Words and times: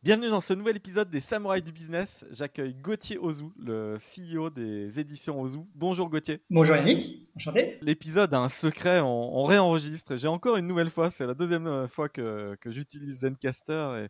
Bienvenue 0.00 0.30
dans 0.30 0.40
ce 0.40 0.54
nouvel 0.54 0.76
épisode 0.76 1.10
des 1.10 1.18
Samouraïs 1.18 1.64
du 1.64 1.72
Business. 1.72 2.24
J'accueille 2.30 2.72
Gauthier 2.72 3.18
Ozu, 3.18 3.46
le 3.58 3.96
CEO 3.96 4.48
des 4.48 5.00
éditions 5.00 5.40
Ozu. 5.40 5.58
Bonjour 5.74 6.08
Gauthier. 6.08 6.40
Bonjour 6.48 6.76
Yannick, 6.76 7.28
enchanté. 7.34 7.78
L'épisode 7.82 8.32
a 8.32 8.38
un 8.38 8.48
secret, 8.48 9.00
on, 9.00 9.42
réenregistre. 9.42 10.14
J'ai 10.14 10.28
encore 10.28 10.56
une 10.56 10.68
nouvelle 10.68 10.88
fois, 10.88 11.10
c'est 11.10 11.26
la 11.26 11.34
deuxième 11.34 11.66
euh, 11.66 11.88
fois 11.88 12.08
que, 12.08 12.56
j'utilise 12.66 13.22
Zencaster 13.22 14.06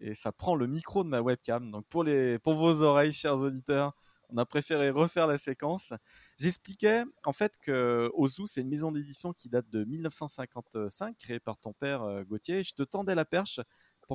et, 0.00 0.10
et, 0.10 0.14
ça 0.14 0.30
prend 0.30 0.54
le 0.54 0.68
micro 0.68 1.02
de 1.02 1.08
ma 1.08 1.20
webcam. 1.20 1.72
Donc 1.72 1.86
pour, 1.88 2.04
les, 2.04 2.38
pour 2.38 2.54
vos 2.54 2.82
oreilles, 2.82 3.12
chers 3.12 3.38
auditeurs, 3.38 3.96
on 4.32 4.38
a 4.38 4.46
préféré 4.46 4.90
refaire 4.90 5.26
la 5.26 5.38
séquence. 5.38 5.92
J'expliquais 6.38 7.02
en 7.24 7.32
fait 7.32 7.52
que 7.60 8.08
Ozu, 8.14 8.42
c'est 8.46 8.60
une 8.60 8.68
maison 8.68 8.92
d'édition 8.92 9.32
qui 9.32 9.48
date 9.48 9.68
de 9.70 9.84
1955, 9.84 11.16
créée 11.18 11.40
par 11.40 11.58
ton 11.58 11.72
père 11.72 12.02
euh, 12.02 12.22
Gauthier. 12.22 12.62
Je 12.62 12.74
te 12.74 12.84
tendais 12.84 13.16
la 13.16 13.24
perche 13.24 13.60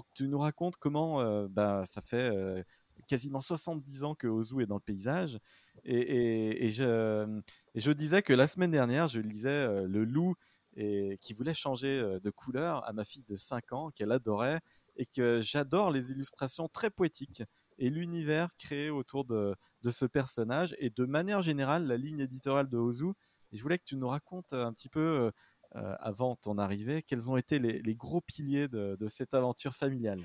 que 0.05 0.11
tu 0.13 0.27
nous 0.27 0.39
racontes 0.39 0.77
comment 0.77 1.21
euh, 1.21 1.47
bah, 1.49 1.83
ça 1.85 2.01
fait 2.01 2.29
euh, 2.35 2.63
quasiment 3.07 3.41
70 3.41 4.03
ans 4.03 4.15
que 4.15 4.27
Ozu 4.27 4.61
est 4.61 4.65
dans 4.65 4.75
le 4.75 4.81
paysage. 4.81 5.39
Et, 5.83 6.69
je, 6.71 7.41
je, 7.75 7.91
disais 7.91 8.21
que 8.21 8.33
la 8.33 8.47
semaine 8.47 8.71
dernière, 8.71 9.07
je 9.07 9.21
lisais 9.21 9.49
euh, 9.49 9.87
Le 9.87 10.03
Loup 10.03 10.35
et, 10.75 11.17
qui 11.21 11.33
voulait 11.33 11.53
changer 11.53 12.19
de 12.21 12.29
couleur 12.29 12.87
à 12.87 12.93
ma 12.93 13.05
fille 13.05 13.23
de 13.27 13.35
5 13.35 13.73
ans, 13.73 13.91
qu'elle 13.91 14.11
adorait, 14.11 14.59
et 14.97 15.05
que 15.05 15.39
j'adore 15.41 15.91
les 15.91 16.11
illustrations 16.11 16.67
très 16.67 16.89
poétiques 16.89 17.43
et 17.77 17.89
l'univers 17.89 18.49
créé 18.57 18.89
autour 18.89 19.23
de, 19.23 19.55
de, 19.83 19.91
ce 19.91 20.05
personnage, 20.05 20.75
et 20.79 20.89
de 20.89 21.05
manière 21.05 21.41
générale, 21.41 21.85
la 21.85 21.97
ligne 21.97 22.19
éditoriale 22.19 22.67
de 22.69 22.77
Ozu. 22.77 23.11
Et 23.51 23.57
je 23.57 23.61
voulais 23.61 23.77
que 23.77 23.85
tu 23.85 23.95
nous 23.95 24.09
racontes 24.09 24.51
un 24.51 24.73
petit 24.73 24.89
peu 24.89 25.31
euh, 25.75 25.95
avant 25.99 26.35
ton 26.35 26.57
arrivée. 26.57 27.03
Quels 27.03 27.29
ont 27.29 27.37
été 27.37 27.59
les, 27.59 27.95
gros 27.95 28.21
piliers 28.21 28.67
de, 28.67 29.07
cette 29.07 29.33
aventure 29.33 29.75
familiale? 29.75 30.21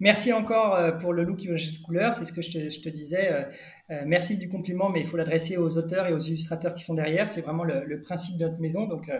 Merci 0.00 0.32
encore 0.32 0.74
euh, 0.74 0.90
pour 0.92 1.12
le 1.12 1.22
look 1.22 1.38
de 1.38 1.84
couleur, 1.84 2.12
c'est 2.12 2.26
ce 2.26 2.32
que 2.32 2.42
je 2.42 2.80
te, 2.80 2.88
disais. 2.88 3.48
Euh, 3.90 4.02
merci 4.04 4.36
du 4.36 4.48
compliment, 4.48 4.88
mais 4.88 5.00
il 5.00 5.06
faut 5.06 5.16
l'adresser 5.16 5.56
aux 5.56 5.76
auteurs 5.76 6.06
et 6.06 6.12
aux 6.12 6.18
illustrateurs 6.18 6.74
qui 6.74 6.82
sont 6.82 6.94
derrière. 6.94 7.28
C'est 7.28 7.42
vraiment 7.42 7.62
le, 7.62 8.00
principe 8.02 8.36
de 8.36 8.46
notre 8.46 8.58
maison, 8.58 8.86
donc 8.86 9.10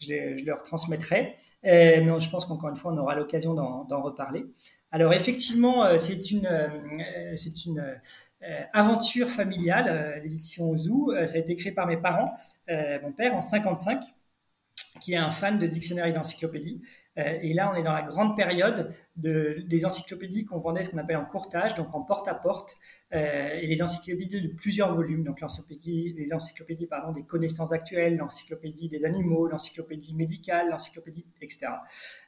je, 0.00 0.44
leur 0.44 0.62
transmettrai. 0.62 1.36
mais 1.62 2.20
je 2.20 2.30
pense 2.30 2.44
qu'encore 2.44 2.68
une 2.70 2.76
fois, 2.76 2.92
on 2.92 2.98
aura 2.98 3.14
l'occasion 3.14 3.54
d'en 3.54 4.02
reparler. 4.02 4.44
Alors 4.90 5.14
effectivement, 5.14 5.98
c'est 5.98 6.30
une, 6.30 6.48
c'est 7.36 7.64
une 7.64 7.82
aventure 8.72 9.28
familiale, 9.28 10.20
les 10.22 10.32
éditions 10.32 10.70
Ozu. 10.70 11.26
ça 11.26 11.36
a 11.36 11.38
été 11.38 11.56
créé 11.56 11.72
par 11.72 11.86
mes 11.86 11.96
parents. 11.96 12.26
Euh, 12.68 12.98
mon 13.02 13.12
père 13.12 13.34
en 13.34 13.40
55, 13.40 14.02
qui 15.00 15.12
est 15.12 15.16
un 15.16 15.30
fan 15.30 15.58
de 15.58 15.66
dictionnaire 15.66 16.06
et 16.06 16.12
d'encyclopédie. 16.12 16.82
Euh, 17.18 17.38
et 17.40 17.54
là, 17.54 17.70
on 17.72 17.76
est 17.76 17.82
dans 17.82 17.92
la 17.92 18.02
grande 18.02 18.36
période 18.36 18.92
de, 19.16 19.64
des 19.66 19.86
encyclopédies 19.86 20.44
qu'on 20.44 20.58
vendait 20.58 20.84
ce 20.84 20.90
qu'on 20.90 20.98
appelle 20.98 21.16
en 21.16 21.24
courtage, 21.24 21.74
donc 21.74 21.94
en 21.94 22.02
porte-à-porte, 22.02 22.76
euh, 23.14 23.50
et 23.54 23.66
les 23.66 23.82
encyclopédies 23.82 24.42
de 24.42 24.48
plusieurs 24.48 24.94
volumes, 24.94 25.24
donc 25.24 25.40
l'encyclopédie, 25.40 26.14
les 26.18 26.32
encyclopédies 26.34 26.86
pardon, 26.86 27.12
des 27.12 27.24
connaissances 27.24 27.72
actuelles, 27.72 28.16
l'encyclopédie 28.16 28.88
des 28.88 29.04
animaux, 29.04 29.48
l'encyclopédie 29.48 30.14
médicale, 30.14 30.68
l'encyclopédie, 30.70 31.24
etc. 31.40 31.68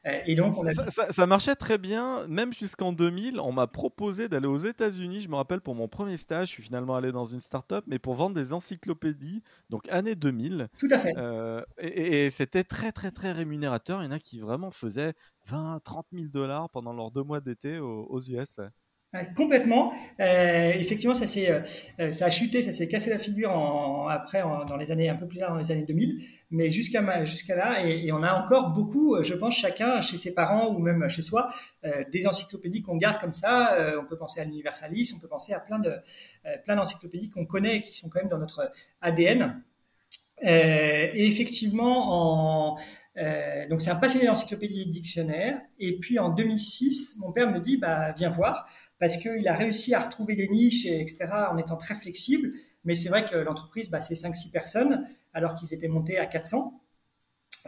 Euh, 0.06 0.18
et 0.26 0.34
donc, 0.34 0.54
ça, 0.88 1.26
marchait 1.26 1.56
très 1.56 1.76
bien, 1.76 2.26
même 2.28 2.52
jusqu'en 2.52 2.92
2000. 2.92 3.40
On 3.40 3.52
m'a 3.52 3.66
proposé 3.66 4.28
d'aller 4.28 4.46
aux 4.46 4.56
États-Unis. 4.56 5.20
Je 5.20 5.28
me 5.28 5.36
rappelle 5.36 5.60
pour 5.60 5.74
mon 5.74 5.88
premier 5.88 6.16
stage, 6.16 6.48
je 6.48 6.52
suis 6.54 6.62
finalement 6.62 6.96
allé 6.96 7.12
dans 7.12 7.26
une 7.26 7.40
start-up, 7.40 7.84
mais 7.86 7.98
pour 7.98 8.14
vendre 8.14 8.34
des 8.34 8.52
encyclopédies, 8.52 9.42
donc 9.68 9.86
année 9.90 10.14
2000. 10.14 10.68
Tout 10.78 10.88
à 10.90 10.98
fait. 10.98 11.12
et, 11.78 12.30
c'était 12.30 12.64
très, 12.64 12.92
très, 12.92 13.10
très 13.10 13.32
rémunérateur. 13.32 14.00
Il 14.02 14.06
y 14.06 14.08
en 14.08 14.12
a 14.12 14.18
qui 14.18 14.38
vraiment 14.38 14.70
faisaient 14.70 15.14
20, 15.48 15.80
30 15.82 16.06
000 16.12 16.26
dollars 16.28 16.68
pendant 16.70 16.92
leurs 16.92 17.10
deux 17.10 17.22
mois 17.22 17.40
d'été 17.40 17.78
aux, 17.78 18.20
US. 18.20 18.60
complètement. 19.34 19.94
Euh, 20.20 20.72
effectivement, 20.74 21.14
ça, 21.14 21.24
euh, 21.40 21.62
euh, 22.00 22.12
ça 22.12 22.26
a 22.26 22.30
chuté, 22.30 22.60
ça 22.62 22.72
s'est 22.72 22.86
cassé 22.86 23.08
la 23.08 23.18
figure 23.18 23.50
après, 24.10 24.42
dans 24.42 24.76
les 24.76 24.90
années 24.90 25.08
un 25.08 25.16
peu 25.16 25.26
plus 25.26 25.38
tard, 25.38 25.50
dans 25.50 25.58
les 25.58 25.72
années 25.72 25.84
2000, 25.84 26.22
mais 26.50 26.68
jusqu'à 26.68 27.24
jusqu'à 27.24 27.56
là, 27.56 27.82
et, 27.86 28.12
on 28.12 28.22
a 28.22 28.34
encore 28.34 28.70
beaucoup, 28.70 29.22
je 29.22 29.34
pense, 29.34 29.56
chacun 29.56 30.02
chez 30.02 30.18
ses 30.18 30.34
parents 30.34 30.74
ou 30.74 30.78
même 30.80 31.08
chez 31.08 31.22
soi, 31.22 31.48
des 32.12 32.26
encyclopédies 32.26 32.82
qu'on 32.82 32.96
garde 32.96 33.18
comme 33.18 33.32
ça. 33.32 33.98
on 33.98 34.04
peut 34.04 34.18
penser 34.18 34.40
à 34.40 34.44
l'Universalis, 34.44 35.12
on 35.16 35.18
peut 35.18 35.28
penser 35.28 35.54
à 35.54 35.60
plein 35.60 35.78
de 35.78 35.94
plein 36.64 36.76
d'encyclopédies 36.76 37.30
qu'on 37.30 37.46
connaît 37.46 37.76
et 37.76 37.82
qui 37.82 37.96
sont 37.96 38.10
quand 38.10 38.20
même 38.20 38.28
dans 38.28 38.38
notre 38.38 38.70
ADN. 39.00 39.62
et 40.42 41.26
effectivement, 41.26 42.74
en 42.74 42.78
euh, 43.18 43.66
donc 43.68 43.80
c'est 43.80 43.90
un 43.90 43.96
passionné 43.96 44.26
d'encyclopédie 44.26 44.82
et 44.82 44.84
de 44.86 44.90
dictionnaire. 44.90 45.60
Et 45.78 45.98
puis 45.98 46.18
en 46.18 46.28
2006, 46.28 47.16
mon 47.18 47.32
père 47.32 47.50
me 47.50 47.58
dit 47.58 47.76
bah 47.76 48.12
viens 48.12 48.30
voir 48.30 48.68
parce 48.98 49.16
qu'il 49.16 49.46
a 49.48 49.54
réussi 49.54 49.94
à 49.94 50.00
retrouver 50.00 50.34
des 50.36 50.48
niches 50.48 50.86
et 50.86 51.00
etc. 51.00 51.26
en 51.50 51.58
étant 51.58 51.76
très 51.76 51.94
flexible. 51.94 52.52
Mais 52.84 52.94
c'est 52.94 53.08
vrai 53.08 53.24
que 53.24 53.36
l'entreprise 53.36 53.90
bah, 53.90 54.00
c'est 54.00 54.14
5-6 54.14 54.52
personnes 54.52 55.06
alors 55.34 55.54
qu'ils 55.54 55.74
étaient 55.74 55.88
montés 55.88 56.18
à 56.18 56.26
400. 56.26 56.80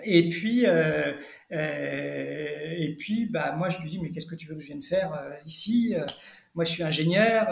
Et 0.05 0.29
puis, 0.29 0.67
euh, 0.67 1.13
euh, 1.53 2.75
et 2.79 2.97
puis, 2.97 3.27
bah 3.27 3.53
moi 3.57 3.69
je 3.69 3.79
lui 3.81 3.91
dis 3.91 3.99
mais 3.99 4.11
qu'est-ce 4.11 4.27
que 4.27 4.37
tu 4.37 4.47
veux 4.47 4.55
que 4.55 4.61
je 4.61 4.69
vienne 4.69 4.83
faire 4.83 5.13
ici 5.45 5.95
Moi 6.55 6.65
je 6.65 6.71
suis 6.71 6.83
ingénieur 6.83 7.49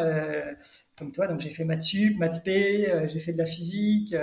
comme 0.96 1.12
toi, 1.12 1.26
donc 1.26 1.40
j'ai 1.40 1.50
fait 1.50 1.64
maths 1.64 1.82
sup, 1.82 2.16
maths 2.16 2.42
p, 2.44 2.90
j'ai 3.08 3.18
fait 3.18 3.32
de 3.32 3.38
la 3.38 3.44
physique. 3.44 4.14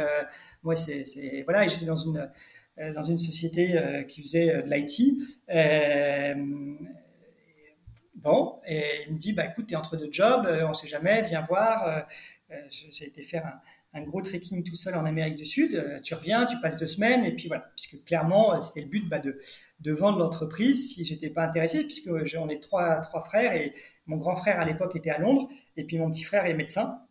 moi 0.64 0.76
c'est 0.76 1.44
voilà, 1.44 1.66
et 1.66 1.70
j'étais 1.70 1.86
dans 1.86 1.98
une 1.98 2.30
dans 2.78 3.04
une 3.04 3.18
société 3.18 3.78
euh, 3.78 4.04
qui 4.04 4.22
faisait 4.22 4.54
euh, 4.54 4.62
de 4.62 4.70
l'IT. 4.70 5.18
bon, 8.16 8.60
et 8.68 8.84
il 9.08 9.14
me 9.14 9.20
dit, 9.20 9.34
bah 9.34 9.46
écoute, 9.46 9.72
es 9.72 9.76
entre 9.76 9.98
deux 9.98 10.12
jobs, 10.12 10.48
on 10.68 10.74
sait 10.74 10.88
jamais, 10.88 11.22
viens 11.24 11.42
voir. 11.42 12.08
j'ai 12.70 13.06
été 13.06 13.24
faire 13.24 13.60
un, 13.94 14.02
gros 14.02 14.22
trekking 14.22 14.64
tout 14.64 14.76
seul 14.76 14.96
en 14.96 15.06
Amérique 15.06 15.36
du 15.36 15.46
Sud. 15.46 16.02
tu 16.04 16.16
reviens, 16.16 16.46
tu 16.46 16.60
passes 16.60 16.76
deux 16.76 16.88
semaines, 16.88 17.24
et 17.24 17.32
puis 17.32 17.48
voilà. 17.48 17.72
Puisque 17.76 18.04
clairement, 18.04 18.62
c'était 18.62 18.82
le 18.82 18.88
but 18.88 19.08
bah, 19.08 19.20
de, 19.20 19.38
de 19.80 19.92
vendre 19.94 20.18
l'entreprise 20.18 20.94
si 20.94 21.06
j'étais 21.06 21.30
pas 21.30 21.46
intéressé, 21.46 21.84
puisque 21.84 22.10
on 22.10 22.50
est 22.50 22.62
trois, 22.62 22.98
trois 22.98 23.24
frères, 23.24 23.54
et 23.54 23.74
mon 24.06 24.18
grand 24.18 24.36
frère 24.36 24.60
à 24.60 24.66
l'époque 24.66 24.96
était 24.96 25.12
à 25.12 25.20
Londres, 25.20 25.48
et 25.78 25.86
puis 25.86 25.98
mon 25.98 26.10
petit 26.12 26.24
frère 26.24 26.46
est 26.46 26.54
médecin. 26.56 27.05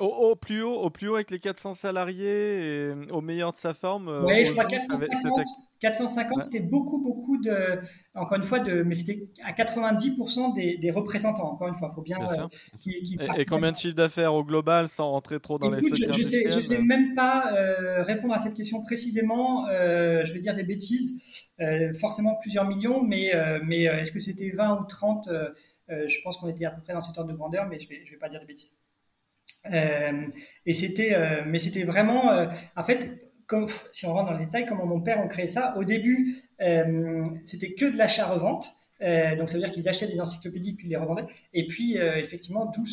Au, 0.00 0.34
plus 0.36 0.62
haut, 0.62 0.74
au 0.74 0.90
plus 0.90 1.08
haut 1.08 1.14
avec 1.14 1.30
les 1.30 1.38
400 1.38 1.74
salariés 1.74 2.88
et 2.88 2.92
au 3.10 3.20
meilleur 3.20 3.52
de 3.52 3.56
sa 3.56 3.74
forme. 3.74 4.08
Euh, 4.08 4.24
oui, 4.24 4.46
je 4.46 4.52
crois 4.52 4.64
450. 4.64 5.44
450, 5.80 6.44
c'était 6.44 6.60
beaucoup, 6.60 6.98
beaucoup 7.02 7.36
de, 7.36 7.78
encore 8.14 8.38
une 8.38 8.44
fois, 8.44 8.58
de, 8.58 8.82
mais 8.82 8.94
c'était 8.94 9.28
à 9.44 9.52
90% 9.52 10.80
des, 10.80 10.90
représentants. 10.90 11.52
Encore 11.52 11.68
une 11.68 11.74
fois, 11.74 11.90
il 11.92 11.94
faut 11.94 12.02
bien. 12.02 12.16
Euh, 12.20 13.34
et, 13.36 13.44
combien 13.44 13.72
de 13.72 13.76
chiffre 13.76 13.94
d'affaires 13.94 14.34
au 14.34 14.42
global, 14.42 14.88
sans 14.88 15.10
rentrer 15.10 15.38
trop 15.38 15.58
dans 15.58 15.70
les 15.70 15.82
secrets 15.82 16.12
Je, 16.12 16.22
sais, 16.22 16.50
je 16.50 16.60
sais 16.60 16.82
même 16.82 17.14
pas 17.14 17.52
euh, 17.54 18.02
répondre 18.02 18.32
à 18.32 18.38
cette 18.38 18.54
question 18.54 18.82
précisément. 18.82 19.66
je 19.68 20.32
vais 20.32 20.40
dire 20.40 20.54
des 20.54 20.64
bêtises. 20.64 21.12
forcément 22.00 22.36
plusieurs 22.40 22.66
millions, 22.66 23.02
mais, 23.02 23.32
mais 23.64 23.82
est-ce 23.82 24.12
que 24.12 24.20
c'était 24.20 24.50
20 24.50 24.80
ou 24.80 24.84
30 24.86 25.28
Je 25.88 26.22
pense 26.24 26.38
qu'on 26.38 26.48
était 26.48 26.64
à 26.64 26.70
peu 26.70 26.80
près 26.82 26.94
dans 26.94 27.02
cette 27.02 27.16
ordre 27.18 27.30
de 27.30 27.36
grandeur, 27.36 27.66
mais 27.66 27.78
je 27.78 27.88
vais, 27.88 28.02
je 28.06 28.12
vais 28.12 28.18
pas 28.18 28.30
dire 28.30 28.40
des 28.40 28.46
bêtises. 28.46 28.76
Euh, 29.72 30.26
et 30.64 30.74
c'était, 30.74 31.14
euh, 31.14 31.42
mais 31.46 31.58
c'était 31.58 31.84
vraiment, 31.84 32.30
euh, 32.30 32.46
en 32.76 32.82
fait, 32.82 33.30
comme, 33.46 33.68
si 33.92 34.06
on 34.06 34.12
rentre 34.12 34.32
dans 34.32 34.38
le 34.38 34.44
détail, 34.44 34.66
comment 34.66 34.86
mon 34.86 35.00
père 35.00 35.20
a 35.20 35.26
créé 35.28 35.48
ça. 35.48 35.74
Au 35.76 35.84
début, 35.84 36.34
c'était 37.44 37.74
que 37.74 37.84
de 37.84 37.96
l'achat-revente. 37.96 38.75
Euh, 39.02 39.36
donc 39.36 39.48
ça 39.48 39.54
veut 39.54 39.60
dire 39.62 39.70
qu'ils 39.70 39.88
achetaient 39.88 40.06
des 40.06 40.20
encyclopédies 40.20 40.72
puis 40.74 40.88
les 40.88 40.96
revendaient. 40.96 41.26
Et 41.52 41.66
puis 41.66 41.98
euh, 41.98 42.16
effectivement, 42.16 42.66
d'où 42.74 42.86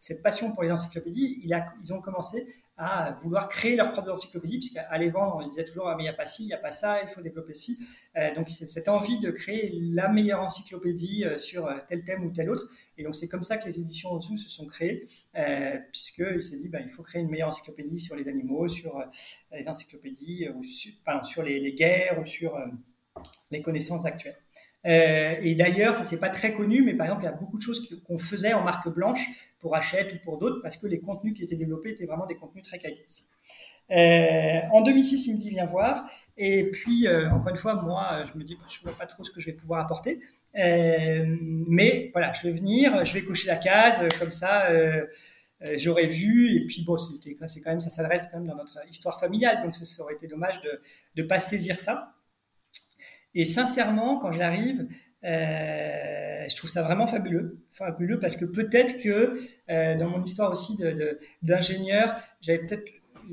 cette 0.00 0.22
passion 0.22 0.52
pour 0.52 0.62
les 0.62 0.70
encyclopédies, 0.70 1.42
ils 1.44 1.92
ont 1.92 2.00
commencé 2.00 2.46
à 2.80 3.18
vouloir 3.22 3.48
créer 3.48 3.74
leur 3.74 3.90
propre 3.90 4.12
encyclopédie, 4.12 4.58
puisqu'à 4.58 4.96
les 4.98 5.10
vendre, 5.10 5.40
on 5.42 5.48
disait 5.48 5.64
toujours 5.64 5.88
ah, 5.88 5.96
mais 5.96 6.04
il 6.04 6.06
n'y 6.06 6.10
a 6.10 6.14
pas 6.14 6.26
ci, 6.26 6.44
il 6.44 6.46
n'y 6.46 6.52
a 6.52 6.58
pas 6.58 6.70
ça, 6.70 7.02
il 7.02 7.08
faut 7.08 7.20
développer 7.20 7.52
ci. 7.52 7.76
Euh, 8.16 8.32
donc 8.36 8.48
c'est 8.48 8.68
cette 8.68 8.88
envie 8.88 9.18
de 9.18 9.32
créer 9.32 9.76
la 9.80 10.08
meilleure 10.08 10.42
encyclopédie 10.42 11.24
sur 11.38 11.68
tel 11.88 12.04
thème 12.04 12.24
ou 12.24 12.30
tel 12.30 12.50
autre. 12.50 12.68
Et 12.96 13.02
donc 13.02 13.16
c'est 13.16 13.26
comme 13.26 13.42
ça 13.42 13.56
que 13.56 13.64
les 13.64 13.80
éditions 13.80 14.10
en 14.10 14.18
dessous 14.18 14.38
se 14.38 14.48
sont 14.48 14.66
créées, 14.66 15.08
puisqu'il 15.90 16.42
s'est 16.42 16.58
dit 16.58 16.68
bah, 16.68 16.80
il 16.80 16.90
faut 16.90 17.02
créer 17.02 17.20
une 17.20 17.30
meilleure 17.30 17.48
encyclopédie 17.48 17.98
sur 17.98 18.14
les 18.14 18.28
animaux, 18.28 18.68
sur 18.68 19.04
les 19.50 19.68
encyclopédies, 19.68 20.46
sur, 21.24 21.42
les, 21.42 21.72
guerres 21.72 22.20
ou 22.20 22.26
sur 22.26 22.56
les 23.50 23.60
connaissances 23.60 24.06
actuelles. 24.06 24.38
Et 24.84 25.54
d'ailleurs, 25.54 25.96
ça 25.96 26.04
c'est 26.04 26.20
pas 26.20 26.30
très 26.30 26.52
connu, 26.52 26.82
mais 26.82 26.94
par 26.94 27.06
exemple, 27.06 27.22
il 27.22 27.26
y 27.26 27.28
a 27.28 27.32
beaucoup 27.32 27.58
de 27.58 27.62
choses 27.62 28.02
qu'on 28.06 28.18
faisait 28.18 28.54
en 28.54 28.62
marque 28.62 28.88
blanche 28.88 29.26
pour 29.60 29.74
Hachette 29.76 30.14
ou 30.14 30.16
pour 30.24 30.38
d'autres, 30.38 30.60
parce 30.62 30.76
que 30.76 30.86
les 30.86 31.00
contenus 31.00 31.34
qui 31.34 31.44
étaient 31.44 31.56
développés 31.56 31.90
étaient 31.90 32.06
vraiment 32.06 32.26
des 32.26 32.36
contenus 32.36 32.64
très 32.64 32.78
qualitatifs. 32.78 33.24
en 33.90 34.82
2006, 34.82 35.26
il 35.26 35.34
me 35.34 35.38
dit 35.38 35.50
viens 35.50 35.66
voir. 35.66 36.08
Et 36.36 36.70
puis, 36.70 37.06
encore 37.08 37.48
une 37.50 37.56
fois, 37.56 37.74
moi, 37.74 38.24
je 38.24 38.38
me 38.38 38.44
dis, 38.44 38.56
je 38.70 38.78
ne 38.78 38.82
vois 38.84 38.96
pas 38.96 39.06
trop 39.06 39.24
ce 39.24 39.30
que 39.30 39.40
je 39.40 39.46
vais 39.46 39.56
pouvoir 39.56 39.80
apporter. 39.80 40.20
mais 40.54 42.10
voilà, 42.12 42.32
je 42.32 42.48
vais 42.48 42.52
venir, 42.52 43.04
je 43.04 43.12
vais 43.12 43.24
cocher 43.24 43.48
la 43.48 43.56
case, 43.56 44.08
comme 44.18 44.32
ça, 44.32 44.70
euh, 45.62 45.74
j'aurais 45.76 46.06
vu. 46.06 46.56
Et 46.56 46.66
puis 46.66 46.84
bon, 46.84 46.96
c'est 46.98 47.60
quand 47.60 47.70
même, 47.70 47.80
ça 47.80 47.90
s'adresse 47.90 48.28
quand 48.30 48.38
même 48.38 48.48
dans 48.48 48.56
notre 48.56 48.78
histoire 48.88 49.18
familiale, 49.18 49.62
donc 49.62 49.74
ça 49.74 50.02
aurait 50.02 50.14
été 50.14 50.26
dommage 50.26 50.60
de 50.62 50.80
ne 51.22 51.26
pas 51.26 51.40
saisir 51.40 51.78
ça. 51.78 52.14
Et 53.34 53.44
sincèrement, 53.44 54.18
quand 54.18 54.32
j'arrive, 54.32 54.88
euh, 55.24 56.46
je 56.48 56.56
trouve 56.56 56.70
ça 56.70 56.82
vraiment 56.82 57.06
fabuleux, 57.06 57.58
fabuleux 57.70 58.20
parce 58.20 58.36
que 58.36 58.44
peut-être 58.44 59.02
que 59.02 59.40
euh, 59.68 59.96
dans 59.96 60.08
mon 60.08 60.22
histoire 60.22 60.52
aussi 60.52 60.78
d'ingénieur, 61.42 62.20
j'avais 62.40 62.58
peut-être 62.58 62.84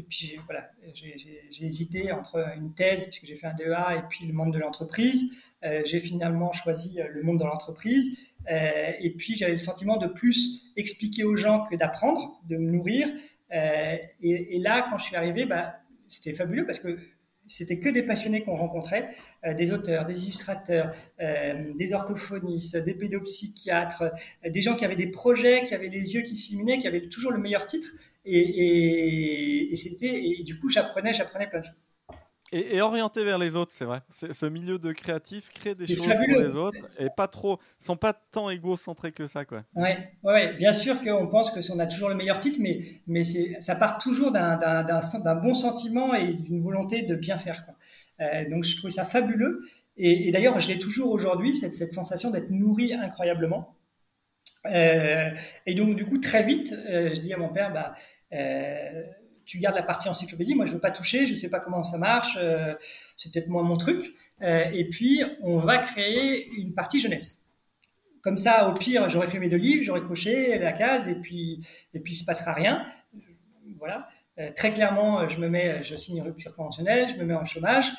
puis 0.09 0.37
voilà, 0.45 0.69
j'ai 0.93 1.65
hésité 1.65 2.11
entre 2.11 2.45
une 2.57 2.73
thèse, 2.73 3.05
puisque 3.05 3.23
j'ai 3.27 3.35
fait 3.35 3.47
un 3.47 3.53
DEA, 3.53 3.95
et 3.95 4.01
puis 4.09 4.25
le 4.25 4.33
monde 4.33 4.53
de 4.53 4.59
l'entreprise. 4.59 5.31
Euh, 5.63 5.83
j'ai 5.85 6.01
finalement 6.01 6.51
choisi 6.51 6.99
le 7.09 7.23
monde 7.23 7.39
de 7.39 7.45
l'entreprise. 7.45 8.19
Et 8.49 9.13
puis 9.17 9.35
j'avais 9.35 9.53
le 9.53 9.57
sentiment 9.57 9.95
de 9.95 10.07
plus 10.07 10.73
expliquer 10.75 11.23
aux 11.23 11.37
gens 11.37 11.63
que 11.63 11.77
d'apprendre, 11.77 12.41
de 12.49 12.57
me 12.57 12.71
nourrir. 12.71 13.07
Et, 13.53 14.09
et, 14.21 14.59
là, 14.59 14.85
quand 14.89 14.97
je 14.97 15.05
suis 15.05 15.15
arrivé, 15.15 15.45
bah, 15.45 15.77
c'était 16.09 16.33
fabuleux 16.33 16.65
parce 16.65 16.79
que 16.79 16.99
c'était 17.47 17.79
que 17.79 17.89
des 17.89 18.03
passionnés 18.03 18.41
qu'on 18.43 18.55
rencontrait, 18.55 19.15
euh, 19.45 19.53
des 19.53 19.71
auteurs, 19.71 20.05
des 20.05 20.23
illustrateurs, 20.23 20.93
euh, 21.21 21.73
des 21.75 21.93
orthophonistes, 21.93 22.77
des 22.77 22.93
pédopsychiatres, 22.93 24.03
euh, 24.03 24.49
des 24.49 24.61
gens 24.61 24.75
qui 24.75 24.85
avaient 24.85 24.95
des 24.95 25.07
projets, 25.07 25.65
qui 25.65 25.73
avaient 25.73 25.89
les 25.89 26.15
yeux 26.15 26.21
qui 26.21 26.35
s'illuminaient, 26.35 26.79
qui 26.79 26.87
avaient 26.87 27.07
toujours 27.07 27.31
le 27.31 27.39
meilleur 27.39 27.65
titre. 27.65 27.87
Et, 28.25 29.71
c'était, 29.75 30.41
du 30.43 30.59
coup, 30.59 30.69
j'apprenais, 30.69 31.13
j'apprenais 31.13 31.47
plein 31.47 31.59
de 31.59 31.65
choses. 31.65 31.84
Et, 32.51 32.79
orienté 32.79 33.23
vers 33.23 33.37
les 33.37 33.55
autres, 33.55 33.71
c'est 33.73 33.85
vrai. 33.85 34.01
Ce 34.09 34.45
milieu 34.45 34.77
de 34.77 34.91
créatif 34.91 35.51
crée 35.51 35.73
des 35.73 35.87
choses 35.87 36.15
pour 36.29 36.39
les 36.39 36.55
autres 36.55 36.79
et 36.99 37.09
pas 37.09 37.27
trop, 37.27 37.59
sont 37.79 37.97
pas 37.97 38.13
tant 38.13 38.49
égocentrés 38.49 39.11
que 39.11 39.25
ça, 39.25 39.45
quoi. 39.45 39.63
Ouais, 39.75 40.11
ouais, 40.23 40.53
bien 40.53 40.71
sûr 40.71 41.01
qu'on 41.01 41.27
pense 41.27 41.49
que 41.49 41.59
on 41.73 41.79
a 41.79 41.87
toujours 41.87 42.09
le 42.09 42.15
meilleur 42.15 42.39
titre, 42.39 42.59
mais 42.61 42.81
mais 43.07 43.23
c'est, 43.23 43.59
ça 43.61 43.75
part 43.75 43.97
toujours 43.97 44.31
d'un, 44.31 45.35
bon 45.41 45.55
sentiment 45.55 46.13
et 46.13 46.33
d'une 46.33 46.61
volonté 46.61 47.01
de 47.01 47.15
bien 47.15 47.37
faire, 47.37 47.65
quoi. 47.65 47.75
Euh, 48.21 48.49
donc 48.49 48.63
je 48.63 48.77
trouve 48.77 48.91
ça 48.91 49.05
fabuleux. 49.05 49.61
Et, 49.97 50.31
d'ailleurs, 50.31 50.59
je 50.59 50.67
l'ai 50.67 50.77
toujours 50.77 51.11
aujourd'hui 51.11 51.55
cette, 51.55 51.73
cette 51.73 51.93
sensation 51.93 52.29
d'être 52.29 52.51
nourri 52.51 52.93
incroyablement. 52.93 53.75
Euh, 54.67 55.31
et 55.65 55.73
donc 55.73 55.95
du 55.95 56.05
coup, 56.05 56.19
très 56.19 56.43
vite, 56.43 56.73
euh, 56.73 57.13
je 57.13 57.21
dis 57.21 57.33
à 57.33 57.37
mon 57.37 57.49
père, 57.49 57.73
bah 57.73 57.93
tu 59.45 59.59
gardes 59.59 59.75
la 59.75 59.83
partie 59.83 60.09
encyclopédie. 60.09 60.55
Moi, 60.55 60.65
je 60.65 60.73
veux 60.73 60.79
pas 60.79 60.91
toucher, 60.91 61.27
je 61.27 61.35
sais 61.35 61.49
pas 61.49 61.59
comment 61.59 61.83
ça 61.83 61.97
marche. 61.97 62.37
Euh, 62.41 62.73
c'est 63.17 63.31
peut-être 63.31 63.47
moins 63.47 63.63
mon 63.63 63.77
truc. 63.77 64.13
Euh, 64.41 64.65
et 64.73 64.89
puis, 64.89 65.23
on 65.41 65.59
va 65.59 65.77
créer 65.77 66.49
une 66.57 66.73
partie 66.73 66.99
jeunesse. 66.99 67.43
Comme 68.21 68.37
ça, 68.37 68.67
au 68.67 68.73
pire, 68.73 69.07
j'aurais 69.09 69.27
fait 69.27 69.39
mes 69.39 69.49
deux 69.49 69.57
livres, 69.57 69.83
j'aurais 69.83 70.01
coché 70.01 70.57
la 70.57 70.71
case, 70.71 71.07
et 71.07 71.15
puis, 71.15 71.65
et 71.93 71.99
puis, 71.99 72.15
se 72.15 72.25
passera 72.25 72.53
rien. 72.53 72.85
Voilà. 73.77 74.07
Euh, 74.39 74.49
très 74.53 74.71
clairement, 74.71 75.29
je 75.29 75.39
me 75.39 75.47
mets, 75.47 75.83
je 75.83 75.95
signe 75.95 76.17
une 76.17 76.23
rupture 76.23 76.53
conventionnelle, 76.53 77.07
je 77.09 77.15
me 77.15 77.23
mets 77.23 77.35
en 77.35 77.45
chômage. 77.45 77.91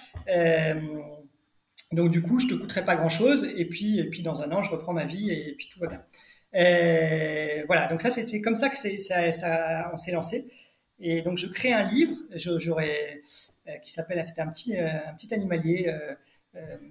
donc, 1.92 2.10
du 2.10 2.22
coup, 2.22 2.40
je 2.40 2.48
te 2.48 2.54
coûterai 2.54 2.84
pas 2.84 2.96
grand-chose. 2.96 3.48
Et 3.56 3.66
puis, 3.66 4.00
et 4.00 4.10
puis, 4.10 4.22
dans 4.22 4.42
un 4.42 4.50
an, 4.50 4.62
je 4.62 4.70
reprends 4.70 4.92
ma 4.92 5.04
vie, 5.04 5.30
et, 5.30 5.54
puis 5.56 5.68
tout 5.72 5.78
va 5.78 5.86
bien. 5.86 6.02
voilà. 7.68 7.86
Donc 7.86 8.02
ça, 8.02 8.10
c'est 8.10 8.40
comme 8.40 8.56
ça 8.56 8.68
que 8.68 8.76
ça, 8.76 9.90
on 9.92 9.96
s'est 9.96 10.12
lancé. 10.12 10.50
Et 10.98 11.22
donc, 11.22 11.38
je 11.38 11.46
crée 11.46 11.72
un 11.72 11.84
livre 11.84 12.16
euh, 12.32 13.78
qui 13.82 13.90
s'appelle, 13.90 14.24
c'était 14.24 14.40
un 14.40 14.48
petit, 14.48 14.76
euh, 14.76 14.88
un 15.06 15.14
petit 15.14 15.32
animalier. 15.34 15.88
Euh, 15.88 16.14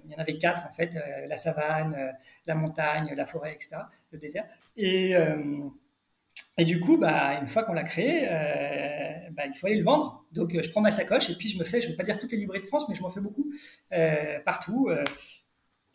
il 0.04 0.12
y 0.12 0.14
en 0.14 0.18
avait 0.18 0.38
quatre, 0.38 0.64
en 0.64 0.72
fait, 0.72 0.92
la 1.26 1.36
savane, 1.36 2.14
la 2.46 2.54
montagne, 2.54 3.12
la 3.16 3.26
forêt, 3.26 3.52
etc., 3.52 3.78
le 4.12 4.18
désert. 4.18 4.44
Et, 4.76 5.14
et 6.56 6.64
du 6.64 6.78
coup, 6.78 6.98
bah, 6.98 7.40
une 7.40 7.48
fois 7.48 7.64
qu'on 7.64 7.72
l'a 7.72 7.82
créé, 7.82 8.28
bah, 9.32 9.42
il 9.44 9.54
faut 9.58 9.66
aller 9.66 9.78
le 9.78 9.82
vendre. 9.82 10.24
Donc, 10.30 10.52
je 10.52 10.70
prends 10.70 10.82
ma 10.82 10.92
sacoche 10.92 11.30
et 11.30 11.34
puis 11.34 11.48
je 11.48 11.58
me 11.58 11.64
fais, 11.64 11.80
je 11.80 11.86
ne 11.86 11.90
vais 11.90 11.96
pas 11.96 12.04
dire 12.04 12.16
toutes 12.16 12.30
les 12.30 12.38
librairies 12.38 12.62
de 12.62 12.68
France, 12.68 12.88
mais 12.88 12.94
je 12.94 13.02
m'en 13.02 13.10
fais 13.10 13.18
beaucoup, 13.18 13.52
partout, 14.44 14.88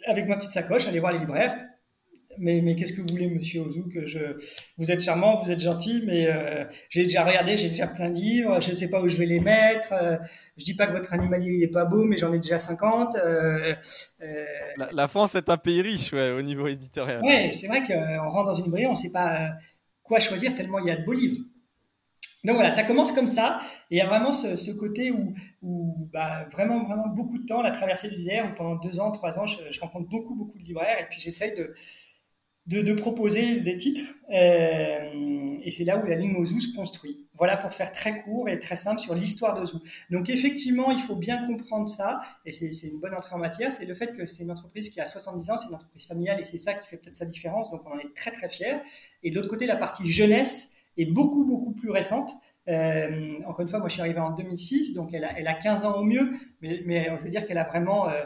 avec 0.06 0.28
ma 0.28 0.36
petite 0.36 0.52
sacoche, 0.52 0.86
aller 0.86 1.00
voir 1.00 1.14
les 1.14 1.20
libraires 1.20 1.71
mais, 2.38 2.62
mais 2.62 2.76
qu'est-ce 2.76 2.94
que 2.94 3.02
vous 3.02 3.08
voulez, 3.08 3.28
monsieur 3.28 3.66
je, 4.06 4.20
vous 4.78 4.92
êtes 4.92 5.02
charmant, 5.02 5.42
vous 5.42 5.52
êtes 5.52 5.60
gentil, 5.60 6.04
mais 6.06 6.28
euh, 6.28 6.66
j'ai 6.90 7.04
déjà 7.04 7.24
regardé, 7.24 7.58
j'ai 7.58 7.70
déjà 7.70 7.88
plein 7.88 8.10
de 8.10 8.16
livres, 8.16 8.62
je 8.62 8.72
ne 8.72 8.76
sais 8.76 8.90
pas 8.90 9.02
où 9.02 9.08
je 9.08 9.18
vais 9.18 9.26
les 9.26 9.40
mettre. 9.40 9.94
Euh, 9.94 10.18
je 10.58 10.66
dis 10.66 10.74
pas 10.76 10.88
que 10.88 10.94
votre 10.94 11.14
animalier 11.14 11.58
n'est 11.58 11.68
pas 11.68 11.86
beau, 11.86 12.04
mais 12.04 12.18
j'en 12.18 12.32
ai 12.32 12.40
déjà 12.40 12.60
50. 12.60 13.16
Euh, 13.16 13.74
euh, 14.22 14.46
la, 14.92 15.08
France 15.08 15.36
est 15.36 15.50
un 15.50 15.58
pays 15.58 15.82
riche, 15.82 16.14
ouais, 16.14 16.32
au 16.32 16.42
niveau 16.42 16.68
éditorial. 16.68 17.22
Ouais, 17.24 17.52
c'est 17.54 17.68
vrai 17.68 17.84
qu'on 17.84 18.30
rentre 18.30 18.48
dans 18.48 18.56
une 18.56 18.66
librairie, 18.66 18.88
on 18.88 18.92
ne 18.92 18.96
sait 18.96 19.12
pas 19.12 19.52
quoi 20.04 20.20
choisir 20.20 20.56
tellement 20.56 20.80
il 20.80 20.88
y 20.88 20.92
a 20.92 20.96
de 20.96 21.04
beaux 21.04 21.14
livres. 21.14 21.40
Donc 22.44 22.56
voilà, 22.56 22.72
ça 22.72 22.84
commence 22.84 23.12
comme 23.12 23.28
ça, 23.28 23.60
et 23.92 23.96
il 23.96 23.98
y 24.00 24.02
a 24.02 24.08
vraiment 24.08 24.32
ce, 24.32 24.56
ce 24.56 24.72
côté 24.72 25.12
où, 25.12 25.36
où 25.62 26.10
bah, 26.12 26.48
vraiment, 26.52 26.84
vraiment 26.84 27.08
beaucoup 27.08 27.38
de 27.38 27.46
temps, 27.46 27.62
la 27.62 27.70
traversée 27.70 28.10
du 28.10 28.16
désert, 28.16 28.50
où 28.52 28.56
pendant 28.56 28.76
deux 28.78 29.00
ans, 29.00 29.12
trois 29.12 29.38
ans, 29.38 29.46
je, 29.46 29.58
je 29.70 29.80
rencontre 29.80 30.10
beaucoup, 30.10 30.36
beaucoup 30.36 30.58
de 30.58 30.64
libraires, 30.64 30.98
et 31.00 31.06
puis 31.08 31.20
j'essaye 31.20 31.56
de, 31.56 31.76
de, 32.68 32.94
proposer 32.94 33.60
des 33.60 33.78
titres. 33.78 34.14
Euh, 34.32 35.58
et 35.64 35.70
c'est 35.70 35.84
là 35.84 35.98
où 35.98 36.06
la 36.06 36.16
ligne 36.16 36.36
Ozu 36.36 36.62
se 36.62 36.76
construit. 36.76 37.28
Voilà 37.36 37.58
pour 37.58 37.74
faire 37.74 37.92
très 37.92 38.22
court 38.22 38.50
et 38.50 38.60
très 38.60 38.76
simple 38.76 39.00
sur 39.00 39.16
l'histoire 39.16 39.60
d'Ozu. 39.60 39.78
Donc 40.10 40.30
effectivement, 40.30 40.92
il 40.92 41.00
faut 41.00 41.16
bien 41.16 41.46
comprendre 41.48 41.90
ça, 41.90 42.22
et 42.46 42.52
c'est 42.52 42.88
une 42.88 43.00
bonne 43.00 43.14
entrée 43.14 43.36
en 43.36 43.40
matière, 43.40 43.74
c'est 43.74 43.86
le 43.86 43.96
fait 43.96 44.16
que 44.16 44.26
c'est 44.26 44.44
une 44.44 44.52
entreprise 44.52 44.90
qui 44.90 45.02
a 45.02 45.06
70 45.06 45.50
ans, 45.50 45.58
c'est 45.58 45.68
une 45.68 45.76
entreprise 45.76 46.06
familiale, 46.06 46.40
et 46.40 46.44
c'est 46.44 46.60
ça 46.60 46.74
qui 46.74 46.88
fait 46.88 46.98
peut-être 46.98 47.16
sa 47.16 47.26
différence, 47.26 47.72
donc 47.72 47.82
on 47.86 47.94
en 47.94 48.00
est 48.00 48.14
très 48.16 48.32
très 48.32 48.50
fiers. 48.50 48.78
Et 49.24 49.32
de 49.32 49.36
l'autre 49.36 49.50
côté, 49.50 49.66
la 49.66 49.76
partie 49.76 50.12
jeunesse 50.12 50.74
est 50.98 51.06
beaucoup 51.06 51.46
beaucoup 51.46 51.72
plus 51.72 51.90
récente. 51.90 52.32
Euh, 52.68 53.40
encore 53.48 53.62
une 53.62 53.70
fois, 53.70 53.80
moi 53.80 53.88
je 53.90 53.94
suis 53.94 54.02
arrivé 54.02 54.20
en 54.20 54.32
2006, 54.32 54.94
donc 54.94 55.14
elle 55.14 55.24
a, 55.24 55.38
elle 55.38 55.48
a 55.48 55.56
15 55.56 55.84
ans 55.84 55.96
au 55.96 56.04
mieux, 56.04 56.32
mais, 56.62 56.84
mais 56.86 57.10
je 57.20 57.24
veux 57.24 57.32
dire 57.32 57.46
qu'elle 57.46 57.58
a 57.58 57.66
vraiment... 57.66 58.08
Euh, 58.10 58.24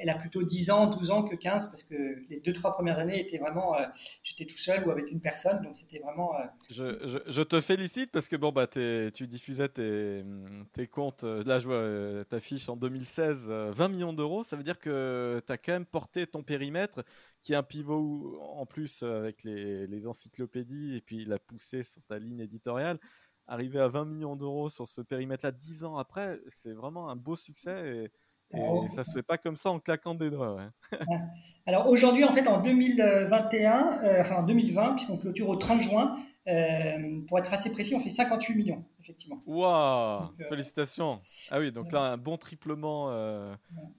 elle 0.00 0.08
a 0.08 0.14
plutôt 0.14 0.42
10 0.42 0.70
ans, 0.70 0.86
12 0.86 1.10
ans 1.10 1.22
que 1.22 1.34
15 1.34 1.70
parce 1.70 1.84
que 1.84 1.94
les 2.28 2.40
deux, 2.40 2.52
trois 2.52 2.74
premières 2.74 2.98
années 2.98 3.20
étaient 3.20 3.38
vraiment, 3.38 3.76
euh, 3.76 3.86
j'étais 4.22 4.44
tout 4.44 4.56
seul 4.56 4.86
ou 4.86 4.90
avec 4.90 5.10
une 5.10 5.20
personne, 5.20 5.62
donc 5.62 5.76
c'était 5.76 5.98
vraiment. 5.98 6.34
Euh, 6.36 7.18
je, 7.26 7.42
te 7.42 7.60
félicite 7.60 8.10
parce 8.12 8.28
que 8.28 8.36
bon, 8.36 8.52
bah, 8.52 8.66
tu 8.66 9.26
diffusais 9.26 9.68
tes, 9.68 10.24
tes, 10.72 10.86
comptes, 10.86 11.24
euh, 11.24 11.42
là 11.44 11.58
je 11.58 11.66
vois 11.66 12.24
ta 12.26 12.40
fiche 12.40 12.68
en 12.68 12.76
2016, 12.76 13.48
20 13.48 13.88
millions 13.88 14.12
d'euros, 14.12 14.44
ça 14.44 14.56
veut 14.56 14.62
dire 14.62 14.78
que 14.78 15.42
tu 15.46 15.52
as 15.52 15.58
quand 15.58 15.72
même 15.72 15.86
porté 15.86 16.26
ton 16.26 16.42
périmètre 16.42 17.02
qui 17.42 17.52
est 17.52 17.56
un 17.56 17.62
pivot 17.62 18.38
en 18.40 18.66
plus 18.66 19.02
avec 19.02 19.44
les, 19.44 19.86
les 19.86 20.08
encyclopédies 20.08 20.96
et 20.96 21.00
puis 21.00 21.24
la 21.24 21.38
poussée 21.38 21.82
sur 21.82 22.02
ta 22.04 22.18
ligne 22.18 22.40
éditoriale. 22.40 22.98
Arriver 23.46 23.78
à 23.78 23.88
20 23.88 24.06
millions 24.06 24.36
d'euros 24.36 24.70
sur 24.70 24.88
ce 24.88 25.02
périmètre-là 25.02 25.52
10 25.52 25.84
ans 25.84 25.98
après, 25.98 26.40
c'est 26.48 26.72
vraiment 26.72 27.10
un 27.10 27.16
beau 27.16 27.36
succès. 27.36 28.10
Et 28.56 28.60
oh. 28.60 28.86
ça 28.88 29.04
se 29.04 29.12
fait 29.12 29.22
pas 29.22 29.38
comme 29.38 29.56
ça 29.56 29.70
en 29.70 29.78
claquant 29.78 30.14
des 30.14 30.30
doigts. 30.30 30.58
Alors 31.66 31.88
aujourd'hui, 31.88 32.24
en 32.24 32.32
fait, 32.32 32.46
en 32.46 32.60
2021, 32.60 34.00
euh, 34.02 34.20
enfin 34.20 34.36
en 34.36 34.42
2020, 34.42 34.94
puisqu'on 34.94 35.16
clôture 35.16 35.48
au 35.48 35.56
30 35.56 35.82
juin, 35.82 36.16
euh, 36.46 37.20
pour 37.26 37.38
être 37.38 37.52
assez 37.54 37.72
précis, 37.72 37.94
on 37.94 38.00
fait 38.00 38.10
58 38.10 38.54
millions, 38.54 38.84
effectivement. 39.00 39.42
Waouh 39.46 40.24
euh, 40.40 40.48
Félicitations 40.50 41.20
Ah 41.50 41.58
oui, 41.58 41.72
donc 41.72 41.90
là, 41.90 42.00
un 42.00 42.16
bon 42.18 42.36
triplement. 42.36 43.10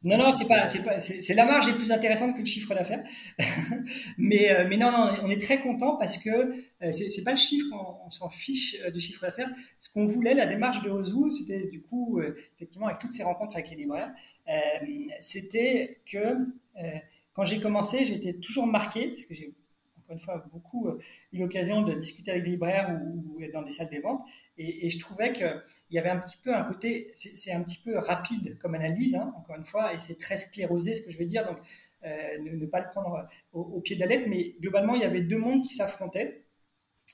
Non, 0.04 0.18
non, 0.18 0.32
c'est 0.32 0.48
pas, 0.48 0.68
c'est 0.68 0.84
pas, 0.84 1.00
c'est 1.00 1.34
la 1.34 1.46
marge 1.46 1.68
est 1.70 1.74
plus 1.74 1.92
intéressante 1.92 2.36
que 2.36 2.42
le 2.42 2.46
chiffre 2.46 2.76
d'affaires. 2.76 3.04
mais, 4.18 4.66
mais 4.70 4.78
non, 4.78 4.92
non, 4.92 5.12
on 5.24 5.30
est 5.30 5.42
très 5.42 5.60
content 5.60 5.96
parce 5.98 6.18
que 6.18 6.54
c'est 6.92 7.24
pas 7.24 7.32
le 7.32 7.38
chiffre, 7.38 7.74
on, 8.06 8.10
s'en 8.12 8.30
fiche 8.30 8.80
de 8.82 9.00
chiffre 9.00 9.22
d'affaires. 9.22 9.50
Ce 9.80 9.90
qu'on 9.90 10.06
voulait, 10.06 10.36
la 10.36 10.46
démarche 10.46 10.84
de 10.84 10.90
Ozu, 10.92 11.32
c'était 11.32 11.68
du 11.68 11.82
coup, 11.82 12.22
effectivement, 12.56 12.88
avec 12.88 13.00
toutes 13.00 13.14
ces 13.14 13.24
rencontres 13.24 13.56
avec 13.56 13.72
les 13.72 13.78
libraires, 13.78 14.12
c'était 15.20 16.02
que 16.06 16.46
quand 17.34 17.44
j'ai 17.44 17.60
commencé, 17.60 18.06
j'étais 18.06 18.34
toujours 18.34 18.66
marqué, 18.66 19.10
parce 19.10 19.26
que 19.26 19.34
j'ai 19.34 19.54
encore 20.06 20.16
une 20.16 20.22
fois, 20.22 20.46
beaucoup 20.52 20.88
euh, 20.88 21.00
eu 21.34 21.40
l'occasion 21.40 21.82
de 21.82 21.94
discuter 21.94 22.32
avec 22.32 22.44
des 22.44 22.52
libraires 22.52 23.00
ou, 23.04 23.42
être 23.42 23.54
dans 23.54 23.62
des 23.62 23.72
salles 23.72 23.90
des 23.90 24.00
ventes. 24.00 24.22
Et, 24.58 24.90
je 24.90 25.00
trouvais 25.00 25.34
qu'il 25.34 25.62
y 25.92 26.00
avait 26.00 26.10
un 26.10 26.20
petit 26.20 26.38
peu 26.38 26.54
un 26.54 26.64
côté, 26.64 27.12
c'est 27.16 27.52
un 27.52 27.64
petit 27.64 27.82
peu 27.84 27.98
rapide 27.98 28.58
comme 28.60 28.76
analyse, 28.76 29.16
hein, 29.16 29.34
encore 29.38 29.56
une 29.56 29.66
fois, 29.66 29.94
et 29.94 30.00
c'est 30.00 30.18
très 30.18 30.38
sclérosé 30.38 30.96
ce 30.96 31.02
que 31.02 31.12
je 31.12 31.18
vais 31.18 31.26
dire, 31.26 31.46
donc 31.46 31.58
euh, 32.06 32.38
ne, 32.40 32.66
pas 32.66 32.82
le 32.82 32.88
prendre 32.90 33.28
au, 33.54 33.82
pied 33.82 33.96
de 33.96 34.02
la 34.02 34.06
lettre, 34.06 34.28
mais 34.30 34.56
globalement, 34.62 34.96
il 34.96 35.02
y 35.02 35.06
avait 35.06 35.22
deux 35.22 35.38
mondes 35.38 35.64
qui 35.64 35.74
s'affrontaient. 35.74 36.44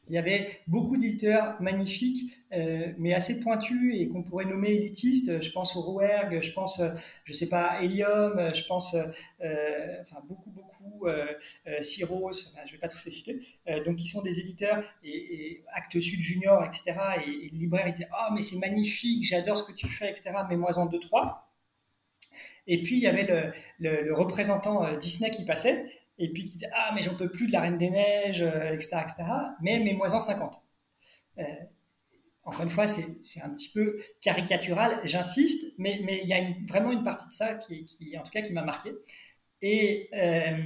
Il 0.08 0.16
y 0.16 0.18
avait 0.18 0.60
beaucoup 0.68 0.98
d'éditeurs 0.98 1.62
magnifiques, 1.62 2.38
euh, 2.54 2.92
mais 2.98 3.14
assez 3.14 3.40
pointus 3.40 3.96
et 3.98 4.10
qu'on 4.10 4.24
pourrait 4.24 4.46
nommer 4.46 4.72
élitistes. 4.72 5.42
Je 5.42 5.52
pense 5.52 5.76
au 5.76 5.82
Rouergue, 5.82 6.42
je 6.42 6.52
pense, 6.52 6.80
euh, 6.80 6.90
je 7.24 7.34
sais 7.34 7.48
pas, 7.48 7.64
à 7.68 7.82
Helium, 7.82 8.50
je 8.54 8.66
pense, 8.66 8.96
euh, 8.96 10.02
enfin 10.02 10.22
beaucoup, 10.28 10.50
beaucoup, 10.50 11.08
euh, 11.08 11.34
Cyros, 11.82 12.32
enfin, 12.32 12.62
je 12.66 12.74
vais 12.74 12.78
pas 12.78 12.88
tous 12.88 13.04
les 13.06 13.12
citer. 13.12 13.40
donc, 13.86 13.98
qui 13.98 14.08
sont 14.08 14.22
des 14.22 14.40
éditeurs 14.40 14.84
et, 15.04 15.64
Actes 15.74 16.00
Sud 16.00 16.20
Junior, 16.22 16.66
etc. 16.66 16.94
Et, 17.26 17.50
le 17.50 17.58
libraire, 17.58 17.88
il 17.88 17.94
disait, 17.94 18.10
oh, 18.12 18.34
mais 18.34 18.42
c'est 18.42 18.58
magnifique, 18.58 19.24
j'adore 19.26 19.58
ce 19.58 19.64
que 19.64 19.74
tu 19.74 19.88
fais, 19.88 20.10
etc. 20.10 20.32
Mets-moi 20.50 20.78
en 20.78 20.88
deux, 20.88 21.00
trois. 21.00 21.54
Et 22.68 22.82
puis, 22.84 22.98
il 22.98 23.02
y 23.02 23.08
avait 23.08 23.54
le, 23.80 24.04
le 24.04 24.14
représentant 24.14 24.98
Disney 24.98 25.32
qui 25.32 25.46
passait 25.46 25.86
et 26.22 26.30
puis 26.32 26.46
qui 26.46 26.56
dit 26.56 26.66
Ah, 26.74 26.92
mais 26.94 27.02
j'en 27.02 27.16
peux 27.16 27.30
plus 27.30 27.48
de 27.48 27.52
la 27.52 27.62
Reine 27.62 27.78
des 27.78 27.90
Neiges, 27.90 28.42
etc., 28.42 28.96
euh, 28.96 29.02
etc., 29.02 29.24
mais 29.62 29.80
mets-moi 29.80 30.14
en 30.14 30.20
50. 30.20 30.62
Euh, 31.40 31.44
encore 32.44 32.64
une 32.64 32.70
fois, 32.70 32.88
c'est 32.88 33.42
un 33.42 33.50
petit 33.50 33.70
peu 33.70 34.00
caricatural, 34.22 35.00
j'insiste, 35.04 35.76
mais, 35.78 36.02
mais 36.04 36.22
il 36.24 36.30
y 36.30 36.34
a 36.34 36.42
vraiment 36.68 36.92
une 36.92 37.04
partie 37.04 37.28
de 37.28 37.34
ça 37.34 37.56
qui, 37.56 37.86
qui 37.86 38.18
en 38.18 38.24
tout 38.24 38.32
cas, 38.32 38.42
qui 38.42 38.52
m'a 38.52 38.64
marqué. 38.64 38.92
Et, 39.62 40.10
euh, 40.14 40.58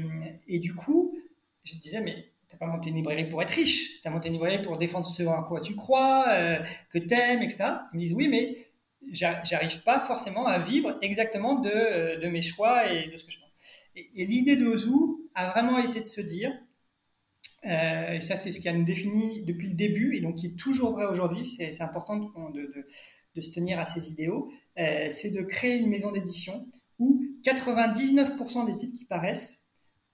et 0.48 0.60
du 0.60 0.74
coup, 0.74 1.18
je 1.64 1.76
disais, 1.76 2.02
mais 2.02 2.24
t'as 2.48 2.58
pas 2.58 2.68
monté 2.68 2.90
une 2.90 2.96
librairie 2.96 3.28
pour 3.28 3.42
être 3.42 3.52
riche, 3.52 4.02
tu 4.02 4.08
as 4.08 4.12
monté 4.12 4.28
une 4.28 4.36
librairie 4.36 4.62
pour 4.62 4.78
défendre 4.78 5.06
ce 5.06 5.24
à 5.24 5.44
quoi 5.48 5.60
tu 5.60 5.76
crois, 5.76 6.26
euh, 6.30 6.60
que 6.92 7.00
t'aimes, 7.00 7.42
etc. 7.42 7.66
Ils 7.94 7.98
me 7.98 8.00
disent, 8.02 8.14
oui, 8.14 8.28
mais 8.30 8.58
j'arrive 9.12 9.84
pas 9.84 10.00
forcément 10.00 10.48
à 10.48 10.60
vivre 10.60 10.98
exactement 11.02 11.56
de, 11.56 12.20
de 12.20 12.28
mes 12.28 12.42
choix 12.42 12.90
et 12.92 13.08
de 13.08 13.18
ce 13.18 13.26
que 13.26 13.32
je 13.32 13.40
pense. 13.40 13.46
Et, 13.96 14.26
l'idée 14.26 14.56
de 14.56 14.66
Ozu 14.66 14.90
a 15.36 15.50
vraiment 15.50 15.78
été 15.80 16.02
de 16.02 16.08
se 16.08 16.22
dire, 16.22 16.52
euh, 17.66 18.14
et 18.14 18.22
ça 18.22 18.38
c'est 18.38 18.52
ce 18.52 18.60
qui 18.60 18.70
a 18.70 18.74
nous 18.74 18.84
défini 18.84 19.44
depuis 19.44 19.68
le 19.68 19.76
début, 19.76 20.16
et 20.16 20.22
donc 20.22 20.36
qui 20.36 20.48
est 20.48 20.58
toujours 20.58 20.94
vrai 20.94 21.06
aujourd'hui, 21.06 21.46
c'est 21.46 21.82
important 21.82 22.18
de, 22.50 22.88
de, 23.36 23.42
se 23.42 23.52
tenir 23.52 23.80
à 23.80 23.86
ces 23.86 24.10
idéaux, 24.10 24.50
euh, 24.80 25.10
c'est 25.12 25.30
de 25.30 25.42
créer 25.42 25.78
une 25.78 25.90
maison 25.90 26.12
d'édition 26.12 26.68
où 27.00 27.22
99% 27.44 28.66
des 28.66 28.78
titres 28.78 28.98
qui 28.98 29.06
paraissent, 29.06 29.66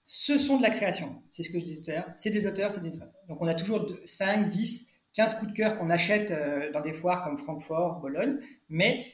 ce 0.06 0.38
sont 0.38 0.56
de 0.56 0.62
la 0.62 0.70
création. 0.70 1.22
C'est 1.30 1.44
ce 1.44 1.50
que 1.50 1.60
je 1.60 1.64
disais 1.64 1.82
tout 1.82 1.90
à 1.92 1.94
l'heure, 1.94 2.08
c'est 2.12 2.30
des 2.30 2.46
auteurs, 2.46 2.72
c'est 2.72 2.82
des 2.82 2.96
auteurs. 2.96 3.12
Donc 3.28 3.40
on 3.40 3.46
a 3.46 3.54
toujours 3.54 3.88
5, 4.04 4.48
10, 4.48 4.88
15 5.12 5.38
coups 5.38 5.52
de 5.52 5.56
cœur 5.56 5.78
qu'on 5.78 5.88
achète 5.88 6.32
euh, 6.32 6.72
dans 6.72 6.80
des 6.80 6.92
foires 6.92 7.22
comme 7.22 7.38
Francfort, 7.38 8.00
Bologne, 8.00 8.38
mais 8.68 9.06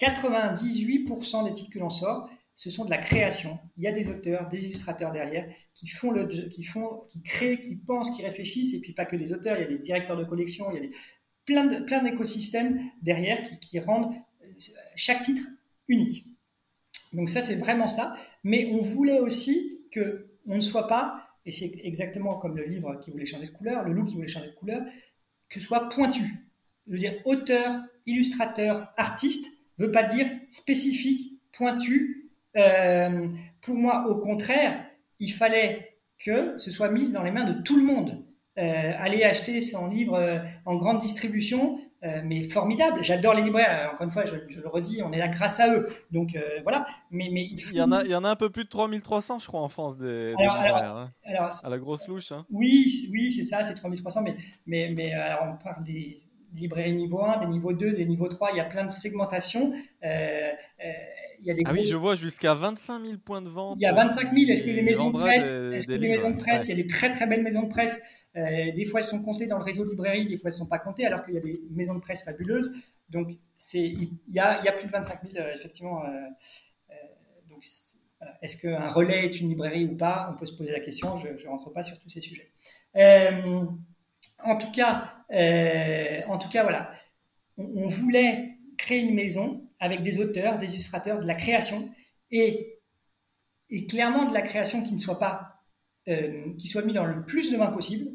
98% 0.00 1.44
des 1.44 1.54
titres 1.54 1.70
que 1.70 1.78
l'on 1.78 1.90
sort, 1.90 2.30
ce 2.60 2.68
sont 2.68 2.84
de 2.84 2.90
la 2.90 2.98
création. 2.98 3.58
Il 3.78 3.84
y 3.84 3.86
a 3.86 3.92
des 3.92 4.10
auteurs, 4.10 4.46
des 4.50 4.62
illustrateurs 4.66 5.12
derrière 5.12 5.48
qui 5.72 5.88
font 5.88 6.10
le, 6.10 6.26
qui 6.26 7.22
créent, 7.22 7.62
qui 7.62 7.76
pensent, 7.76 8.14
qui 8.14 8.22
réfléchissent, 8.22 8.74
et 8.74 8.82
puis 8.82 8.92
pas 8.92 9.06
que 9.06 9.16
des 9.16 9.32
auteurs. 9.32 9.56
Il 9.56 9.62
y 9.62 9.64
a 9.64 9.68
des 9.68 9.78
directeurs 9.78 10.18
de 10.18 10.24
collection, 10.24 10.70
il 10.70 10.74
y 10.74 10.76
a 10.76 10.80
des, 10.82 10.92
plein 11.46 12.04
d'écosystèmes 12.04 12.82
derrière 13.00 13.40
qui, 13.40 13.58
qui 13.60 13.80
rendent 13.80 14.14
euh, 14.44 14.46
chaque 14.94 15.22
titre 15.22 15.40
unique. 15.88 16.26
Donc 17.14 17.30
ça, 17.30 17.40
c'est 17.40 17.54
vraiment 17.54 17.86
ça. 17.86 18.14
Mais 18.44 18.68
on 18.74 18.82
voulait 18.82 19.20
aussi 19.20 19.80
que 19.90 20.26
on 20.46 20.56
ne 20.56 20.60
soit 20.60 20.86
pas, 20.86 21.30
et 21.46 21.52
c'est 21.52 21.72
exactement 21.82 22.36
comme 22.36 22.58
le 22.58 22.64
livre 22.64 22.94
qui 23.00 23.10
voulait 23.10 23.24
changer 23.24 23.46
de 23.46 23.52
couleur, 23.52 23.84
le 23.84 23.94
loup 23.94 24.04
qui 24.04 24.16
voulait 24.16 24.28
changer 24.28 24.48
de 24.48 24.54
couleur, 24.54 24.82
que 25.48 25.58
ce 25.58 25.64
soit 25.64 25.88
pointu. 25.88 26.46
Je 26.86 26.92
veux 26.92 26.98
dire, 26.98 27.14
auteur, 27.24 27.80
illustrateur, 28.04 28.92
artiste, 28.98 29.46
veut 29.78 29.90
pas 29.90 30.02
dire 30.02 30.30
spécifique, 30.50 31.40
pointu, 31.52 32.29
euh, 32.56 33.28
pour 33.60 33.74
moi, 33.74 34.06
au 34.08 34.16
contraire, 34.16 34.84
il 35.18 35.32
fallait 35.32 35.98
que 36.18 36.58
ce 36.58 36.70
soit 36.70 36.90
mis 36.90 37.12
dans 37.12 37.22
les 37.22 37.30
mains 37.30 37.44
de 37.44 37.62
tout 37.62 37.76
le 37.76 37.84
monde. 37.84 38.24
Euh, 38.58 38.92
aller 38.98 39.22
acheter 39.22 39.60
son 39.60 39.86
livre 39.86 40.14
euh, 40.14 40.38
en 40.66 40.76
grande 40.76 40.98
distribution, 40.98 41.78
mais 42.24 42.48
formidable. 42.48 43.04
J'adore 43.04 43.34
les 43.34 43.42
libraires. 43.42 43.90
Encore 43.92 44.06
une 44.06 44.10
fois, 44.10 44.24
je, 44.24 44.34
je, 44.48 44.58
le 44.58 44.68
redis, 44.68 45.02
on 45.02 45.12
est 45.12 45.18
là 45.18 45.28
grâce 45.28 45.60
à 45.60 45.70
eux. 45.70 45.86
Donc 46.10 46.34
voilà. 46.62 46.86
Mais, 47.10 47.28
mais 47.30 47.44
il, 47.44 47.62
faut... 47.62 47.74
il, 47.74 47.76
y 47.76 47.82
en 47.82 47.92
a, 47.92 48.02
il 48.04 48.10
y 48.10 48.14
en 48.14 48.24
a 48.24 48.30
un 48.30 48.36
peu 48.36 48.48
plus 48.48 48.64
de 48.64 48.70
3300, 48.70 49.38
je 49.38 49.46
crois, 49.46 49.60
en 49.60 49.68
France, 49.68 49.98
des, 49.98 50.34
alors, 50.38 50.54
des 50.54 50.62
libraires. 50.62 50.76
Alors, 50.76 50.96
hein. 50.96 51.10
alors, 51.26 51.50
à 51.62 51.68
la 51.68 51.78
grosse 51.78 52.08
louche. 52.08 52.32
Hein. 52.32 52.46
Oui, 52.48 53.06
oui, 53.12 53.30
c'est 53.30 53.44
ça, 53.44 53.62
c'est 53.64 53.74
3300. 53.74 54.22
Mais, 54.22 54.34
mais, 54.64 54.90
mais 54.96 55.12
alors 55.12 55.52
on 55.52 55.62
parle 55.62 55.84
des 55.84 56.22
librairies 56.54 56.92
niveau 56.94 57.22
1, 57.22 57.38
des 57.38 57.46
niveaux 57.46 57.72
2, 57.72 57.92
des 57.92 58.06
niveaux 58.06 58.28
3. 58.28 58.50
Il 58.52 58.56
y 58.56 58.60
a 58.60 58.64
plein 58.64 58.84
de 58.84 58.90
segmentations. 58.90 59.72
Euh, 60.04 60.50
y 61.46 61.50
a 61.50 61.54
des 61.54 61.62
ah 61.66 61.72
oui, 61.72 61.84
je 61.84 61.96
vois 61.96 62.14
jusqu'à 62.14 62.54
25 62.54 63.04
000 63.04 63.18
points 63.18 63.42
de 63.42 63.48
vente. 63.48 63.76
Il 63.80 63.82
y 63.82 63.86
a 63.86 63.92
25 63.92 64.32
000. 64.32 64.50
Est-ce 64.50 64.62
que 64.62 64.70
les 64.70 64.82
maisons 64.82 65.10
de 65.10 65.18
presse, 65.18 65.44
est-ce 65.44 65.86
que 65.86 65.92
les 65.92 66.08
maisons 66.08 66.30
de 66.30 66.38
presse, 66.38 66.64
il 66.64 66.70
y 66.70 66.72
a 66.72 66.76
des 66.76 66.86
très 66.86 67.10
très 67.12 67.26
belles 67.26 67.42
maisons 67.42 67.62
de 67.62 67.68
presse. 67.68 68.00
Euh, 68.36 68.72
des 68.72 68.84
fois, 68.84 69.00
elles 69.00 69.06
sont 69.06 69.22
comptées 69.22 69.46
dans 69.46 69.58
le 69.58 69.64
réseau 69.64 69.84
librairie, 69.84 70.26
des 70.26 70.36
fois, 70.38 70.50
elles 70.50 70.54
ne 70.54 70.58
sont 70.58 70.66
pas 70.66 70.78
comptées, 70.78 71.06
alors 71.06 71.24
qu'il 71.24 71.34
y 71.34 71.38
a 71.38 71.40
des 71.40 71.62
maisons 71.70 71.94
de 71.94 72.00
presse 72.00 72.22
fabuleuses. 72.22 72.72
Donc, 73.08 73.30
il 73.74 74.18
y 74.28 74.38
a, 74.38 74.60
il 74.60 74.64
y 74.64 74.68
a 74.68 74.72
plus 74.72 74.86
de 74.86 74.92
25 74.92 75.20
000, 75.32 75.34
euh, 75.36 75.54
effectivement. 75.54 76.04
Euh, 76.04 76.08
euh, 76.90 76.94
donc, 77.48 77.64
voilà. 78.18 78.38
Est-ce 78.42 78.56
qu'un 78.60 78.88
relais 78.88 79.26
est 79.26 79.40
une 79.40 79.48
librairie 79.48 79.86
ou 79.86 79.96
pas? 79.96 80.30
On 80.32 80.38
peut 80.38 80.46
se 80.46 80.52
poser 80.52 80.72
la 80.72 80.80
question. 80.80 81.18
Je 81.18 81.28
ne 81.28 81.48
rentre 81.48 81.72
pas 81.72 81.82
sur 81.82 81.98
tous 81.98 82.08
ces 82.08 82.20
sujets. 82.20 82.52
Euh, 82.96 83.64
en 84.44 84.56
tout 84.56 84.70
cas, 84.70 85.14
en 86.28 86.38
tout 86.38 86.48
cas, 86.48 86.62
voilà. 86.62 86.92
On, 87.56 87.84
on 87.84 87.88
voulait 87.88 88.58
créer 88.76 89.00
une 89.00 89.14
maison 89.14 89.69
avec 89.80 90.02
des 90.02 90.20
auteurs, 90.20 90.58
des 90.58 90.74
illustrateurs, 90.74 91.20
de 91.20 91.26
la 91.26 91.34
création 91.34 91.90
et, 92.30 92.76
clairement 93.88 94.26
de 94.26 94.34
la 94.34 94.42
création 94.42 94.82
qui 94.82 94.92
ne 94.92 94.98
soit 94.98 95.18
pas, 95.18 95.62
euh, 96.08 96.54
qui 96.58 96.68
soit 96.68 96.82
mis 96.82 96.92
dans 96.92 97.06
le 97.06 97.24
plus 97.24 97.50
de 97.50 97.56
mains 97.56 97.68
possible. 97.68 98.10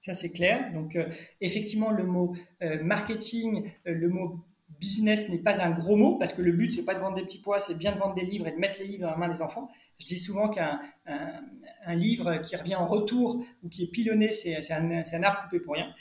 Ça, 0.00 0.14
c'est 0.14 0.32
clair. 0.32 0.72
Donc, 0.72 0.96
euh, 0.96 1.08
effectivement, 1.40 1.90
le 1.90 2.04
mot 2.04 2.36
euh, 2.62 2.82
marketing, 2.82 3.70
le 3.84 4.08
mot 4.08 4.44
business 4.80 5.28
n'est 5.28 5.38
pas 5.38 5.62
un 5.62 5.70
gros 5.70 5.96
mot 5.96 6.18
parce 6.18 6.32
que 6.32 6.42
le 6.42 6.52
but, 6.52 6.72
c'est 6.72 6.84
pas 6.84 6.94
de 6.94 7.00
vendre 7.00 7.14
des 7.16 7.22
petits 7.22 7.40
pois, 7.40 7.60
c'est 7.60 7.76
bien 7.76 7.92
de 7.92 7.98
vendre 7.98 8.14
des 8.14 8.24
livres 8.24 8.48
et 8.48 8.52
de 8.52 8.58
mettre 8.58 8.80
les 8.80 8.86
livres 8.86 9.02
dans 9.02 9.10
la 9.10 9.16
main 9.16 9.28
des 9.28 9.40
enfants. 9.40 9.70
Je 9.98 10.06
dis 10.06 10.18
souvent 10.18 10.48
qu'un 10.48 10.80
un, 11.06 11.94
livre 11.94 12.38
qui 12.38 12.56
revient 12.56 12.74
en 12.74 12.86
retour 12.86 13.44
ou 13.62 13.68
qui 13.68 13.84
est 13.84 13.90
pilonné, 13.90 14.32
c'est 14.32 14.72
un, 14.72 14.90
un, 14.90 15.22
arbre 15.22 15.42
coupé 15.44 15.60
pour 15.60 15.74
rien. 15.74 15.94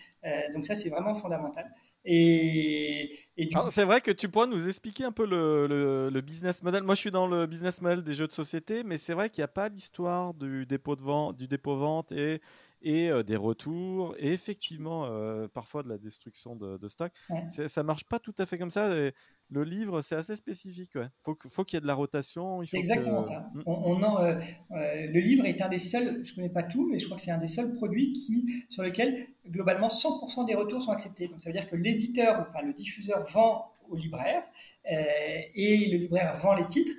Donc 0.54 0.66
ça, 0.66 0.76
c'est 0.76 0.90
vraiment 0.90 1.14
fondamental. 1.14 1.72
Et, 2.04 3.16
et 3.38 3.50
c'est 3.70 3.86
vrai 3.86 4.02
que 4.02 4.12
tu 4.12 4.28
pourrais 4.28 4.48
nous 4.48 4.68
expliquer 4.68 5.04
un 5.04 5.12
peu 5.12 5.28
le, 5.28 5.68
le, 5.68 6.10
le, 6.10 6.22
business 6.22 6.64
model. 6.64 6.84
Moi, 6.84 6.96
je 6.96 7.02
suis 7.02 7.12
dans 7.12 7.28
le 7.28 7.46
business 7.46 7.82
model 7.82 8.04
des 8.04 8.16
jeux 8.16 8.28
de 8.28 8.34
société, 8.34 8.84
mais 8.84 8.98
c'est 8.98 9.14
vrai 9.14 9.30
qu'il 9.30 9.42
n'y 9.42 9.46
a 9.46 9.50
pas 9.50 9.70
l'histoire 9.70 10.34
du 10.34 10.66
dépôt 10.66 10.96
de 10.96 11.02
vente, 11.02 11.38
du 11.38 11.48
dépôt 11.48 11.76
vente 11.76 12.12
et 12.12 12.42
et 12.82 13.12
euh, 13.12 13.24
des 13.24 13.36
retours 13.36 14.16
et 14.18 14.34
effectivement 14.34 15.06
euh, 15.06 15.48
parfois 15.48 15.84
de 15.84 15.90
la 15.90 15.98
destruction 15.98 16.56
de, 16.56 16.78
de 16.78 16.88
stock. 16.88 17.12
Ouais. 17.30 17.68
Ça 17.68 17.84
marche 17.84 18.06
pas 18.06 18.20
tout 18.20 18.34
à 18.38 18.46
fait 18.46 18.58
comme 18.58 18.70
ça. 18.70 18.98
Et 18.98 19.14
le 19.52 19.64
livre, 19.64 20.02
c'est 20.02 20.16
assez 20.16 20.36
spécifique. 20.36 20.96
Ouais. 20.96 21.08
Faut, 21.20 21.38
faut 21.50 21.64
qu'il 21.64 21.76
y 21.76 21.80
ait 21.80 21.82
de 21.82 21.88
la 21.88 21.94
rotation. 21.94 22.62
C'est 22.62 22.78
exactement 22.78 23.20
que... 23.20 23.26
ça. 23.26 23.52
On, 23.66 23.74
on 23.74 24.04
en, 24.04 24.24
euh, 24.24 24.40
le 24.72 25.20
livre 25.20 25.46
est 25.46 25.62
un 25.62 25.70
des 25.70 25.80
seuls, 25.80 26.26
je 26.26 26.34
connais 26.34 26.50
pas 26.50 26.64
tout, 26.64 26.88
mais 26.90 27.00
je 27.00 27.06
crois 27.06 27.18
que 27.18 27.24
c'est 27.24 27.32
un 27.32 27.38
des 27.38 27.48
seuls 27.48 27.74
produits 27.74 28.14
qui, 28.14 28.66
sur 28.70 28.82
lequel 28.84 29.28
globalement 29.48 29.90
100% 29.90 30.46
des 30.46 30.56
retours 30.56 30.82
sont 30.82 30.92
acceptés. 30.92 31.28
Donc 31.28 31.42
ça 31.42 31.50
veut 31.50 31.54
dire 31.54 31.68
que 31.68 31.76
l'éditeur, 31.76 32.46
enfin 32.48 32.66
le 32.66 32.74
diffuseur 32.74 33.26
vend 33.32 33.74
au 33.90 33.96
libraire 33.96 34.44
et 34.86 35.90
le 35.92 35.98
libraire 35.98 36.38
vend 36.38 36.56
les 36.56 36.66
titres. 36.66 36.94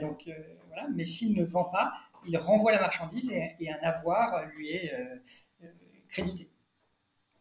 donc 0.00 0.28
voilà. 0.68 0.88
Mais 0.94 1.04
s'il 1.04 1.36
ne 1.36 1.44
vend 1.44 1.64
pas, 1.64 1.92
il 2.26 2.36
renvoie 2.36 2.72
la 2.72 2.80
marchandise 2.80 3.30
et, 3.30 3.56
et 3.60 3.70
un 3.70 3.78
avoir 3.82 4.46
lui 4.46 4.70
est 4.70 4.92
euh, 4.92 5.16
euh 5.62 5.66
crédité. 6.08 6.48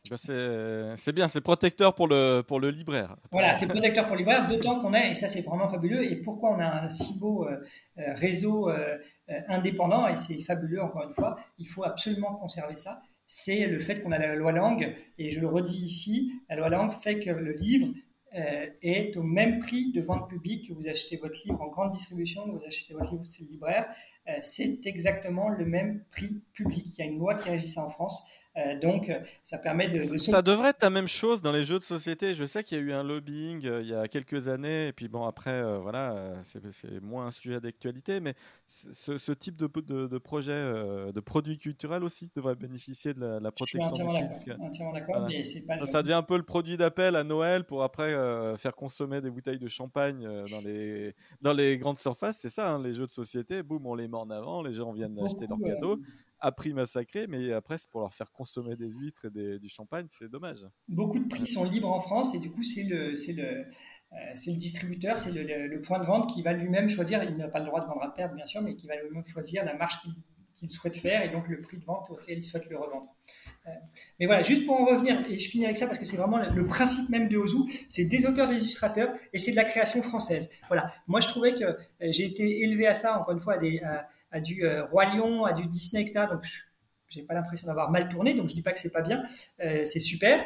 Ben, 0.09 0.95
c'est 0.95 1.11
bien, 1.13 1.27
c'est 1.27 1.41
protecteur 1.41 1.95
pour 1.95 2.07
le, 2.07 2.41
pour 2.41 2.59
le 2.59 2.69
libraire. 2.69 3.15
Voilà, 3.31 3.55
c'est 3.55 3.67
protecteur 3.67 4.05
pour 4.05 4.15
le 4.15 4.19
libraire, 4.19 4.47
d'autant 4.47 4.79
qu'on 4.79 4.93
a, 4.93 5.07
et 5.07 5.15
ça 5.15 5.27
c'est 5.27 5.41
vraiment 5.41 5.67
fabuleux, 5.67 6.03
et 6.03 6.17
pourquoi 6.17 6.51
on 6.51 6.59
a 6.59 6.83
un 6.83 6.89
si 6.89 7.17
beau 7.17 7.47
euh, 7.47 7.57
euh 7.97 8.13
réseau 8.13 8.69
euh, 8.69 8.97
indépendant, 9.47 10.07
et 10.07 10.15
c'est 10.15 10.41
fabuleux 10.43 10.81
encore 10.81 11.03
une 11.03 11.13
fois, 11.13 11.37
il 11.57 11.67
faut 11.67 11.83
absolument 11.83 12.35
conserver 12.35 12.75
ça, 12.75 13.01
c'est 13.25 13.65
le 13.65 13.79
fait 13.79 14.01
qu'on 14.01 14.11
a 14.11 14.19
la 14.19 14.35
loi 14.35 14.51
langue, 14.51 14.95
et 15.17 15.31
je 15.31 15.39
le 15.39 15.47
redis 15.47 15.83
ici, 15.83 16.31
la 16.49 16.55
loi 16.55 16.69
langue 16.69 16.91
fait 17.01 17.19
que 17.19 17.31
le 17.31 17.53
livre 17.53 17.87
est 18.81 19.15
au 19.15 19.23
même 19.23 19.59
prix 19.59 19.93
de 19.93 20.01
vente 20.01 20.27
publique 20.27 20.67
que 20.67 20.73
vous 20.73 20.89
achetez 20.89 21.15
votre 21.15 21.39
livre 21.45 21.61
en 21.61 21.67
grande 21.67 21.91
distribution, 21.91 22.43
que 22.45 22.51
vous 22.51 22.65
achetez 22.65 22.93
votre 22.93 23.09
livre 23.13 23.25
chez 23.25 23.45
le 23.45 23.49
libraire, 23.49 23.87
c'est 24.41 24.85
exactement 24.85 25.49
le 25.49 25.65
même 25.65 26.03
prix 26.11 26.41
public. 26.53 26.85
Il 26.97 26.99
y 26.99 27.07
a 27.07 27.11
une 27.11 27.19
loi 27.19 27.35
qui 27.35 27.49
régit 27.49 27.67
ça 27.67 27.83
en 27.83 27.89
France. 27.89 28.27
Euh, 28.57 28.79
donc, 28.79 29.11
ça 29.43 29.57
permet 29.57 29.89
de, 29.89 29.99
de, 30.13 30.17
Ça 30.17 30.41
devrait 30.41 30.69
être 30.69 30.81
la 30.81 30.89
même 30.89 31.09
chose 31.09 31.41
dans 31.41 31.51
les 31.51 31.65
jeux 31.65 31.77
de 31.77 31.83
société. 31.83 32.33
Je 32.33 32.45
sais 32.45 32.63
qu'il 32.63 32.77
y 32.77 32.81
a 32.81 32.83
eu 32.83 32.93
un 32.93 33.03
lobbying 33.03 33.65
euh, 33.65 33.81
il 33.81 33.89
y 33.89 33.93
a 33.93 34.07
quelques 34.07 34.47
années, 34.47 34.87
et 34.87 34.93
puis 34.93 35.09
bon, 35.09 35.25
après, 35.25 35.51
euh, 35.51 35.79
voilà, 35.79 36.13
euh, 36.13 36.39
c'est 36.43 37.01
moins 37.01 37.27
un 37.27 37.31
sujet 37.31 37.59
d'actualité, 37.59 38.21
mais 38.21 38.33
ce, 38.65 39.17
ce, 39.17 39.31
type 39.33 39.57
de, 39.57 39.67
de, 39.81 40.07
de 40.07 40.17
projet, 40.17 40.53
euh, 40.53 41.11
de 41.11 41.19
produit 41.19 41.57
culturel 41.57 42.03
aussi 42.03 42.29
devrait 42.33 42.55
bénéficier 42.55 43.13
de 43.13 43.19
la, 43.19 43.39
la 43.41 43.51
protection. 43.51 43.81
Je 43.81 44.37
suis 44.37 44.51
entièrement 44.53 44.93
d'accord, 44.93 45.19
voilà. 45.19 45.27
mais 45.27 45.43
c'est 45.43 45.61
pas. 45.61 45.77
Ça, 45.79 45.85
ça, 45.85 46.01
devient 46.01 46.13
un 46.13 46.23
peu 46.23 46.37
le 46.37 46.43
produit 46.43 46.77
d'appel 46.77 47.17
à 47.17 47.25
Noël 47.25 47.65
pour 47.65 47.83
après 47.83 48.13
euh, 48.13 48.55
faire 48.55 48.75
consommer 48.75 49.19
des 49.19 49.29
bouteilles 49.29 49.59
de 49.59 49.67
champagne 49.67 50.23
dans 50.49 50.61
les, 50.63 51.13
dans 51.41 51.53
les 51.53 51.77
grandes 51.77 51.97
surfaces. 51.97 52.39
C'est 52.39 52.49
ça, 52.49 52.71
hein, 52.71 52.81
les 52.81 52.93
jeux 52.93 53.05
de 53.05 53.11
société, 53.11 53.63
boum, 53.63 53.85
on 53.85 53.95
les 53.95 54.07
met 54.15 54.21
en 54.21 54.29
avant, 54.29 54.63
les 54.63 54.73
gens 54.73 54.91
viennent 54.91 55.13
Beaucoup, 55.13 55.25
acheter 55.25 55.47
leurs 55.47 55.59
cadeaux 55.59 55.99
à 56.39 56.51
prix 56.51 56.73
massacré, 56.73 57.27
mais 57.27 57.51
après, 57.53 57.77
c'est 57.77 57.89
pour 57.89 58.01
leur 58.01 58.13
faire 58.13 58.31
consommer 58.31 58.75
des 58.75 58.91
huîtres 58.91 59.25
et 59.25 59.59
du 59.59 59.69
champagne, 59.69 60.05
c'est 60.09 60.29
dommage. 60.29 60.65
Beaucoup 60.87 61.19
de 61.19 61.27
prix 61.27 61.47
sont 61.47 61.63
libres 61.63 61.91
en 61.91 62.01
France 62.01 62.35
et 62.35 62.39
du 62.39 62.51
coup, 62.51 62.63
c'est 62.63 62.83
le, 62.83 63.15
c'est 63.15 63.33
le, 63.33 63.65
euh, 64.15 64.17
c'est 64.35 64.51
le 64.51 64.57
distributeur, 64.57 65.17
c'est 65.17 65.31
le, 65.31 65.81
point 65.81 65.99
de 65.99 66.05
vente 66.05 66.33
qui 66.33 66.41
va 66.41 66.53
lui-même 66.53 66.89
choisir, 66.89 67.23
il 67.23 67.35
n'a 67.37 67.47
pas 67.47 67.59
le 67.59 67.65
droit 67.65 67.81
de 67.81 67.87
vendre 67.87 68.03
à 68.03 68.13
perte 68.13 68.35
bien 68.35 68.45
sûr, 68.45 68.61
mais 68.61 68.75
qui 68.75 68.87
va 68.87 68.95
lui-même 69.01 69.25
choisir 69.25 69.65
la 69.65 69.75
marge 69.75 69.99
qu'il 70.01 70.13
souhaite 70.69 70.95
faire 70.95 71.23
et 71.23 71.29
donc 71.29 71.47
le 71.47 71.61
prix 71.61 71.77
de 71.77 71.85
vente 71.85 72.09
auquel 72.09 72.37
il 72.37 72.43
souhaite 72.43 72.69
le 72.69 72.77
revendre. 72.77 73.07
Euh, 73.67 73.71
mais 74.19 74.25
voilà, 74.25 74.41
juste 74.41 74.65
pour 74.65 74.79
en 74.79 74.85
revenir, 74.85 75.23
et 75.29 75.37
je 75.37 75.49
finis 75.49 75.65
avec 75.65 75.77
ça 75.77 75.87
parce 75.87 75.99
que 75.99 76.05
c'est 76.05 76.17
vraiment 76.17 76.37
le, 76.37 76.65
principe 76.65 77.09
même 77.09 77.27
de 77.27 77.37
Ozu, 77.37 77.57
c'est 77.89 78.05
des 78.05 78.25
auteurs, 78.25 78.47
des 78.47 78.61
illustrateurs 78.61 79.13
et 79.33 79.37
c'est 79.37 79.51
de 79.51 79.55
la 79.55 79.65
création 79.65 80.01
française. 80.01 80.49
Voilà, 80.67 80.91
moi 81.07 81.19
je 81.19 81.27
trouvais 81.27 81.53
que 81.53 81.63
euh, 81.63 81.77
j'ai 82.01 82.25
été 82.25 82.63
élevé 82.63 82.87
à 82.87 82.95
ça, 82.95 83.19
encore 83.19 83.33
une 83.33 83.41
fois, 83.41 83.57
à, 84.31 84.39
du 84.39 84.63
Roi 84.91 85.05
Lion, 85.13 85.45
à 85.45 85.53
du 85.53 85.67
Disney, 85.67 86.01
etc. 86.01 86.25
Donc 86.29 86.43
j'ai 87.07 87.23
pas 87.23 87.33
l'impression 87.33 87.67
d'avoir 87.67 87.91
mal 87.91 88.09
tourné, 88.09 88.33
donc 88.33 88.49
je 88.49 88.55
dis 88.55 88.61
pas 88.61 88.73
que 88.73 88.79
c'est 88.79 88.91
pas 88.91 89.01
bien, 89.01 89.23
c'est 89.59 89.99
super, 89.99 90.43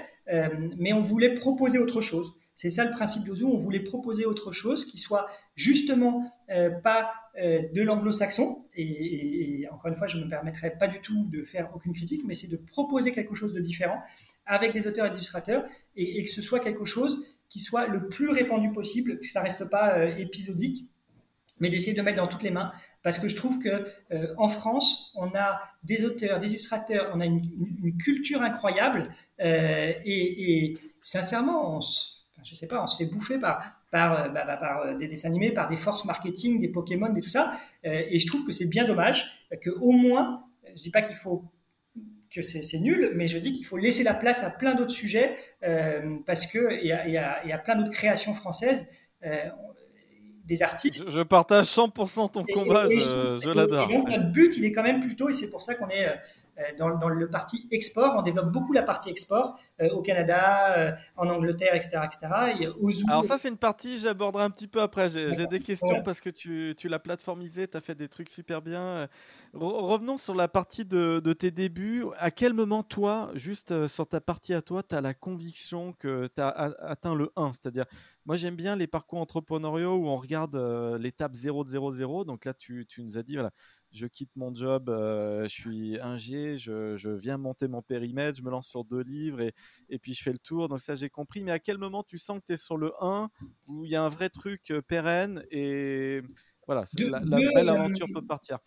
mais 0.78 0.94
on 0.94 1.02
voulait 1.02 1.34
proposer 1.34 1.80
autre 1.80 2.02
chose. 2.02 2.40
C'est 2.62 2.70
ça 2.70 2.84
le 2.84 2.92
principe 2.92 3.24
d'Ozu. 3.24 3.46
On 3.46 3.56
voulait 3.56 3.80
proposer 3.80 4.26
autre 4.26 4.52
chose 4.52 4.84
qui 4.84 4.98
soit 4.98 5.30
justement 5.60 6.32
euh, 6.52 6.70
pas 6.70 7.12
euh, 7.38 7.64
de 7.74 7.82
l'anglo-saxon. 7.82 8.66
Et, 8.76 9.68
encore 9.72 9.92
une 9.92 9.98
fois, 9.98 10.08
je 10.08 10.18
ne 10.18 10.24
me 10.24 10.30
permettrai 10.30 10.72
pas 10.78 10.88
du 10.88 11.02
tout 11.02 11.26
de 11.26 11.44
faire 11.44 11.70
aucune 11.76 11.94
critique, 11.94 12.22
mais 12.26 12.34
c'est 12.34 12.48
de 12.48 12.56
proposer 12.56 13.12
quelque 13.12 13.36
chose 13.36 13.54
de 13.54 13.60
différent 13.60 14.02
avec 14.46 14.74
des 14.74 14.88
auteurs 14.88 15.06
et 15.06 15.10
des 15.10 15.18
illustrateurs 15.18 15.66
et, 15.96 16.24
que 16.24 16.30
ce 16.30 16.42
soit 16.42 16.62
quelque 16.62 16.86
chose 16.86 17.26
qui 17.50 17.60
soit 17.60 17.88
le 17.88 18.08
plus 18.08 18.30
répandu 18.30 18.72
possible, 18.72 19.20
que 19.20 19.28
ça 19.28 19.42
reste 19.42 19.66
pas 19.66 19.98
euh, 19.98 20.16
épisodique, 20.16 20.88
mais 21.60 21.70
d'essayer 21.70 21.94
de 21.94 22.02
mettre 22.02 22.18
dans 22.18 22.28
toutes 22.28 22.44
les 22.44 22.52
mains. 22.52 22.72
Parce 23.04 23.20
que 23.20 23.28
je 23.28 23.36
trouve 23.36 23.60
que 23.60 23.88
en 24.38 24.50
France, 24.50 25.14
on 25.16 25.34
a 25.34 25.62
des 25.84 26.04
auteurs, 26.04 26.40
des 26.42 26.50
illustrateurs, 26.50 27.12
on 27.14 27.22
a 27.22 27.26
une, 27.26 27.96
culture 27.98 28.42
incroyable 28.42 29.10
et, 29.40 30.78
sincèrement, 31.02 31.78
on 31.78 31.82
je 32.44 32.56
sais 32.56 32.68
pas, 32.68 32.84
on 32.84 32.88
se 32.88 32.98
fait 32.98 33.06
bouffer 33.06 33.40
par, 33.40 33.79
par, 33.92 34.22
euh, 34.22 34.30
bah, 34.30 34.44
bah, 34.46 34.58
par 34.58 34.82
euh, 34.82 34.94
des 34.96 35.08
dessins 35.08 35.30
animés, 35.30 35.52
par 35.52 35.68
des 35.68 35.78
forces 35.78 36.06
marketing, 36.06 36.60
des 36.60 36.68
Pokémon, 36.68 37.14
et 37.16 37.22
tout 37.22 37.30
ça. 37.30 37.54
Euh, 37.86 38.04
et 38.10 38.20
je 38.20 38.28
trouve 38.28 38.46
que 38.46 38.52
c'est 38.52 38.68
bien 38.68 38.86
dommage 38.86 39.26
que 39.62 39.70
au 39.70 39.92
moins, 39.92 40.44
je 40.76 40.82
dis 40.82 40.92
pas 40.92 41.02
qu'il 41.02 41.16
faut 41.16 41.44
que 42.34 42.44
c'est 42.44 42.80
nul, 42.80 43.14
mais 43.16 43.28
je 43.28 43.40
dis 43.40 43.54
qu'il 43.54 43.66
faut 43.66 43.78
laisser 43.78 44.04
la 44.04 44.14
place 44.14 44.44
à 44.44 44.52
plein 44.52 44.76
d'autres 44.76 44.92
sujets 44.92 45.36
parce 46.28 46.46
que 46.46 46.80
il 46.80 46.86
y 46.86 46.92
a, 46.92 47.08
y, 47.08 47.18
a, 47.18 47.44
y 47.44 47.52
a, 47.52 47.58
plein 47.58 47.74
d'autres 47.74 47.90
créations 47.90 48.36
françaises. 48.36 48.88
des 50.46 50.62
articles. 50.62 51.10
Je, 51.10 51.22
partage 51.22 51.66
100% 51.66 52.32
ton 52.32 52.44
combat, 52.44 52.86
je, 52.88 53.40
je 53.42 53.50
l'adore. 53.50 53.88
donc 53.88 54.10
notre 54.10 54.32
but, 54.32 54.56
il 54.58 54.66
est 54.66 54.72
quand 54.72 54.84
même 54.84 55.00
plutôt, 55.00 55.30
et 55.30 55.34
c'est 55.34 55.50
pour 55.50 55.64
ça 55.64 55.74
qu'on 55.74 55.90
est 55.90 56.08
dans, 56.78 56.98
dans, 56.98 57.10
le 57.10 57.30
parti 57.30 57.68
export. 57.72 58.16
On 58.18 58.22
développe 58.22 58.52
beaucoup 58.52 58.74
la 58.74 58.84
partie 58.84 59.10
export 59.10 59.60
euh, 59.82 59.90
au 59.90 60.02
Canada, 60.02 60.78
euh, 60.78 60.92
en 61.18 61.30
Angleterre, 61.30 61.76
etc. 61.76 62.00
etc. 62.04 62.28
Alors 63.08 63.24
ça, 63.24 63.38
c'est 63.38 63.50
une 63.50 63.58
partie, 63.58 63.98
j'aborderai 63.98 64.44
un 64.44 64.50
petit 64.50 64.68
peu 64.68 64.82
après. 64.82 65.10
J'ai 65.10 65.48
des 65.48 65.60
questions 65.60 66.02
parce 66.04 66.22
que 66.22 66.30
tu, 66.30 66.74
tu 66.78 66.88
l'as 66.88 67.00
plateformisé, 67.00 67.68
tu 67.68 67.78
as 67.78 67.82
fait 67.82 67.96
des 67.96 68.08
trucs 68.08 68.30
super 68.30 68.62
bien. 68.62 69.08
revenons 69.54 70.18
sur 70.18 70.36
la 70.36 70.48
partie 70.48 70.86
de, 70.86 71.22
de, 71.24 71.34
tes 71.34 71.52
débuts. 71.52 72.06
À 72.18 72.32
quel 72.32 72.54
moment, 72.54 72.84
toi, 72.84 73.32
juste 73.36 73.88
sur 73.88 74.08
ta 74.08 74.22
partie 74.22 74.54
à 74.54 74.62
toi, 74.62 74.84
tu 74.84 74.96
as 74.96 75.02
la 75.02 75.14
conviction 75.14 75.94
que 75.94 76.28
tu 76.28 76.42
as 76.42 76.50
atteint 76.50 77.16
le 77.16 77.32
1 77.36 77.54
C'est-à-dire, 77.54 77.86
moi, 78.26 78.36
j'aime 78.36 78.56
bien 78.56 78.76
les 78.76 78.88
parcours 78.88 79.20
entrepreneuriaux 79.20 79.96
où 79.96 80.08
on 80.08 80.18
regarde 80.18 80.56
l'étape 81.00 81.34
0 81.34 81.64
de 81.64 81.70
0, 81.70 81.92
0. 81.92 82.26
Donc 82.26 82.46
là, 82.46 82.54
tu, 82.54 82.86
tu 82.86 83.04
nous 83.04 83.18
as 83.18 83.24
dit, 83.24 83.34
voilà, 83.34 83.52
je 83.92 84.06
quitte 84.08 84.30
mon 84.36 84.54
job, 84.54 84.90
euh, 84.90 85.44
je 85.44 85.50
suis 85.50 86.00
ingé, 86.00 86.58
je, 86.58 86.96
je, 86.96 87.10
viens 87.10 87.38
monter 87.38 87.68
mon 87.68 87.82
périmètre, 87.82 88.38
je 88.38 88.44
me 88.44 88.50
lance 88.50 88.68
sur 88.68 88.84
deux 88.84 89.02
livres 89.02 89.42
et, 89.42 89.54
et 89.90 90.00
puis 90.00 90.14
je 90.14 90.22
fais 90.22 90.32
le 90.32 90.40
tour. 90.40 90.70
Donc 90.70 90.80
ça, 90.80 90.96
j'ai 90.96 91.10
compris. 91.10 91.44
Mais 91.44 91.52
à 91.52 91.60
quel 91.60 91.78
moment 91.78 92.04
tu 92.04 92.18
sens 92.18 92.40
que 92.40 92.46
tu 92.48 92.54
es 92.54 92.58
sur 92.58 92.78
le 92.78 92.92
1 93.02 93.30
où 93.68 93.86
il 93.86 93.92
y 93.92 93.96
a 93.96 94.04
un 94.04 94.10
vrai 94.10 94.30
truc 94.30 94.72
euh, 94.72 94.82
pérenne 94.82 95.44
et 95.52 96.22
voilà, 96.68 96.86
la, 96.98 97.20
belle 97.20 97.70
aventure 97.70 98.08
peut 98.14 98.26
partir 98.26 98.60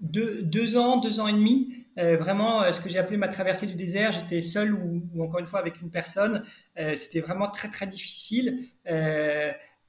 deux, 0.00 0.42
deux, 0.42 0.76
ans, 0.76 0.98
deux 0.98 1.18
ans 1.18 1.26
et 1.26 1.32
demi, 1.32 1.74
euh, 1.98 2.16
vraiment 2.16 2.72
ce 2.72 2.80
que 2.80 2.88
j'ai 2.88 3.00
appelé 3.00 3.16
ma 3.16 3.26
traversée 3.26 3.66
du 3.66 3.74
désert. 3.74 4.12
J'étais 4.12 4.42
seul 4.42 4.72
ou, 4.72 5.02
ou, 5.12 5.24
encore 5.24 5.40
une 5.40 5.46
fois 5.48 5.58
avec 5.58 5.80
une 5.80 5.90
personne. 5.90 6.44
C'était 6.94 7.18
vraiment 7.18 7.50
très 7.50 7.68
très 7.68 7.88
difficile. 7.88 8.60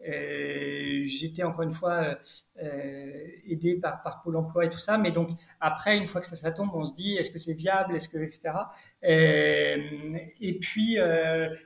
Euh, 0.08 1.02
j'étais 1.06 1.44
encore 1.44 1.64
une 1.64 1.74
fois 1.74 2.18
euh, 2.64 3.28
aidé 3.46 3.76
par, 3.76 4.02
par 4.02 4.22
Pôle 4.22 4.38
Emploi 4.38 4.66
et 4.66 4.70
tout 4.70 4.80
ça, 4.80 4.98
mais 4.98 5.12
donc 5.12 5.30
après, 5.60 5.98
une 5.98 6.08
fois 6.08 6.22
que 6.22 6.28
ça, 6.28 6.38
ça 6.38 6.52
tombe, 6.52 6.70
on 6.74 6.86
se 6.86 6.94
dit 6.94 7.18
est-ce 7.18 7.32
que 7.32 7.38
c'est 7.38 7.54
viable, 7.54 7.96
est-ce 7.96 8.08
que 8.08 8.18
etc. 8.18 8.52
Euh, 9.04 10.18
et 10.40 10.58
puis 10.60 10.98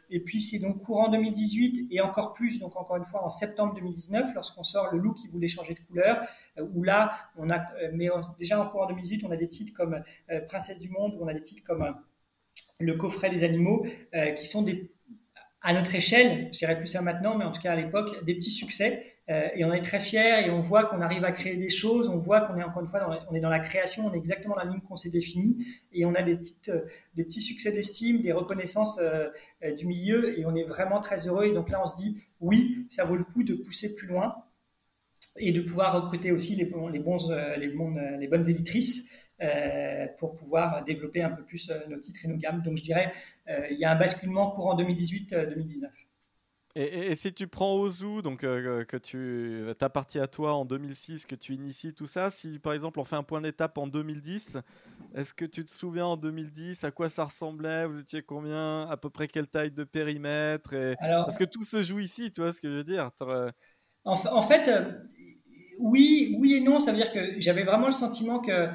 et 0.10 0.20
puis 0.20 0.42
c'est 0.42 0.60
donc 0.60 0.82
courant 0.84 1.10
2018 1.10 1.90
et 1.92 2.02
encore 2.02 2.34
plus 2.34 2.60
donc 2.60 2.76
encore 2.76 2.98
une 2.98 3.06
fois 3.06 3.24
en 3.24 3.30
septembre 3.30 3.76
2019 3.76 4.34
lorsqu'on 4.34 4.64
sort 4.64 4.92
le 4.92 5.00
loup 5.00 5.14
qui 5.14 5.28
voulait 5.28 5.48
changer 5.48 5.74
de 5.74 5.80
couleur 5.80 6.22
où 6.60 6.84
là 6.84 7.18
on 7.38 7.50
a 7.50 7.66
mais 7.94 8.10
déjà 8.38 8.60
en 8.60 8.68
courant 8.68 8.88
2018 8.88 9.24
on 9.26 9.32
a 9.32 9.36
des 9.36 9.48
titres 9.48 9.74
comme 9.74 10.04
Princesse 10.48 10.80
du 10.80 10.90
monde, 10.90 11.18
on 11.20 11.28
a 11.28 11.34
des 11.34 11.42
titres 11.42 11.64
comme 11.64 11.96
le 12.80 12.94
coffret 12.94 13.30
des 13.30 13.44
animaux, 13.44 13.86
qui 14.36 14.46
sont 14.46 14.62
des 14.62 14.93
à 15.64 15.74
notre 15.74 15.96
échelle, 15.96 16.50
je 16.52 16.60
dirais 16.60 16.78
plus 16.78 16.88
ça 16.88 17.02
maintenant, 17.02 17.38
mais 17.38 17.46
en 17.46 17.52
tout 17.52 17.62
cas 17.62 17.72
à 17.72 17.76
l'époque, 17.76 18.24
des 18.26 18.36
petits 18.36 18.52
succès. 18.52 19.06
Euh, 19.30 19.48
et 19.56 19.64
on 19.64 19.72
est 19.72 19.82
très 19.82 20.02
fiers 20.02 20.46
et 20.46 20.50
on 20.50 20.60
voit 20.60 20.84
qu'on 20.84 21.00
arrive 21.00 21.24
à 21.24 21.32
créer 21.32 21.56
des 21.56 21.70
choses, 21.70 22.10
on 22.10 22.18
voit 22.18 22.42
qu'on 22.42 22.58
est 22.58 22.64
encore 22.64 22.82
une 22.82 22.90
fois, 22.90 23.00
dans 23.00 23.18
on 23.30 23.34
est 23.34 23.40
dans 23.40 23.50
la 23.50 23.62
création, 23.62 24.06
on 24.06 24.14
est 24.14 24.18
exactement 24.18 24.56
dans 24.56 24.64
la 24.64 24.70
ligne 24.70 24.82
qu'on 24.82 24.98
s'est 24.98 25.10
définie 25.10 25.66
et 25.94 26.04
on 26.06 26.14
a 26.16 26.22
des, 26.22 26.38
euh, 26.68 26.82
des 27.16 27.24
petits 27.24 27.42
succès 27.42 27.72
d'estime, 27.72 28.22
des 28.22 28.34
reconnaissances 28.34 29.00
euh, 29.02 29.30
du 29.78 29.88
milieu 29.88 30.38
et 30.38 30.46
on 30.46 30.54
est 30.54 30.66
vraiment 30.66 31.00
très 31.00 31.26
heureux. 31.26 31.46
Et 31.46 31.54
donc 31.54 31.70
là, 31.70 31.82
on 31.82 31.88
se 31.88 31.96
dit, 31.96 32.18
oui, 32.42 32.86
ça 32.90 33.06
vaut 33.06 33.16
le 33.16 33.24
coup 33.24 33.44
de 33.44 33.56
pousser 33.56 33.96
plus 33.96 34.08
loin 34.08 34.36
et 35.38 35.54
de 35.54 35.62
pouvoir 35.62 35.96
recruter 35.96 36.34
aussi 36.34 36.56
les, 36.56 36.70
les, 36.92 37.00
les 38.20 38.28
bonnes 38.28 38.50
éditrices. 38.50 39.10
Euh, 39.44 40.08
pour 40.20 40.36
pouvoir 40.36 40.86
développer 40.86 41.22
un 41.22 41.32
peu 41.32 41.44
plus 41.44 41.70
euh, 41.70 41.80
nos 41.90 41.98
titres 41.98 42.24
et 42.24 42.28
nos 42.30 42.38
gammes. 42.38 42.62
Donc 42.62 42.78
je 42.78 42.84
dirais, 42.84 43.12
euh, 43.50 43.68
il 43.70 43.78
y 43.78 43.84
a 43.84 43.92
un 43.92 43.96
basculement 43.96 44.52
courant 44.52 44.78
2018-2019. 44.78 45.90
Et, 46.76 47.14
si 47.16 47.34
tu 47.34 47.48
prends 47.48 47.76
Ozu, 47.76 48.24
donc 48.24 48.40
que 48.40 48.98
tu 48.98 49.64
ta 49.78 49.90
partie 49.90 50.20
à 50.20 50.28
toi 50.28 50.54
en 50.54 50.66
2006, 50.66 51.28
que 51.28 51.36
tu 51.36 51.54
inities 51.54 51.94
tout 51.94 52.08
ça, 52.08 52.32
si 52.32 52.58
par 52.58 52.74
exemple 52.74 53.00
on 53.00 53.04
fait 53.04 53.16
un 53.16 53.22
point 53.22 53.42
d'étape 53.42 53.78
en 53.78 53.86
2010, 53.86 54.58
est-ce 55.14 55.36
que 55.36 55.46
tu 55.46 55.64
te 55.66 55.72
souviens 55.72 56.08
en 56.08 56.18
2010 56.18 56.84
à 56.84 56.90
quoi 56.90 57.10
ça 57.10 57.26
ressemblait? 57.26 57.86
Vous 57.86 58.00
étiez 58.00 58.24
combien? 58.24 58.88
À 58.88 58.98
peu 58.98 59.12
près 59.12 59.28
quelle 59.28 59.48
taille 59.48 59.72
de 59.72 59.84
périmètre? 59.84 60.74
Et... 60.74 60.96
Parce 61.00 61.38
que 61.38 61.44
tout 61.44 61.62
se 61.62 61.84
joue 61.84 62.00
ici, 62.00 62.32
tu 62.32 62.42
vois 62.42 62.54
ce 62.54 62.62
que 62.62 62.70
je 62.70 62.76
veux 62.78 62.84
dire? 62.84 63.12
En, 64.06 64.14
en, 64.14 64.42
fait, 64.42 64.68
oui, 65.80 66.36
oui 66.40 66.56
et 66.56 66.60
non. 66.60 66.80
Ça 66.80 66.92
veut 66.92 66.98
dire 66.98 67.12
que 67.12 67.40
j'avais 67.40 67.66
vraiment 67.66 67.88
le 67.88 67.94
sentiment 67.94 68.40
que 68.40 68.70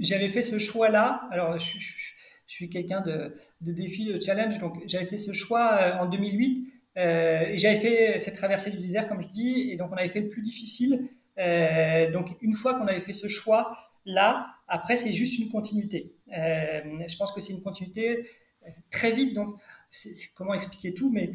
j'avais 0.00 0.28
fait 0.28 0.42
ce 0.42 0.58
choix-là. 0.58 1.28
Alors, 1.30 1.58
je, 1.58 1.78
suis 2.46 2.68
quelqu'un 2.68 3.00
de, 3.00 3.34
défi, 3.60 4.06
de 4.06 4.20
challenge, 4.20 4.58
donc 4.58 4.82
j'avais 4.86 5.06
fait 5.06 5.18
ce 5.18 5.32
choix 5.32 5.72
euh, 5.74 5.98
en 5.98 6.06
2008 6.06 6.72
euh, 6.96 7.46
et 7.48 7.58
j'avais 7.58 7.80
fait 7.80 8.20
cette 8.20 8.36
traversée 8.36 8.70
du 8.70 8.78
désert, 8.78 9.08
comme 9.08 9.20
je 9.22 9.28
dis, 9.28 9.70
et 9.72 9.76
donc 9.76 9.90
on 9.90 9.96
avait 9.96 10.08
fait 10.08 10.20
le 10.20 10.28
plus 10.28 10.42
difficile. 10.42 11.08
donc, 12.12 12.36
une 12.42 12.54
fois 12.54 12.74
qu'on 12.74 12.86
avait 12.86 13.00
fait 13.00 13.12
ce 13.12 13.28
choix-là, 13.28 14.46
après, 14.68 14.96
c'est 14.96 15.12
juste 15.12 15.38
une 15.38 15.48
continuité. 15.48 16.14
je 16.28 17.16
pense 17.16 17.32
que 17.32 17.40
c'est 17.40 17.52
une 17.52 17.62
continuité 17.62 18.28
très 18.90 19.10
vite. 19.10 19.34
Donc, 19.34 19.56
comment 20.36 20.54
expliquer 20.54 20.94
tout, 20.94 21.10
mais 21.10 21.32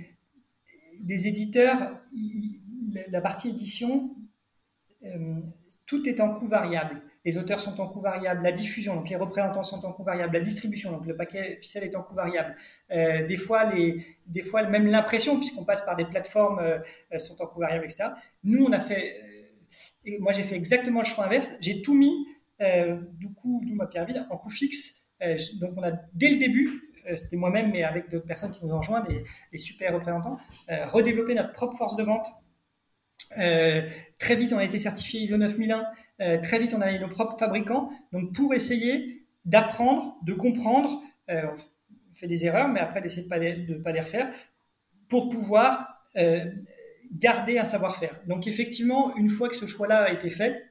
des 1.01 1.27
éditeurs, 1.27 1.99
la 3.09 3.21
partie 3.21 3.49
édition, 3.49 4.15
tout 5.89 6.07
est 6.07 6.19
en 6.19 6.35
coût 6.35 6.45
variable. 6.45 7.01
Les 7.25 7.37
auteurs 7.37 7.59
sont 7.59 7.81
en 7.81 7.87
coût 7.87 7.99
variable, 7.99 8.43
la 8.43 8.51
diffusion, 8.51 8.95
donc 8.95 9.09
les 9.09 9.15
représentants 9.15 9.63
sont 9.63 9.83
en 9.85 9.91
coût 9.91 10.03
variable, 10.03 10.33
la 10.33 10.39
distribution, 10.39 10.91
donc 10.91 11.07
le 11.07 11.15
paquet 11.15 11.57
ficelle 11.59 11.83
est 11.83 11.95
en 11.95 12.03
coût 12.03 12.13
variable. 12.13 12.55
Euh, 12.91 13.25
des 13.25 13.37
fois, 13.37 13.65
les, 13.65 14.05
même 14.69 14.85
l'impression, 14.85 15.37
puisqu'on 15.37 15.65
passe 15.65 15.83
par 15.83 15.95
des 15.95 16.05
plateformes, 16.05 16.59
euh, 16.59 16.77
euh, 17.13 17.17
sont 17.17 17.41
en 17.41 17.47
coût 17.47 17.59
variable, 17.59 17.85
etc. 17.85 18.11
Nous, 18.43 18.63
on 18.63 18.71
a 18.71 18.79
fait, 18.79 19.19
moi 20.19 20.31
j'ai 20.31 20.43
fait 20.43 20.55
exactement 20.55 20.99
le 20.99 21.05
choix 21.05 21.25
inverse. 21.25 21.51
J'ai 21.59 21.81
tout 21.81 21.95
mis, 21.95 22.13
du 23.17 23.33
coup, 23.33 23.63
d'où 23.65 23.73
ma 23.73 23.87
pierre 23.87 24.05
vide, 24.05 24.27
en 24.29 24.37
coût 24.37 24.51
fixe. 24.51 25.07
donc 25.59 25.71
on 25.75 25.83
a 25.83 25.91
dès 26.13 26.29
le 26.29 26.37
début, 26.37 26.69
c'était 27.15 27.35
moi-même, 27.35 27.71
mais 27.71 27.83
avec 27.83 28.09
d'autres 28.09 28.27
personnes 28.27 28.51
qui 28.51 28.63
nous 28.63 28.73
ont 28.73 28.79
rejoint, 28.79 29.01
des, 29.01 29.57
super 29.57 29.93
représentants, 29.95 30.37
redévelopper 30.67 31.33
notre 31.33 31.51
propre 31.51 31.75
force 31.75 31.95
de 31.95 32.03
vente 32.03 32.27
euh, 32.27 32.48
très 33.29 34.35
vite, 34.35 34.53
on 34.53 34.57
a 34.57 34.63
été 34.63 34.79
certifié 34.79 35.21
ISO 35.21 35.37
9001. 35.37 35.85
Euh, 36.21 36.37
très 36.41 36.59
vite, 36.59 36.73
on 36.73 36.81
a 36.81 36.97
nos 36.97 37.07
propres 37.07 37.37
fabricants. 37.37 37.91
Donc, 38.11 38.33
pour 38.33 38.53
essayer 38.53 39.25
d'apprendre, 39.45 40.17
de 40.23 40.33
comprendre, 40.33 41.01
euh, 41.29 41.43
on 42.11 42.13
fait 42.13 42.27
des 42.27 42.45
erreurs, 42.45 42.67
mais 42.67 42.79
après 42.79 43.01
d'essayer 43.01 43.23
de 43.23 43.73
de 43.73 43.75
pas 43.75 43.91
les 43.91 44.01
refaire, 44.01 44.31
pour 45.07 45.29
pouvoir 45.29 45.95
garder 47.13 47.59
un 47.59 47.65
savoir-faire. 47.65 48.19
Donc, 48.27 48.45
effectivement, 48.45 49.15
une 49.15 49.29
fois 49.29 49.47
que 49.47 49.55
ce 49.55 49.65
choix-là 49.65 50.03
a 50.03 50.11
été 50.11 50.29
fait, 50.29 50.65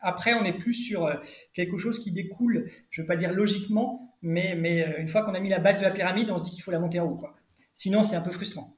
après, 0.00 0.34
on 0.34 0.44
est 0.44 0.52
plus 0.52 0.74
sur 0.74 1.08
quelque 1.54 1.78
chose 1.78 2.00
qui 2.00 2.10
découle, 2.10 2.70
je 2.90 3.00
ne 3.00 3.04
veux 3.04 3.06
pas 3.06 3.16
dire 3.16 3.32
logiquement, 3.32 4.14
mais, 4.20 4.56
mais 4.56 4.96
une 4.98 5.08
fois 5.08 5.22
qu'on 5.22 5.34
a 5.34 5.40
mis 5.40 5.48
la 5.48 5.58
base 5.58 5.78
de 5.78 5.84
la 5.84 5.90
pyramide, 5.90 6.30
on 6.30 6.38
se 6.38 6.44
dit 6.44 6.50
qu'il 6.50 6.62
faut 6.62 6.70
la 6.70 6.80
monter 6.80 7.00
en 7.00 7.06
haut. 7.06 7.16
Quoi. 7.16 7.34
Sinon, 7.74 8.02
c'est 8.02 8.16
un 8.16 8.20
peu 8.20 8.30
frustrant. 8.30 8.76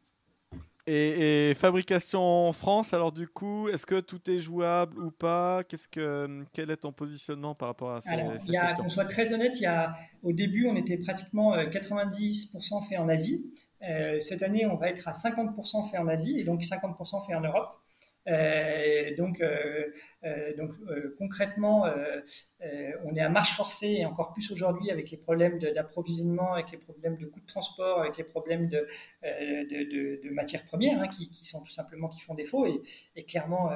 Et, 0.87 1.55
fabrication 1.57 2.21
en 2.21 2.53
France, 2.53 2.93
alors 2.93 3.11
du 3.11 3.27
coup, 3.27 3.69
est-ce 3.69 3.87
que 3.87 4.01
tout 4.01 4.31
est 4.31 4.39
jouable 4.39 4.99
ou 5.03 5.11
pas? 5.11 5.65
Qu'est-ce 5.65 5.89
que, 5.89 6.45
Quel 6.53 6.71
est 6.71 6.77
ton 6.77 6.93
positionnement 6.93 7.55
par 7.55 7.69
rapport 7.69 7.93
à 7.93 8.01
ces, 8.01 8.11
alors, 8.11 8.35
y 8.47 8.57
a, 8.57 8.75
Qu'on 8.75 8.91
soit 8.91 9.07
très 9.07 9.33
honnête, 9.33 9.59
il 9.61 9.63
y 9.63 9.67
a, 9.67 9.95
au 10.23 10.33
début, 10.33 10.67
on 10.67 10.77
était 10.77 10.99
pratiquement 10.99 11.57
90% 11.57 12.87
fait 12.87 12.99
en 12.99 13.09
Asie. 13.09 13.55
Euh, 13.89 14.19
cette 14.21 14.43
année, 14.43 14.67
on 14.67 14.77
va 14.77 14.89
être 14.89 15.09
à 15.09 15.13
50% 15.13 15.91
fait 15.91 15.99
en 15.99 16.09
Asie 16.09 16.39
et 16.39 16.45
donc 16.45 16.63
50% 16.63 17.27
fait 17.27 17.35
en 17.35 17.41
Europe. 17.41 17.79
Euh, 18.27 19.15
donc, 19.17 19.41
euh, 19.41 19.85
euh, 20.25 20.57
donc 20.57 20.71
concrètement, 21.19 21.85
on 23.05 23.15
est 23.15 23.21
à 23.21 23.29
marche 23.29 23.57
forcée 23.57 23.99
et 23.99 24.07
encore 24.07 24.33
plus 24.33 24.51
aujourd'hui 24.51 24.91
avec 24.91 25.11
les 25.11 25.19
problèmes 25.19 25.59
d'approvisionnement, 25.59 26.55
avec 26.55 26.71
les 26.73 26.79
problèmes 26.79 27.17
de 27.17 27.27
coûts 27.27 27.41
de 27.41 27.47
transport, 27.47 28.01
avec 28.01 28.17
les 28.17 28.25
problèmes 28.25 28.69
de, 28.69 28.89
de, 29.23 30.23
de, 30.23 30.31
matières 30.31 30.65
premières 30.65 31.01
hein, 31.01 31.09
qui, 31.09 31.29
qui, 31.29 31.45
sont 31.45 31.61
tout 31.61 31.71
simplement 31.71 32.09
qui 32.09 32.21
font 32.21 32.35
défaut. 32.35 32.67
Et, 32.67 32.83
et 33.17 33.25
clairement, 33.25 33.71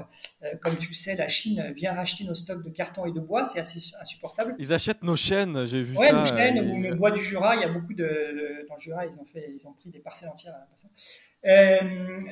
comme 0.63 0.77
tu 0.79 0.89
le 0.89 0.95
sais, 0.95 1.17
la 1.17 1.29
Chine 1.29 1.73
vient 1.77 1.93
racheter 1.93 2.25
nos 2.25 2.35
stocks 2.35 2.65
de 2.65 2.71
carton 2.71 3.05
et 3.05 3.13
de 3.13 3.21
bois, 3.21 3.45
c'est 3.45 3.61
assez 3.61 3.81
insupportable. 4.01 4.55
Ils 4.59 4.73
achètent 4.73 5.03
nos 5.03 5.17
chaînes, 5.17 5.67
j'ai 5.67 5.83
vu 5.83 5.97
ouais, 5.97 6.09
ça. 6.09 6.13
nos 6.15 6.25
chaînes 6.25 6.71
ou 6.71 6.81
le 6.81 6.95
bois 6.95 7.11
du 7.11 7.21
Jura, 7.21 7.57
il 7.57 7.63
y 7.63 7.65
a 7.65 7.69
beaucoup 7.69 7.95
de 7.95 8.67
dans 8.69 8.75
le 8.75 8.81
Jura, 8.81 9.07
ils 9.07 9.19
ont 9.19 9.25
fait, 9.25 9.53
ils 9.55 9.67
ont 9.67 9.73
pris 9.73 9.91
des 9.91 10.01
parcelles 10.01 10.31
entières. 10.31 10.55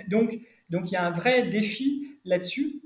Donc 0.08 0.38
donc 0.70 0.90
il 0.90 0.94
y 0.94 0.96
a 0.96 1.04
un 1.04 1.10
vrai 1.10 1.48
défi 1.48 2.18
là-dessus. 2.24 2.82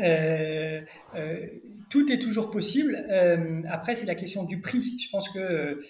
Euh, 0.00 0.82
euh, 1.14 1.46
tout 1.90 2.10
est 2.12 2.18
toujours 2.18 2.50
possible. 2.50 2.94
Euh, 3.10 3.62
après, 3.68 3.96
c'est 3.96 4.06
la 4.06 4.14
question 4.14 4.44
du 4.44 4.60
prix. 4.60 4.98
Je 4.98 5.10
pense 5.10 5.28
que 5.30 5.82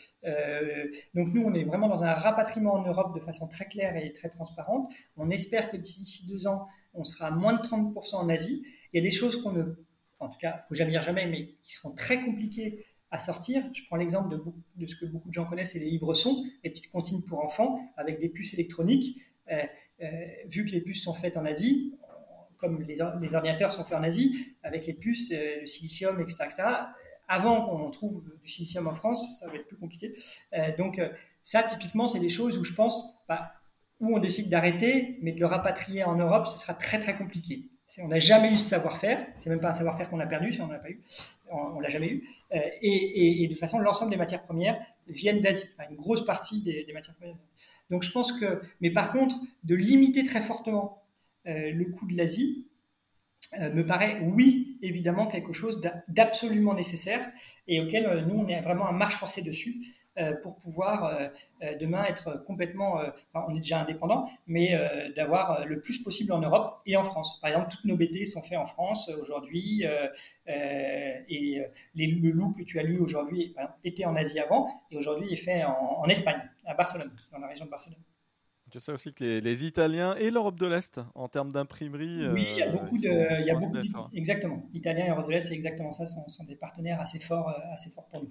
donc 1.14 1.32
nous, 1.32 1.42
on 1.42 1.54
est 1.54 1.64
vraiment 1.64 1.88
dans 1.88 2.02
un 2.02 2.12
rapatriement 2.12 2.74
en 2.74 2.82
Europe 2.82 3.14
de 3.14 3.20
façon 3.20 3.46
très 3.48 3.66
claire 3.66 3.96
et 3.96 4.12
très 4.12 4.28
transparente. 4.28 4.92
On 5.16 5.30
espère 5.30 5.70
que 5.70 5.76
d'ici 5.76 6.26
deux 6.26 6.46
ans, 6.46 6.66
on 6.94 7.04
sera 7.04 7.28
à 7.28 7.30
moins 7.30 7.54
de 7.54 7.62
30% 7.62 8.16
en 8.16 8.28
Asie. 8.28 8.64
Il 8.92 8.96
y 8.96 9.00
a 9.00 9.02
des 9.02 9.14
choses 9.14 9.40
qu'on 9.42 9.52
ne, 9.52 9.62
en 10.18 10.28
tout 10.28 10.38
cas, 10.38 10.64
faut 10.68 10.74
jamais 10.74 10.90
dire 10.90 11.02
jamais, 11.02 11.26
mais 11.26 11.54
qui 11.62 11.72
seront 11.72 11.92
très 11.92 12.20
compliquées 12.20 12.84
à 13.10 13.18
sortir. 13.18 13.64
Je 13.72 13.82
prends 13.86 13.96
l'exemple 13.96 14.36
de, 14.76 14.86
ce 14.86 14.96
que 14.96 15.06
beaucoup 15.06 15.28
de 15.28 15.34
gens 15.34 15.44
connaissent, 15.44 15.72
c'est 15.72 15.78
les 15.78 15.90
livres 15.90 16.14
sons, 16.14 16.44
les 16.64 16.70
petites 16.70 16.90
comptines 16.90 17.24
pour 17.24 17.44
enfants 17.44 17.80
avec 17.96 18.18
des 18.20 18.28
puces 18.28 18.54
électroniques. 18.54 19.20
Euh, 19.50 19.62
euh, 20.02 20.26
vu 20.46 20.64
que 20.64 20.70
les 20.70 20.80
puces 20.80 21.02
sont 21.02 21.14
faites 21.14 21.36
en 21.36 21.44
Asie, 21.44 21.94
comme 22.56 22.82
les, 22.82 23.00
ordinateurs 23.00 23.72
sont 23.72 23.84
faits 23.84 23.98
en 23.98 24.02
Asie, 24.02 24.56
avec 24.62 24.86
les 24.86 24.94
puces, 24.94 25.30
euh, 25.32 25.60
le 25.60 25.66
silicium, 25.66 26.20
etc., 26.20 26.46
avant 27.28 27.66
qu'on 27.66 27.90
trouve 27.90 28.24
du 28.42 28.48
silicium 28.48 28.86
en 28.86 28.94
France, 28.94 29.38
ça 29.38 29.48
va 29.48 29.56
être 29.56 29.66
plus 29.66 29.76
compliqué. 29.76 30.14
donc 30.78 30.98
ça, 31.42 31.62
typiquement, 31.62 32.08
c'est 32.08 32.20
des 32.20 32.30
choses 32.30 32.56
où 32.56 32.64
je 32.64 32.72
pense, 32.72 33.22
bah, 33.28 33.52
où 34.00 34.16
on 34.16 34.18
décide 34.18 34.48
d'arrêter, 34.48 35.18
mais 35.20 35.32
de 35.32 35.40
le 35.40 35.44
rapatrier 35.44 36.04
en 36.04 36.16
Europe, 36.16 36.46
ce 36.46 36.58
sera 36.58 36.72
très 36.72 36.98
très 36.98 37.16
compliqué. 37.16 37.70
On 37.98 38.08
n'a 38.08 38.20
jamais 38.20 38.52
eu 38.52 38.58
ce 38.58 38.68
savoir-faire, 38.68 39.26
c'est 39.38 39.48
même 39.48 39.60
pas 39.60 39.68
un 39.68 39.72
savoir-faire 39.72 40.10
qu'on 40.10 40.20
a 40.20 40.26
perdu, 40.26 40.52
si 40.52 40.60
on 40.60 40.66
n'a 40.66 40.78
pas 40.78 40.90
eu, 40.90 41.02
on, 41.50 41.80
l'a 41.80 41.88
jamais 41.88 42.08
eu. 42.08 42.28
et, 42.50 43.46
de 43.48 43.54
façon, 43.54 43.78
l'ensemble 43.78 44.10
des 44.10 44.16
matières 44.16 44.42
premières 44.42 44.78
viennent 45.06 45.40
d'Asie, 45.40 45.66
une 45.90 45.96
grosse 45.96 46.24
partie 46.24 46.62
des, 46.62 46.86
matières 46.92 47.16
premières. 47.16 47.36
Donc 47.90 48.02
je 48.02 48.10
pense 48.10 48.32
que, 48.32 48.60
mais 48.80 48.90
par 48.90 49.12
contre, 49.12 49.36
de 49.64 49.74
limiter 49.74 50.24
très 50.24 50.42
fortement 50.42 51.02
euh, 51.46 51.72
le 51.72 51.84
coût 51.86 52.06
de 52.06 52.16
l'Asie 52.16 52.66
euh, 53.58 53.72
me 53.72 53.86
paraît, 53.86 54.20
oui, 54.20 54.78
évidemment, 54.82 55.26
quelque 55.26 55.52
chose 55.52 55.80
d'absolument 56.08 56.74
nécessaire 56.74 57.30
et 57.66 57.80
auquel 57.80 58.06
euh, 58.06 58.22
nous, 58.22 58.34
on 58.34 58.48
est 58.48 58.60
vraiment 58.60 58.86
à 58.86 58.92
marche 58.92 59.16
forcée 59.16 59.42
dessus 59.42 59.82
pour 60.42 60.56
pouvoir 60.56 61.30
demain 61.80 62.04
être 62.04 62.44
complètement, 62.44 62.94
enfin, 63.32 63.46
on 63.48 63.54
est 63.54 63.60
déjà 63.60 63.80
indépendant, 63.80 64.28
mais 64.46 64.78
d'avoir 65.14 65.64
le 65.64 65.80
plus 65.80 65.98
possible 65.98 66.32
en 66.32 66.40
Europe 66.40 66.80
et 66.86 66.96
en 66.96 67.04
France. 67.04 67.40
Par 67.40 67.50
exemple, 67.50 67.68
toutes 67.70 67.84
nos 67.84 67.96
BD 67.96 68.24
sont 68.24 68.42
faits 68.42 68.58
en 68.58 68.66
France 68.66 69.10
aujourd'hui 69.22 69.84
et 70.46 71.62
les, 71.94 72.06
le 72.06 72.30
loup 72.30 72.52
que 72.52 72.62
tu 72.62 72.78
as 72.78 72.82
lu 72.82 72.98
aujourd'hui 72.98 73.54
était 73.84 74.04
en 74.04 74.16
Asie 74.16 74.40
avant 74.40 74.68
et 74.90 74.96
aujourd'hui 74.96 75.32
est 75.32 75.36
fait 75.36 75.64
en 75.64 76.04
Espagne 76.06 76.40
à 76.66 76.74
Barcelone, 76.74 77.10
dans 77.32 77.38
la 77.38 77.48
région 77.48 77.64
de 77.64 77.70
Barcelone. 77.70 77.98
Je 78.72 78.78
sais 78.78 78.92
aussi 78.92 79.14
que 79.14 79.40
les, 79.40 79.64
Italiens 79.64 80.14
et 80.16 80.30
l'Europe 80.30 80.58
de 80.58 80.66
l'Est, 80.66 81.00
en 81.14 81.28
termes 81.28 81.52
d'imprimerie. 81.52 82.28
Oui, 82.28 82.46
il 82.50 82.56
y 82.58 82.62
a 82.62 82.68
euh, 82.68 82.72
beaucoup 82.72 82.98
de. 82.98 83.40
il 83.40 83.46
y 83.46 83.50
a 83.50 83.54
beaucoup 83.54 83.76
exactement. 84.12 84.68
Italiens 84.74 85.06
et 85.06 85.08
Europe 85.08 85.26
de 85.26 85.32
l'Est, 85.32 85.48
c'est 85.48 85.54
exactement 85.54 85.90
ça, 85.90 86.06
sont, 86.06 86.28
sont 86.28 86.44
des 86.44 86.56
partenaires 86.56 87.00
assez 87.00 87.18
forts, 87.18 87.48
euh, 87.48 87.72
assez 87.72 87.90
forts 87.90 88.06
pour 88.08 88.22
nous. 88.22 88.30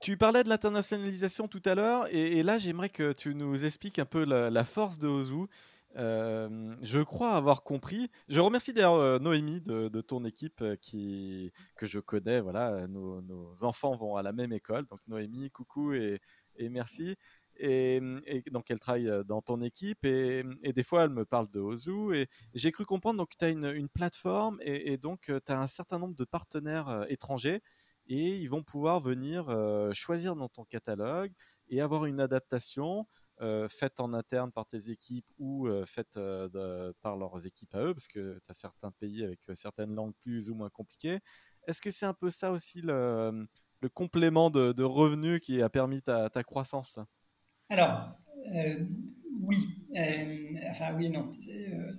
Tu 0.00 0.16
parlais 0.16 0.44
de 0.44 0.48
l'internationalisation 0.48 1.48
tout 1.48 1.62
à 1.64 1.74
l'heure, 1.74 2.06
et, 2.14 2.42
là, 2.44 2.58
j'aimerais 2.58 2.88
que 2.88 3.12
tu 3.12 3.34
nous 3.34 3.64
expliques 3.64 3.98
un 3.98 4.04
peu 4.04 4.24
la, 4.24 4.64
force 4.64 4.98
de 4.98 5.08
Ozu. 5.08 5.46
Euh, 5.96 6.76
je 6.82 7.00
crois 7.00 7.32
avoir 7.32 7.64
compris. 7.64 8.08
Je 8.28 8.38
remercie 8.38 8.72
d'ailleurs 8.72 9.20
Noémie 9.20 9.60
de, 9.60 10.00
ton 10.00 10.24
équipe 10.24 10.62
qui, 10.80 11.50
que 11.76 11.86
je 11.86 11.98
connais. 11.98 12.40
Voilà, 12.40 12.86
nos, 12.86 13.24
enfants 13.62 13.96
vont 13.96 14.14
à 14.16 14.22
la 14.22 14.32
même 14.32 14.52
école. 14.52 14.86
Donc 14.86 15.00
Noémie, 15.08 15.50
coucou 15.50 15.92
et, 15.94 16.20
et 16.56 16.68
merci. 16.68 17.16
Et, 17.60 18.00
donc 18.52 18.70
elle 18.70 18.78
travaille 18.78 19.10
dans 19.26 19.42
ton 19.42 19.60
équipe 19.62 20.04
et, 20.04 20.44
des 20.62 20.82
fois 20.84 21.02
elle 21.02 21.10
me 21.10 21.24
parle 21.24 21.50
de 21.50 21.58
Ozu 21.58 22.14
et 22.14 22.28
j'ai 22.54 22.70
cru 22.70 22.84
comprendre 22.84 23.18
donc 23.18 23.30
tu 23.36 23.44
as 23.44 23.48
une, 23.48 23.88
plateforme 23.88 24.60
et, 24.62 24.96
donc 24.96 25.22
tu 25.22 25.52
as 25.52 25.60
un 25.60 25.66
certain 25.66 25.98
nombre 25.98 26.14
de 26.14 26.24
partenaires 26.24 27.04
étrangers 27.08 27.60
et 28.08 28.36
ils 28.38 28.48
vont 28.48 28.62
pouvoir 28.62 29.00
venir 29.00 29.46
choisir 29.92 30.36
dans 30.36 30.48
ton 30.48 30.64
catalogue 30.64 31.32
et 31.68 31.80
avoir 31.80 32.06
une 32.06 32.20
adaptation 32.20 33.06
faite 33.68 34.00
en 34.00 34.12
interne 34.14 34.50
par 34.50 34.66
tes 34.66 34.90
équipes 34.90 35.26
ou 35.38 35.68
faite 35.86 36.18
par 37.00 37.16
leurs 37.16 37.46
équipes 37.46 37.74
à 37.74 37.82
eux 37.84 37.94
parce 37.94 38.08
que 38.08 38.40
tu 38.44 38.50
as 38.50 38.54
certains 38.54 38.90
pays 38.92 39.22
avec 39.22 39.40
certaines 39.54 39.94
langues 39.94 40.14
plus 40.22 40.50
ou 40.50 40.54
moins 40.54 40.70
compliquées. 40.70 41.20
Est-ce 41.66 41.80
que 41.80 41.90
c'est 41.90 42.06
un 42.06 42.14
peu 42.14 42.30
ça 42.30 42.50
aussi 42.50 42.80
le, 42.80 43.46
le 43.80 43.88
complément 43.88 44.50
de, 44.50 44.82
revenus 44.82 45.40
qui 45.40 45.62
a 45.62 45.68
permis 45.68 46.02
ta, 46.02 46.30
croissance? 46.44 46.98
Alors, 47.68 48.10
euh, 48.54 48.84
oui. 49.42 49.68
Euh, 49.96 50.54
enfin, 50.70 50.94
oui, 50.96 51.10
non. 51.10 51.30
Euh, 51.48 51.92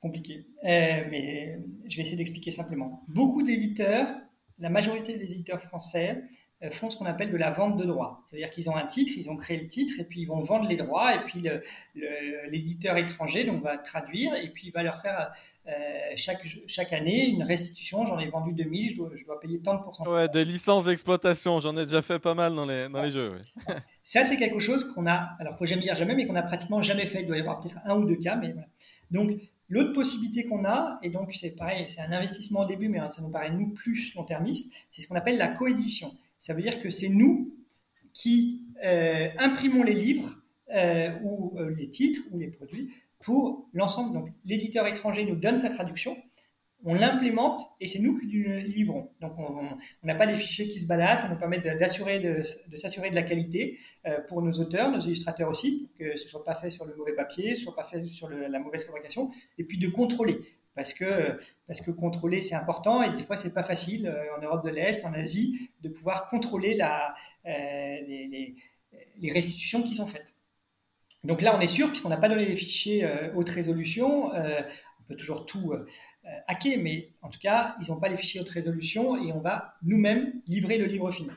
compliqué. 0.00 0.46
mais 0.62 1.58
je 1.86 1.96
vais 1.96 2.02
essayer 2.02 2.16
d'expliquer 2.16 2.50
simplement. 2.50 3.04
Beaucoup 3.08 3.42
d'éditeurs, 3.42 4.14
la 4.58 4.70
majorité 4.70 5.16
des 5.16 5.32
éditeurs 5.32 5.62
français, 5.62 6.22
euh, 6.60 6.72
font 6.72 6.90
ce 6.90 6.96
qu'on 6.96 7.06
appelle 7.06 7.30
de 7.30 7.36
la 7.36 7.50
vente 7.50 7.76
de 7.76 7.84
droits. 7.84 8.24
C'est-à-dire 8.26 8.50
qu'ils 8.50 8.68
ont 8.68 8.74
un 8.74 8.86
titre, 8.86 9.12
ils 9.16 9.30
ont 9.30 9.36
créé 9.36 9.60
le 9.60 9.68
titre, 9.68 9.94
et 10.00 10.04
puis 10.04 10.22
ils 10.22 10.26
vont 10.26 10.40
vendre 10.40 10.68
les 10.68 10.74
droits, 10.76 11.14
et 11.14 11.20
puis 11.20 11.40
l'éditeur 12.48 12.96
étranger 12.96 13.44
donc, 13.44 13.62
va 13.62 13.78
traduire, 13.78 14.34
et 14.34 14.48
puis 14.48 14.66
il 14.66 14.72
va 14.72 14.82
leur 14.82 15.00
faire 15.00 15.30
euh, 15.68 15.72
chaque, 16.16 16.44
chaque 16.66 16.92
année 16.92 17.28
une 17.28 17.44
restitution. 17.44 18.06
J'en 18.06 18.18
ai 18.18 18.26
vendu 18.26 18.52
2000, 18.54 18.90
je 18.90 18.96
dois, 18.96 19.10
je 19.14 19.24
dois 19.24 19.38
payer 19.38 19.60
tant 19.60 19.76
de 19.76 19.82
pourcentage. 19.84 20.12
Ouais, 20.12 20.28
des 20.28 20.44
licences 20.44 20.86
d'exploitation, 20.86 21.60
j'en 21.60 21.76
ai 21.76 21.84
déjà 21.84 22.02
fait 22.02 22.18
pas 22.18 22.34
mal 22.34 22.52
dans 22.56 22.66
les, 22.66 22.88
dans 22.88 23.02
les 23.02 23.12
jeux. 23.12 23.40
Ça, 24.02 24.24
c'est 24.24 24.36
quelque 24.36 24.58
chose 24.58 24.92
qu'on 24.92 25.06
a, 25.06 25.30
alors 25.38 25.56
faut 25.56 25.66
jamais 25.66 25.82
dire 25.82 25.94
jamais, 25.94 26.16
mais 26.16 26.26
qu'on 26.26 26.34
a 26.34 26.42
pratiquement 26.42 26.82
jamais 26.82 27.06
fait. 27.06 27.20
Il 27.20 27.28
doit 27.28 27.36
y 27.36 27.40
avoir 27.40 27.60
peut-être 27.60 27.78
un 27.84 27.96
ou 27.96 28.04
deux 28.04 28.16
cas, 28.16 28.34
mais 28.34 28.50
voilà. 28.50 28.66
Donc, 29.12 29.30
L'autre 29.68 29.92
possibilité 29.92 30.44
qu'on 30.44 30.64
a, 30.64 30.98
et 31.02 31.10
donc 31.10 31.34
c'est 31.34 31.50
pareil, 31.50 31.84
c'est 31.88 32.00
un 32.00 32.12
investissement 32.12 32.60
au 32.60 32.64
début, 32.64 32.88
mais 32.88 33.00
ça 33.10 33.20
nous 33.20 33.28
paraît 33.28 33.50
nous 33.50 33.68
plus 33.68 34.14
long-termiste, 34.14 34.72
c'est 34.90 35.02
ce 35.02 35.08
qu'on 35.08 35.14
appelle 35.14 35.36
la 35.36 35.48
coédition. 35.48 36.10
Ça 36.38 36.54
veut 36.54 36.62
dire 36.62 36.80
que 36.80 36.88
c'est 36.90 37.08
nous 37.08 37.54
qui 38.12 38.64
euh, 38.84 39.28
imprimons 39.38 39.82
les 39.82 39.94
livres 39.94 40.40
euh, 40.74 41.12
ou 41.22 41.54
euh, 41.58 41.74
les 41.76 41.90
titres 41.90 42.22
ou 42.30 42.38
les 42.38 42.48
produits 42.48 42.90
pour 43.20 43.68
l'ensemble. 43.72 44.14
Donc 44.14 44.30
l'éditeur 44.44 44.86
étranger 44.86 45.24
nous 45.24 45.36
donne 45.36 45.58
sa 45.58 45.70
traduction, 45.70 46.16
on 46.84 46.94
l'implémente 46.94 47.60
et 47.80 47.86
c'est 47.86 47.98
nous 47.98 48.16
qui 48.16 48.26
le 48.26 48.58
livrons. 48.58 49.10
Donc 49.20 49.32
on 49.38 50.06
n'a 50.06 50.14
pas 50.14 50.26
des 50.26 50.36
fichiers 50.36 50.68
qui 50.68 50.78
se 50.80 50.86
baladent, 50.86 51.20
ça 51.20 51.28
nous 51.28 51.38
permet 51.38 51.58
d'assurer 51.58 52.20
de, 52.20 52.44
s'assurer 52.76 53.10
de 53.10 53.16
la 53.16 53.22
qualité 53.22 53.78
pour 54.28 54.42
nos 54.42 54.52
auteurs, 54.52 54.90
nos 54.90 55.00
illustrateurs 55.00 55.50
aussi, 55.50 55.90
que 55.98 56.16
ce 56.16 56.28
soit 56.28 56.44
pas 56.44 56.54
fait 56.54 56.70
sur 56.70 56.84
le 56.84 56.94
mauvais 56.94 57.14
papier, 57.14 57.56
ce 57.56 57.64
soit 57.64 57.74
pas 57.74 57.84
fait 57.84 58.04
sur 58.04 58.28
la 58.28 58.58
mauvaise 58.60 58.84
fabrication, 58.84 59.32
et 59.58 59.64
puis 59.64 59.78
de 59.78 59.88
contrôler 59.88 60.38
parce 60.78 60.94
que, 60.94 61.36
parce 61.66 61.80
que 61.80 61.90
contrôler 61.90 62.40
c'est 62.40 62.54
important 62.54 63.02
et 63.02 63.12
des 63.12 63.24
fois 63.24 63.36
c'est 63.36 63.52
pas 63.52 63.64
facile 63.64 64.06
euh, 64.06 64.36
en 64.38 64.40
Europe 64.40 64.64
de 64.64 64.70
l'Est, 64.70 65.04
en 65.04 65.12
Asie, 65.12 65.70
de 65.82 65.88
pouvoir 65.88 66.28
contrôler 66.28 66.78
euh, 66.80 67.50
les, 68.06 68.54
les, 69.18 69.32
restitutions 69.32 69.82
qui 69.82 69.96
sont 69.96 70.06
faites. 70.06 70.32
Donc 71.24 71.42
là 71.42 71.56
on 71.56 71.60
est 71.60 71.66
sûr, 71.66 71.88
puisqu'on 71.88 72.10
n'a 72.10 72.16
pas 72.16 72.28
donné 72.28 72.46
les 72.46 72.54
fichiers 72.54 73.04
euh, 73.04 73.34
haute 73.34 73.48
résolution, 73.48 74.30
on 74.32 75.02
peut 75.08 75.16
toujours 75.16 75.46
tout 75.46 75.74
hacker, 76.46 76.78
mais 76.82 77.10
en 77.22 77.28
tout 77.28 77.38
cas 77.38 77.76
ils 77.80 77.90
n'ont 77.90 77.98
pas 77.98 78.08
les 78.08 78.16
fichiers 78.16 78.40
haute 78.40 78.48
résolution 78.48 79.22
et 79.22 79.32
on 79.32 79.40
va 79.40 79.74
nous-mêmes 79.82 80.32
livrer 80.46 80.78
le 80.78 80.86
livre 80.86 81.10
final. 81.10 81.36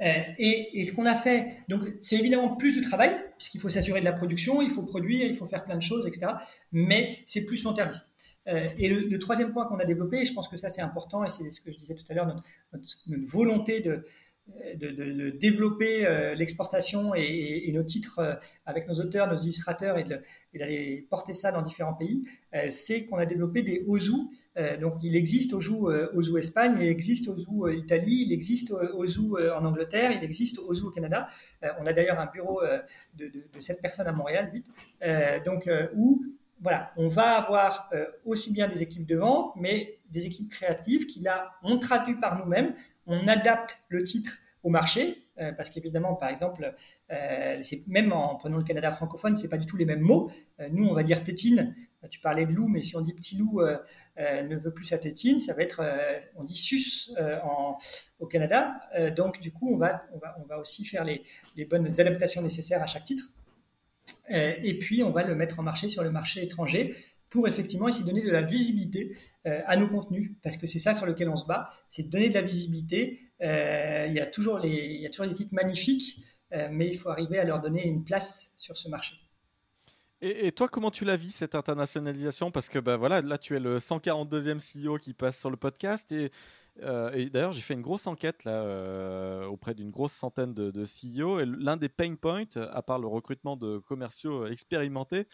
et, 0.00 0.80
et, 0.80 0.84
ce 0.84 0.92
qu'on 0.92 1.06
a 1.06 1.16
fait, 1.16 1.58
donc 1.68 1.80
c'est 2.00 2.16
évidemment 2.16 2.56
plus 2.56 2.76
de 2.76 2.82
travail, 2.82 3.16
puisqu'il 3.36 3.60
faut 3.60 3.68
s'assurer 3.68 4.00
de 4.00 4.04
la 4.04 4.12
production, 4.12 4.62
il 4.62 4.70
faut 4.70 4.84
produire, 4.84 5.26
il 5.26 5.36
faut 5.36 5.46
faire 5.46 5.64
plein 5.64 5.76
de 5.76 5.82
choses, 5.82 6.06
etc 6.06 6.32
mais 6.72 7.18
c'est 7.26 7.44
plus 7.44 7.62
long-termiste. 7.64 8.06
et 8.46 8.88
le, 8.88 9.18
troisième 9.18 9.52
point 9.52 9.66
qu'on 9.66 9.78
a 9.78 9.84
développé, 9.84 10.20
et 10.20 10.24
je 10.24 10.32
pense 10.32 10.48
que 10.48 10.56
ça 10.56 10.70
c'est 10.70 10.80
important, 10.80 11.24
et 11.24 11.30
c'est 11.30 11.50
ce 11.50 11.60
que 11.60 11.72
je 11.72 11.78
disais 11.78 11.94
tout 11.94 12.04
à 12.08 12.14
l'heure, 12.14 12.26
notre, 12.26 12.44
volonté 13.26 13.80
de, 13.80 14.04
de, 14.74 15.30
développer 15.30 16.06
euh, 16.06 16.34
l'exportation 16.34 17.14
et, 17.14 17.70
nos 17.72 17.82
titres 17.82 18.18
euh, 18.18 18.34
avec 18.66 18.88
nos 18.88 18.94
auteurs, 18.94 19.30
nos 19.30 19.38
illustrateurs 19.38 19.98
et 19.98 20.04
d'aller 20.04 21.06
porter 21.10 21.34
ça 21.34 21.52
dans 21.52 21.62
différents 21.62 21.94
pays, 21.94 22.24
euh, 22.54 22.66
c'est 22.70 23.06
qu'on 23.06 23.18
a 23.18 23.26
développé 23.26 23.62
des 23.62 23.84
OZU. 23.86 24.12
donc 24.80 24.94
il 25.02 25.14
existe 25.14 25.52
OZU, 25.52 25.74
OZU 26.14 26.38
Espagne, 26.38 26.78
il 26.80 26.88
existe 26.88 27.28
OZU 27.28 27.76
Italie, 27.76 28.24
il 28.26 28.32
existe 28.32 28.72
OZU 28.72 29.36
en 29.56 29.64
Angleterre, 29.64 30.10
il 30.12 30.24
existe 30.24 30.58
OZU 30.58 30.84
au 30.84 30.90
Canada. 30.90 31.28
on 31.80 31.86
a 31.86 31.92
d'ailleurs 31.92 32.18
un 32.18 32.26
bureau 32.26 32.60
de, 33.14 33.26
de, 33.26 33.60
7 33.60 33.80
personnes 33.80 34.08
à 34.08 34.12
Montréal, 34.12 34.50
8. 34.52 35.44
donc 35.44 35.70
où 35.94 36.24
voilà, 36.60 36.90
on 36.96 37.06
va 37.06 37.36
avoir 37.36 37.88
aussi 38.24 38.52
bien 38.52 38.66
des 38.66 38.82
équipes 38.82 39.06
de 39.06 39.16
vente, 39.16 39.52
mais 39.54 40.00
des 40.10 40.26
équipes 40.26 40.50
créatives 40.50 41.06
qui 41.06 41.20
là, 41.20 41.52
on 41.62 41.78
traduit 41.78 42.16
par 42.16 42.38
nous-mêmes 42.38 42.74
on 43.08 43.26
adapte 43.26 43.80
le 43.88 44.04
titre 44.04 44.38
au 44.62 44.70
marché, 44.70 45.24
euh, 45.40 45.52
parce 45.52 45.70
qu'évidemment, 45.70 46.14
par 46.14 46.28
exemple, 46.28 46.74
euh, 47.10 47.62
même 47.86 48.12
en 48.12 48.36
prenant 48.36 48.58
le 48.58 48.64
Canada 48.64 48.90
francophone, 48.92 49.36
c'est 49.36 49.48
pas 49.48 49.56
du 49.56 49.66
tout 49.66 49.76
les 49.76 49.84
mêmes 49.84 50.00
mots. 50.00 50.30
Euh, 50.60 50.68
nous, 50.70 50.86
on 50.86 50.94
va 50.94 51.02
dire 51.02 51.22
tétine. 51.22 51.74
Tu 52.10 52.20
parlais 52.20 52.46
de 52.46 52.52
loup, 52.52 52.68
mais 52.68 52.82
si 52.82 52.94
on 52.96 53.00
dit 53.00 53.12
petit 53.12 53.36
loup 53.36 53.60
ne 53.60 54.56
veut 54.56 54.72
plus 54.72 54.84
sa 54.84 54.98
tétine, 54.98 55.40
ça 55.40 55.52
va 55.52 55.62
être, 55.62 55.82
on 56.36 56.44
dit 56.44 56.54
sus 56.54 57.10
au 58.20 58.26
Canada. 58.28 58.80
donc, 59.16 59.40
du 59.40 59.50
coup, 59.50 59.74
on 59.74 59.78
va, 59.78 60.06
aussi 60.60 60.84
faire 60.84 61.02
les 61.02 61.64
bonnes 61.64 61.88
adaptations 62.00 62.40
nécessaires 62.40 62.80
à 62.84 62.86
chaque 62.86 63.02
titre. 63.02 63.32
et 64.30 64.78
puis, 64.78 65.02
on 65.02 65.10
va 65.10 65.24
le 65.24 65.34
mettre 65.34 65.58
en 65.58 65.64
marché 65.64 65.88
sur 65.88 66.04
le 66.04 66.12
marché 66.12 66.40
étranger 66.44 66.94
pour 67.30 67.46
effectivement 67.48 67.88
essayer 67.88 68.04
de 68.04 68.10
donner 68.10 68.24
de 68.24 68.30
la 68.30 68.42
visibilité 68.42 69.16
euh, 69.46 69.60
à 69.66 69.76
nos 69.76 69.88
contenus, 69.88 70.32
parce 70.42 70.56
que 70.56 70.66
c'est 70.66 70.78
ça 70.78 70.94
sur 70.94 71.06
lequel 71.06 71.28
on 71.28 71.36
se 71.36 71.46
bat, 71.46 71.68
c'est 71.88 72.04
de 72.04 72.10
donner 72.10 72.28
de 72.28 72.34
la 72.34 72.42
visibilité. 72.42 73.20
Euh, 73.42 74.06
il, 74.08 74.14
y 74.14 74.20
a 74.20 74.26
toujours 74.26 74.58
les, 74.58 74.68
il 74.68 75.00
y 75.00 75.06
a 75.06 75.10
toujours 75.10 75.26
des 75.26 75.34
titres 75.34 75.54
magnifiques, 75.54 76.22
euh, 76.52 76.68
mais 76.70 76.88
il 76.88 76.98
faut 76.98 77.10
arriver 77.10 77.38
à 77.38 77.44
leur 77.44 77.60
donner 77.60 77.86
une 77.86 78.04
place 78.04 78.52
sur 78.56 78.76
ce 78.76 78.88
marché. 78.88 79.14
Et, 80.20 80.50
toi, 80.50 80.66
comment 80.66 80.90
tu 80.90 81.04
la 81.04 81.16
vis 81.16 81.30
cette 81.30 81.54
internationalisation? 81.54 82.50
Parce 82.50 82.68
que 82.68 82.80
bah, 82.80 82.96
voilà, 82.96 83.20
là, 83.20 83.38
tu 83.38 83.54
es 83.54 83.60
le 83.60 83.78
142e 83.78 84.58
CEO 84.58 84.98
qui 84.98 85.14
passe 85.14 85.38
sur 85.38 85.48
le 85.48 85.56
podcast. 85.56 86.10
Et, 86.10 86.32
d'ailleurs, 86.80 87.52
j'ai 87.52 87.60
fait 87.60 87.74
une 87.74 87.82
grosse 87.82 88.08
enquête 88.08 88.42
là, 88.42 89.46
auprès 89.48 89.74
d'une 89.74 89.92
grosse 89.92 90.10
centaine 90.10 90.54
de, 90.54 90.72
de 90.72 90.84
CEO. 90.84 91.38
Et 91.38 91.46
l'un 91.46 91.76
des 91.76 91.88
pain 91.88 92.16
points, 92.16 92.46
à 92.56 92.82
part 92.82 92.98
le 92.98 93.06
recrutement 93.06 93.56
de 93.56 93.78
commerciaux 93.78 94.48
expérimentés, 94.48 95.28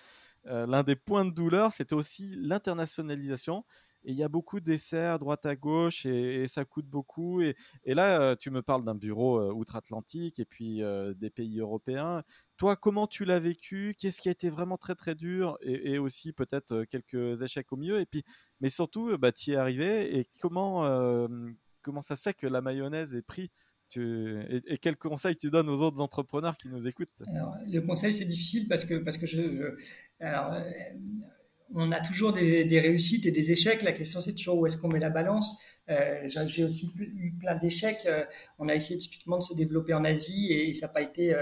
euh, 0.46 0.66
l'un 0.66 0.82
des 0.82 0.96
points 0.96 1.24
de 1.24 1.30
douleur, 1.30 1.72
c'était 1.72 1.94
aussi 1.94 2.34
l'internationalisation. 2.36 3.64
Il 4.06 4.14
y 4.14 4.22
a 4.22 4.28
beaucoup 4.28 4.60
d'essais 4.60 5.00
à 5.06 5.16
droite 5.16 5.46
à 5.46 5.56
gauche 5.56 6.04
et, 6.04 6.46
ça 6.46 6.66
coûte 6.66 6.86
beaucoup. 6.86 7.40
Et, 7.40 7.54
là, 7.86 8.20
euh, 8.20 8.36
tu 8.36 8.50
me 8.50 8.60
parles 8.60 8.84
d'un 8.84 8.94
bureau 8.94 9.38
euh, 9.38 9.50
outre-Atlantique 9.50 10.38
et 10.38 10.44
puis 10.44 10.82
des 11.16 11.30
pays 11.30 11.58
européens. 11.60 12.22
Toi, 12.58 12.76
comment 12.76 13.06
tu 13.06 13.24
l'as 13.24 13.38
vécu? 13.38 13.94
Qu'est-ce 13.98 14.20
qui 14.20 14.28
a 14.28 14.32
été 14.32 14.50
vraiment 14.50 14.76
très 14.76 14.94
très 14.94 15.14
dur? 15.14 15.56
Et, 15.62 15.98
aussi 15.98 16.32
peut-être 16.32 16.84
quelques 16.84 17.42
échecs 17.42 17.72
au 17.72 17.76
milieu 17.76 17.98
Et 17.98 18.06
puis, 18.06 18.24
mais 18.60 18.68
surtout, 18.68 19.16
bah, 19.16 19.32
tu 19.32 19.50
y 19.50 19.52
es 19.54 19.56
arrivé. 19.56 20.18
Et 20.18 20.28
comment 20.40 20.84
comment 21.84 22.00
ça 22.00 22.16
se 22.16 22.22
fait 22.22 22.34
que 22.34 22.46
la 22.48 22.60
mayonnaise 22.62 23.14
est 23.14 23.22
pris 23.22 23.52
et, 23.96 24.62
et, 24.66 24.78
quel 24.78 24.96
conseil 24.96 25.36
tu 25.36 25.50
donnes 25.50 25.68
aux 25.68 25.82
autres 25.82 26.00
entrepreneurs 26.00 26.56
qui 26.56 26.68
nous 26.68 26.86
écoutent? 26.86 27.08
Le 27.66 27.80
conseil, 27.80 28.12
c'est 28.12 28.24
difficile 28.24 28.68
parce 28.68 28.84
que, 28.84 28.94
parce 28.94 29.18
que 29.18 29.26
je, 29.26 29.76
alors, 30.20 30.52
euh, 30.54 30.62
on 31.74 31.90
a 31.92 32.00
toujours 32.00 32.32
des, 32.32 32.80
réussites 32.80 33.26
et 33.26 33.30
des 33.30 33.50
échecs. 33.50 33.82
La 33.82 33.92
question, 33.92 34.20
c'est 34.20 34.34
toujours 34.34 34.58
où 34.58 34.66
est-ce 34.66 34.76
qu'on 34.76 34.88
met 34.88 35.00
la 35.00 35.10
balance? 35.10 35.60
Euh, 35.90 36.26
j'ai 36.46 36.64
aussi 36.64 36.92
eu 36.96 37.32
plein 37.38 37.56
d'échecs. 37.56 38.02
Euh, 38.06 38.24
on 38.58 38.68
a 38.68 38.74
essayé 38.74 38.98
typiquement 38.98 39.38
de 39.38 39.42
se 39.42 39.54
développer 39.54 39.92
en 39.92 40.04
Asie 40.04 40.52
et 40.52 40.72
ça 40.74 40.86
n'a 40.86 40.92
pas 40.92 41.02
été, 41.02 41.34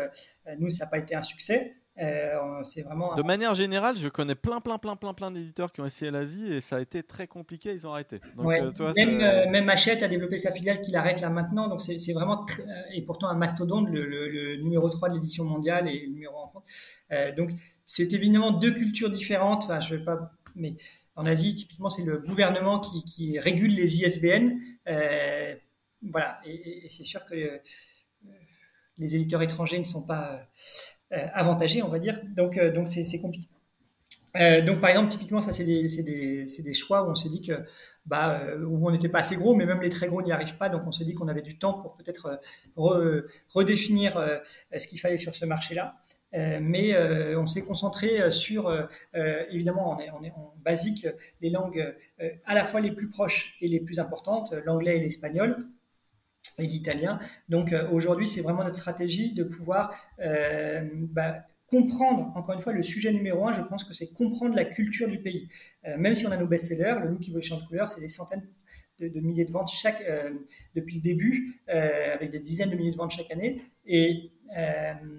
nous, 0.58 0.70
ça 0.70 0.84
n'a 0.84 0.90
pas 0.90 0.98
été 0.98 1.14
un 1.14 1.22
succès. 1.22 1.74
Euh, 1.98 2.64
c'est 2.64 2.82
vraiment. 2.82 3.14
De 3.14 3.22
manière 3.22 3.54
générale, 3.54 3.96
je 3.96 4.08
connais 4.08 4.34
plein, 4.34 4.60
plein, 4.60 4.78
plein, 4.78 4.96
plein, 4.96 5.12
plein 5.12 5.30
d'éditeurs 5.30 5.72
qui 5.72 5.82
ont 5.82 5.84
essayé 5.84 6.10
l'Asie 6.10 6.52
et 6.52 6.60
ça 6.60 6.76
a 6.76 6.80
été 6.80 7.02
très 7.02 7.26
compliqué. 7.26 7.74
Ils 7.74 7.86
ont 7.86 7.92
arrêté. 7.92 8.20
Euh, 8.38 8.92
même, 8.96 9.20
euh, 9.20 9.50
même 9.50 9.68
Hachette 9.68 10.02
a 10.02 10.08
développé 10.08 10.38
sa 10.38 10.52
filiale 10.52 10.80
qui 10.80 10.90
l'arrête 10.90 11.20
là 11.20 11.28
maintenant. 11.28 11.68
Donc 11.68 11.82
c'est 11.82 12.12
vraiment 12.12 12.46
et 12.92 13.02
pourtant 13.02 13.28
un 13.28 13.36
mastodonte, 13.36 13.88
le, 13.90 14.56
numéro 14.62 14.88
3 14.88 15.10
de 15.10 15.14
l'édition 15.14 15.44
mondiale 15.44 15.88
et 15.88 16.06
le 16.06 16.12
numéro 16.12 16.36
en 16.36 16.48
France. 16.48 16.64
donc 17.36 17.50
c'est 17.84 18.12
évidemment 18.14 18.52
deux 18.52 18.72
cultures 18.72 19.10
différentes. 19.10 19.64
Enfin, 19.64 19.80
je 19.80 19.96
vais 19.96 20.04
pas, 20.04 20.32
mais 20.56 20.76
en 21.14 21.26
Asie, 21.26 21.54
typiquement, 21.54 21.90
c'est 21.90 22.04
le 22.04 22.18
gouvernement 22.18 22.80
qui, 22.80 23.04
qui, 23.04 23.38
régule 23.38 23.74
les 23.74 23.98
ISBN. 23.98 24.52
voilà, 26.00 26.40
et, 26.46 26.86
et 26.86 26.88
c'est 26.88 27.04
sûr 27.04 27.22
que 27.26 27.60
les 28.98 29.16
éditeurs 29.16 29.42
étrangers 29.42 29.78
ne 29.78 29.84
sont 29.84 30.02
pas 30.02 30.32
euh, 30.32 30.38
avantagé, 31.12 31.82
on 31.82 31.88
va 31.88 31.98
dire. 31.98 32.20
Donc, 32.36 32.56
euh, 32.56 32.72
donc 32.72 32.88
c'est 32.88 33.20
compliqué. 33.20 33.48
Euh, 34.36 34.62
donc, 34.62 34.80
par 34.80 34.90
exemple, 34.90 35.10
typiquement, 35.10 35.42
ça, 35.42 35.52
c'est 35.52 35.64
des, 35.64 35.86
des, 36.02 36.44
des, 36.62 36.72
choix 36.72 37.06
où 37.06 37.10
on 37.10 37.14
s'est 37.14 37.28
dit 37.28 37.42
que, 37.42 37.52
bah, 38.06 38.40
où 38.64 38.86
on 38.86 38.90
n'était 38.90 39.10
pas 39.10 39.18
assez 39.18 39.36
gros, 39.36 39.54
mais 39.54 39.66
même 39.66 39.82
les 39.82 39.90
très 39.90 40.06
gros 40.06 40.22
n'y 40.22 40.32
arrivent 40.32 40.56
pas. 40.56 40.70
Donc, 40.70 40.82
on 40.86 40.92
s'est 40.92 41.04
dit 41.04 41.14
qu'on 41.14 41.28
avait 41.28 41.42
du 41.42 41.58
temps 41.58 41.74
pour 41.74 41.96
peut-être 41.96 42.40
redéfinir 42.76 44.18
ce 44.74 44.88
qu'il 44.88 44.98
fallait 45.00 45.18
sur 45.18 45.34
ce 45.34 45.44
marché-là. 45.44 45.96
mais 46.32 46.96
on 47.36 47.46
s'est 47.46 47.62
concentré 47.62 48.30
sur, 48.30 48.74
évidemment, 49.50 49.98
on 49.98 50.00
est, 50.00 50.10
on 50.18 50.24
est 50.24 50.32
en 50.32 50.54
basique, 50.64 51.06
les 51.42 51.50
langues 51.50 51.94
à 52.46 52.54
la 52.54 52.64
fois 52.64 52.80
les 52.80 52.92
plus 52.92 53.10
proches 53.10 53.58
et 53.60 53.68
les 53.68 53.80
plus 53.80 53.98
importantes, 53.98 54.54
l'anglais 54.64 54.96
et 54.96 55.00
l'espagnol 55.00 55.68
et 56.58 56.66
l'italien. 56.66 57.18
Donc 57.48 57.72
euh, 57.72 57.88
aujourd'hui, 57.90 58.26
c'est 58.26 58.40
vraiment 58.40 58.64
notre 58.64 58.76
stratégie 58.76 59.34
de 59.34 59.44
pouvoir 59.44 59.94
euh, 60.20 60.88
bah, 60.92 61.44
comprendre, 61.66 62.32
encore 62.36 62.54
une 62.54 62.60
fois, 62.60 62.72
le 62.72 62.82
sujet 62.82 63.12
numéro 63.12 63.46
un, 63.46 63.52
je 63.52 63.62
pense 63.62 63.84
que 63.84 63.94
c'est 63.94 64.12
comprendre 64.12 64.54
la 64.54 64.64
culture 64.64 65.08
du 65.08 65.18
pays. 65.18 65.48
Euh, 65.86 65.96
même 65.96 66.14
si 66.14 66.26
on 66.26 66.30
a 66.30 66.36
nos 66.36 66.46
best-sellers, 66.46 66.96
le 67.02 67.08
loup 67.08 67.18
qui 67.18 67.30
vaut 67.30 67.38
les 67.38 67.42
champs 67.42 67.58
de 67.58 67.66
couleurs, 67.66 67.88
c'est 67.88 68.00
des 68.00 68.08
centaines 68.08 68.46
de, 68.98 69.20
milliers 69.20 69.44
de 69.44 69.52
ventes 69.52 69.68
chaque, 69.68 70.00
depuis 70.76 70.96
le 70.96 71.00
début, 71.00 71.60
avec 71.66 72.30
des 72.30 72.38
dizaines 72.38 72.70
de 72.70 72.76
milliers 72.76 72.92
de 72.92 72.96
ventes 72.96 73.10
chaque 73.10 73.32
année. 73.32 73.60
Et, 73.84 74.30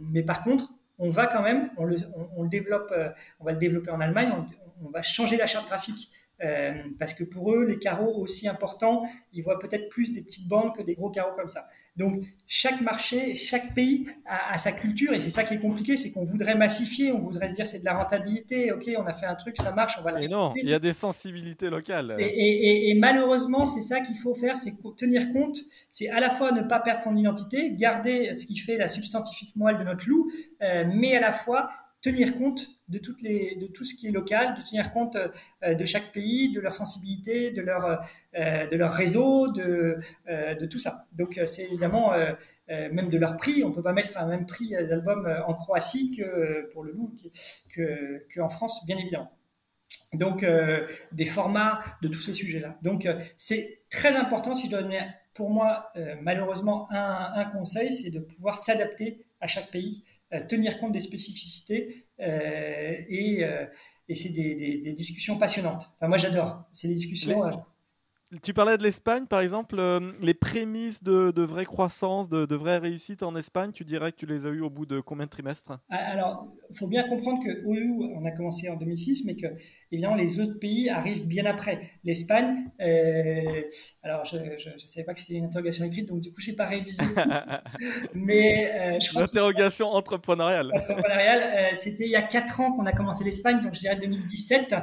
mais 0.10 0.24
par 0.24 0.42
contre, 0.42 0.74
on 1.00 1.10
va 1.10 1.28
quand 1.28 1.44
même, 1.44 1.70
on, 1.76 1.84
le 1.86 2.50
développe, 2.50 2.94
on 3.42 3.44
va 3.44 3.52
le 3.52 3.58
développer 3.58 3.92
en 3.92 4.00
Allemagne, 4.00 4.30
on, 4.38 4.46
on 4.88 4.90
va 4.90 5.02
changer 5.02 5.36
la 5.36 5.48
charte 5.48 5.68
graphique 5.68 6.10
euh, 6.44 6.74
parce 7.00 7.14
que 7.14 7.24
pour 7.24 7.54
eux, 7.54 7.66
les 7.66 7.80
carreaux 7.80 8.16
aussi 8.18 8.48
importants, 8.48 9.04
ils 9.32 9.44
voient 9.44 9.60
peut-être 9.60 9.90
plus 9.90 10.14
des 10.14 10.22
petites 10.22 10.48
bandes 10.48 10.76
que 10.76 10.82
des 10.82 10.96
gros 10.96 11.10
carreaux 11.10 11.36
comme 11.36 11.48
ça. 11.48 11.68
Donc 11.96 12.26
chaque 12.48 12.82
marché, 12.82 13.36
chaque 13.36 13.76
pays 13.76 14.08
a, 14.26 14.58
sa 14.58 14.72
culture 14.72 15.14
et 15.14 15.22
c'est 15.22 15.30
ça 15.30 15.44
qui 15.44 15.54
est 15.54 15.60
compliqué, 15.60 15.96
c'est 15.96 16.12
qu'on 16.12 16.24
voudrait 16.24 16.56
massifier, 16.56 17.12
on 17.12 17.20
voudrait 17.20 17.50
se 17.50 17.56
dire 17.56 17.68
c'est 17.68 17.80
de 17.80 17.86
la 17.86 17.94
rentabilité, 17.94 18.72
ok, 18.72 18.90
on 18.98 19.06
a 19.06 19.14
fait 19.14 19.28
un 19.28 19.36
truc, 19.36 19.56
ça 19.62 19.72
marche, 19.72 19.98
on 20.00 20.02
va. 20.02 20.20
Et 20.22 20.28
non, 20.28 20.54
il 20.56 20.68
y 20.68 20.74
a 20.74 20.80
des 20.80 20.94
sensibilités 20.94 21.70
locales. 21.70 22.16
Et, 22.20 22.90
et 22.90 22.96
malheureusement, 22.96 23.66
c'est 23.66 23.84
ça 23.84 24.02
qu'il 24.02 24.18
faut 24.18 24.34
faire, 24.34 24.58
c'est 24.58 24.74
tenir 24.98 25.32
compte, 25.32 25.60
c'est 25.92 26.10
à 26.10 26.20
la 26.20 26.32
fois 26.32 26.52
ne 26.52 26.62
pas 26.62 26.80
perdre 26.80 27.02
son 27.02 27.16
identité, 27.16 27.72
garder 27.76 28.36
ce 28.38 28.46
qui 28.48 28.58
fait 28.58 28.78
la 28.78 28.88
substantifique 28.88 29.56
moelle 29.56 29.78
de 29.78 29.84
notre 29.84 30.08
loup, 30.08 30.32
euh, 30.62 30.86
mais 30.94 31.16
à 31.16 31.22
la 31.22 31.32
fois 31.32 31.70
tenir 32.04 32.36
compte 32.36 32.70
de, 32.90 33.00
tout 33.00 33.86
ce 33.86 33.96
qui 33.96 34.08
est 34.08 34.12
local, 34.12 34.56
de 34.56 34.62
tenir 34.70 34.92
compte 34.92 35.18
euh, 35.64 35.74
de 35.74 35.86
chaque 35.86 36.12
pays, 36.12 36.52
de 36.52 36.60
leur 36.60 36.76
sensibilité, 36.76 37.50
de 37.52 37.62
leur, 37.62 38.06
euh, 38.36 38.68
de 38.68 38.76
leur 38.76 38.92
réseau, 38.92 39.52
de, 39.52 40.00
euh, 40.30 40.54
de 40.54 40.66
tout 40.66 40.80
ça. 40.80 41.08
Donc 41.14 41.40
c'est 41.48 41.64
évidemment 41.64 42.14
même 42.68 43.10
de 43.10 43.18
leur 43.18 43.38
prix. 43.38 43.64
On 43.64 43.70
ne 43.70 43.74
peut 43.74 43.82
pas 43.82 43.94
mettre 43.94 44.18
un 44.18 44.28
même 44.28 44.46
prix 44.46 44.72
d'album 44.72 45.28
en 45.48 45.54
Croatie 45.54 46.16
que 46.16 46.70
pour 46.72 46.84
le 46.84 46.92
loup 46.92 47.14
que, 47.70 48.26
que, 48.30 48.50
France, 48.50 48.86
bien 48.86 48.98
évidemment. 48.98 49.32
Donc 50.14 50.46
des 51.12 51.26
formats 51.26 51.80
de 52.02 52.08
tous 52.08 52.22
ces 52.22 52.34
sujets-là. 52.34 52.78
Donc 52.82 53.08
c'est 53.38 53.84
très 53.90 54.16
important 54.16 54.56
si 54.56 54.68
je 54.68 54.72
dois 54.72 54.82
donner 54.82 55.00
pour 55.34 55.50
moi 55.50 55.90
malheureusement 56.22 56.92
un, 56.92 57.32
un 57.36 57.46
conseil, 57.46 57.92
c'est 57.92 58.10
de 58.10 58.20
pouvoir 58.20 58.58
s'adapter 58.58 59.26
à 59.42 59.48
chaque 59.48 59.72
pays 59.72 60.04
euh, 60.34 60.40
tenir 60.48 60.80
compte 60.80 60.94
des 60.94 61.00
spécificités 61.00 62.08
euh, 62.20 62.96
et, 63.08 63.44
euh, 63.44 63.66
et 64.10 64.16
c'est 64.16 64.30
des, 64.30 64.94
discussions 64.94 65.38
passionnantes. 65.38 65.90
Enfin, 65.98 66.08
moi, 66.08 66.18
j'adore. 66.18 66.64
C'est 66.74 66.88
des 66.88 66.96
discussions. 66.96 67.64
Tu 68.42 68.52
parlais 68.52 68.78
de 68.80 68.84
l'Espagne, 68.84 69.28
par 69.28 69.42
exemple, 69.42 69.80
les 70.22 70.34
prémices 70.34 71.04
de, 71.04 71.30
de, 71.30 71.44
vraie 71.44 71.66
croissance, 71.66 72.30
de, 72.30 72.48
de, 72.48 72.56
vraie 72.56 72.80
réussite 72.80 73.22
en 73.22 73.36
Espagne, 73.36 73.72
tu 73.72 73.86
dirais 73.86 74.12
que 74.12 74.18
tu 74.18 74.26
les 74.26 74.48
as 74.48 74.50
eues 74.50 74.62
au 74.62 74.72
bout 74.72 74.88
de 74.88 75.02
combien 75.02 75.26
de 75.26 75.30
trimestres? 75.30 75.78
Ah, 75.90 75.98
Alors, 75.98 76.48
il 76.72 76.76
faut 76.76 76.88
bien 76.88 77.08
comprendre 77.08 77.44
que 77.44 77.64
OU, 77.64 78.12
on 78.16 78.26
a 78.26 78.32
commencé 78.32 78.70
en 78.70 78.76
2006, 78.76 79.26
mais 79.26 79.36
que 79.36 79.46
évidemment, 79.94 80.16
les 80.16 80.40
autres 80.40 80.60
pays 80.60 80.90
arrivent 80.90 81.28
bien 81.28 81.46
après. 81.46 81.92
L'Espagne, 82.04 82.66
euh, 82.82 83.62
alors 84.02 84.26
je 84.26 84.38
ne 84.38 84.88
savais 84.88 85.06
pas 85.06 85.14
que 85.14 85.20
c'était 85.20 85.36
une 85.36 85.46
interrogation 85.46 85.86
écrite, 85.86 86.10
donc 86.10 86.20
du 86.20 86.34
coup, 86.34 86.42
je 86.42 86.50
n'ai 86.50 86.56
pas 86.56 86.66
révisé. 86.66 87.04
Mais 88.14 88.72
euh, 88.74 89.00
je 89.00 89.18
L'interrogation 89.18 89.88
entrepreneuriale. 89.88 90.72
Entrepreneuriale, 90.74 91.44
euh, 91.44 91.76
c'était 91.76 92.06
il 92.06 92.12
y 92.12 92.16
a 92.16 92.24
4 92.24 92.60
ans 92.62 92.72
qu'on 92.74 92.86
a 92.86 92.92
commencé 92.92 93.24
l'Espagne, 93.24 93.62
donc 93.62 93.76
je 93.76 93.80
dirais 93.82 93.96
2017. 93.96 94.76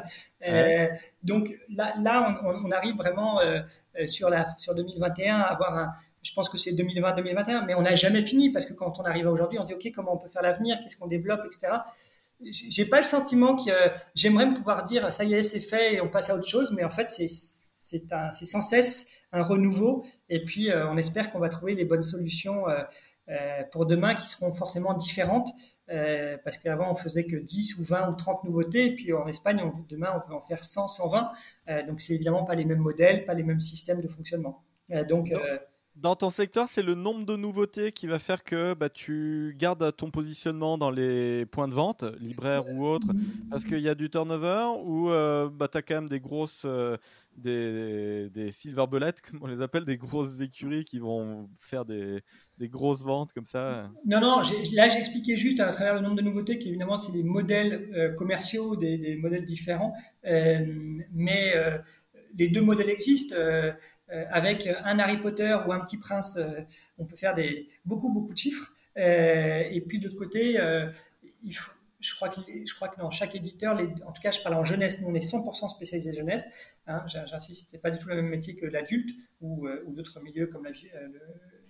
Donc 1.22 1.54
là, 1.74 1.92
là 2.00 2.40
on, 2.44 2.68
on 2.68 2.70
arrive 2.70 2.96
vraiment 2.96 3.40
sur, 4.06 4.30
la, 4.30 4.46
sur 4.56 4.74
2021 4.74 5.38
à 5.38 5.42
avoir 5.42 5.76
un 5.76 5.92
je 6.22 6.34
pense 6.34 6.50
que 6.50 6.58
c'est 6.58 6.72
2020-2021, 6.72 7.64
mais 7.64 7.74
on 7.74 7.80
n'a 7.80 7.96
jamais 7.96 8.20
fini 8.20 8.50
parce 8.50 8.66
que 8.66 8.74
quand 8.74 9.00
on 9.00 9.04
arrive 9.04 9.26
à 9.26 9.30
aujourd'hui, 9.30 9.58
on 9.58 9.64
dit 9.64 9.72
OK, 9.72 9.90
comment 9.94 10.14
on 10.14 10.18
peut 10.18 10.28
faire 10.28 10.42
l'avenir, 10.42 10.78
qu'est-ce 10.82 10.98
qu'on 10.98 11.06
développe, 11.06 11.40
etc. 11.46 11.78
J'ai 12.42 12.86
pas 12.86 12.98
le 12.98 13.04
sentiment 13.04 13.54
que 13.54 13.70
j'aimerais 14.14 14.46
me 14.46 14.54
pouvoir 14.54 14.84
dire 14.84 15.12
ça 15.12 15.24
y 15.24 15.34
est, 15.34 15.42
c'est 15.42 15.60
fait 15.60 15.94
et 15.94 16.00
on 16.00 16.08
passe 16.08 16.30
à 16.30 16.34
autre 16.34 16.48
chose, 16.48 16.72
mais 16.72 16.84
en 16.84 16.90
fait, 16.90 17.10
c'est 17.10 17.28
c'est 18.32 18.44
sans 18.44 18.60
cesse 18.60 19.08
un 19.32 19.42
renouveau. 19.42 20.04
Et 20.28 20.44
puis 20.44 20.70
euh, 20.70 20.88
on 20.88 20.96
espère 20.96 21.30
qu'on 21.30 21.38
va 21.38 21.48
trouver 21.48 21.74
les 21.74 21.84
bonnes 21.84 22.02
solutions 22.02 22.68
euh, 22.68 22.82
euh, 23.28 23.62
pour 23.72 23.86
demain 23.86 24.14
qui 24.14 24.26
seront 24.26 24.52
forcément 24.52 24.94
différentes 24.94 25.50
parce 26.44 26.56
qu'avant 26.58 26.92
on 26.92 26.94
faisait 26.94 27.26
que 27.26 27.34
10 27.34 27.78
ou 27.78 27.82
20 27.82 28.10
ou 28.10 28.14
30 28.14 28.44
nouveautés. 28.44 28.86
Et 28.86 28.94
puis 28.94 29.12
en 29.12 29.26
Espagne 29.26 29.60
on, 29.64 29.72
demain 29.88 30.12
on 30.14 30.28
veut 30.28 30.36
en 30.36 30.40
faire 30.40 30.62
100, 30.62 30.86
120 30.86 31.32
donc 31.88 32.00
c'est 32.00 32.14
évidemment 32.14 32.44
pas 32.44 32.54
les 32.54 32.64
mêmes 32.64 32.78
modèles, 32.78 33.24
pas 33.24 33.34
les 33.34 33.42
mêmes 33.42 33.58
systèmes 33.58 34.00
de 34.00 34.06
fonctionnement. 34.06 34.62
donc 35.08 35.32
dans 36.00 36.16
ton 36.16 36.30
secteur, 36.30 36.68
c'est 36.68 36.82
le 36.82 36.94
nombre 36.94 37.26
de 37.26 37.36
nouveautés 37.36 37.92
qui 37.92 38.06
va 38.06 38.18
faire 38.18 38.42
que 38.42 38.74
bah, 38.74 38.88
tu 38.88 39.54
gardes 39.58 39.94
ton 39.96 40.10
positionnement 40.10 40.78
dans 40.78 40.90
les 40.90 41.44
points 41.46 41.68
de 41.68 41.74
vente, 41.74 42.04
libraires 42.20 42.64
ou 42.72 42.86
autres, 42.86 43.08
parce 43.50 43.64
qu'il 43.64 43.80
y 43.80 43.88
a 43.88 43.94
du 43.94 44.08
turnover 44.08 44.66
ou 44.84 45.10
euh, 45.10 45.48
bah, 45.50 45.68
tu 45.68 45.78
as 45.78 45.82
quand 45.82 45.96
même 45.96 46.08
des 46.08 46.20
grosses, 46.20 46.64
euh, 46.64 46.96
des, 47.36 48.30
des, 48.30 48.50
silver 48.50 48.86
bullets, 48.90 49.12
comme 49.30 49.40
on 49.42 49.46
les 49.46 49.60
appelle, 49.60 49.84
des 49.84 49.98
grosses 49.98 50.40
écuries 50.40 50.84
qui 50.84 50.98
vont 50.98 51.48
faire 51.58 51.84
des, 51.84 52.20
des 52.58 52.68
grosses 52.68 53.04
ventes 53.04 53.32
comme 53.32 53.44
ça. 53.44 53.90
Non, 54.06 54.20
non, 54.20 54.42
là 54.72 54.88
j'expliquais 54.88 55.36
juste 55.36 55.60
à 55.60 55.70
travers 55.72 55.94
le 55.94 56.00
nombre 56.00 56.16
de 56.16 56.22
nouveautés 56.22 56.58
qu'évidemment 56.58 56.98
c'est 56.98 57.12
des 57.12 57.24
modèles 57.24 57.90
euh, 57.94 58.14
commerciaux, 58.14 58.76
des, 58.76 59.16
modèles 59.16 59.44
différents, 59.44 59.92
mais 60.24 61.54
les 62.38 62.48
deux 62.48 62.62
modèles 62.62 62.90
existent. 62.90 63.36
Euh, 64.12 64.24
avec 64.30 64.66
un 64.66 64.98
Harry 64.98 65.18
Potter 65.18 65.56
ou 65.66 65.72
un 65.72 65.80
Petit 65.80 65.98
Prince, 65.98 66.36
euh, 66.36 66.62
on 66.98 67.04
peut 67.04 67.16
faire 67.16 67.34
des, 67.34 67.68
beaucoup, 67.84 68.12
beaucoup 68.12 68.32
de 68.32 68.38
chiffres. 68.38 68.72
Euh, 68.96 69.62
et 69.70 69.80
puis 69.80 69.98
de 69.98 70.04
l'autre 70.04 70.18
côté, 70.18 70.58
je 72.00 72.14
crois, 72.14 72.28
que, 72.28 72.40
je 72.40 73.16
chaque 73.16 73.34
éditeur, 73.34 73.78
en 74.06 74.12
tout 74.12 74.22
cas, 74.22 74.32
je 74.32 74.40
parle 74.40 74.56
en 74.56 74.64
jeunesse, 74.64 75.00
nous 75.00 75.08
on 75.08 75.14
est 75.14 75.24
100% 75.24 75.70
spécialisé 75.70 76.12
jeunesse. 76.12 76.46
Hein, 76.86 77.04
J'insiste, 77.06 77.68
c'est 77.70 77.78
pas 77.78 77.90
du 77.90 77.98
tout 77.98 78.08
le 78.08 78.16
même 78.16 78.28
métier 78.28 78.56
que 78.56 78.66
l'adulte 78.66 79.10
ou, 79.40 79.68
d'autres 79.88 80.20
milieux 80.20 80.46
comme 80.48 80.64
la 80.64 80.72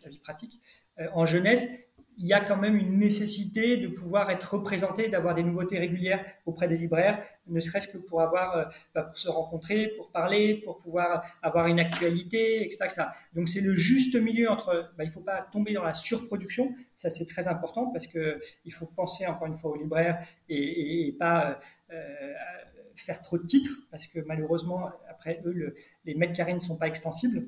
vie 0.08 0.18
pratique. 0.18 0.60
en 1.12 1.26
jeunesse, 1.26 1.68
il 2.20 2.26
y 2.26 2.34
a 2.34 2.40
quand 2.40 2.58
même 2.58 2.76
une 2.76 2.98
nécessité 2.98 3.78
de 3.78 3.88
pouvoir 3.88 4.30
être 4.30 4.54
représenté, 4.54 5.08
d'avoir 5.08 5.34
des 5.34 5.42
nouveautés 5.42 5.78
régulières 5.78 6.22
auprès 6.44 6.68
des 6.68 6.76
libraires, 6.76 7.24
ne 7.46 7.58
serait-ce 7.60 7.88
que 7.88 7.96
pour 7.96 8.20
avoir, 8.20 8.56
euh, 8.56 8.64
bah, 8.94 9.04
pour 9.04 9.18
se 9.18 9.30
rencontrer, 9.30 9.88
pour 9.96 10.10
parler, 10.10 10.60
pour 10.62 10.78
pouvoir 10.80 11.24
avoir 11.42 11.66
une 11.66 11.80
actualité, 11.80 12.62
etc. 12.62 12.88
Donc 13.32 13.48
c'est 13.48 13.62
le 13.62 13.74
juste 13.74 14.16
milieu 14.16 14.50
entre, 14.50 14.92
bah, 14.98 15.04
il 15.04 15.06
ne 15.06 15.12
faut 15.12 15.22
pas 15.22 15.48
tomber 15.50 15.72
dans 15.72 15.82
la 15.82 15.94
surproduction, 15.94 16.74
ça 16.94 17.08
c'est 17.08 17.26
très 17.26 17.48
important 17.48 17.86
parce 17.86 18.06
que 18.06 18.38
il 18.66 18.72
faut 18.72 18.86
penser 18.86 19.26
encore 19.26 19.46
une 19.46 19.54
fois 19.54 19.70
aux 19.70 19.78
libraires 19.78 20.22
et, 20.50 21.16
pas 21.18 21.58
euh, 21.90 21.94
euh, 21.94 22.34
faire 22.96 23.22
trop 23.22 23.38
de 23.38 23.46
titres 23.46 23.78
parce 23.90 24.06
que 24.06 24.20
malheureusement 24.20 24.90
après 25.08 25.40
eux 25.46 25.74
les 26.04 26.14
mètres 26.14 26.34
carrés 26.34 26.52
ne 26.52 26.58
sont 26.58 26.76
pas 26.76 26.86
extensibles 26.86 27.46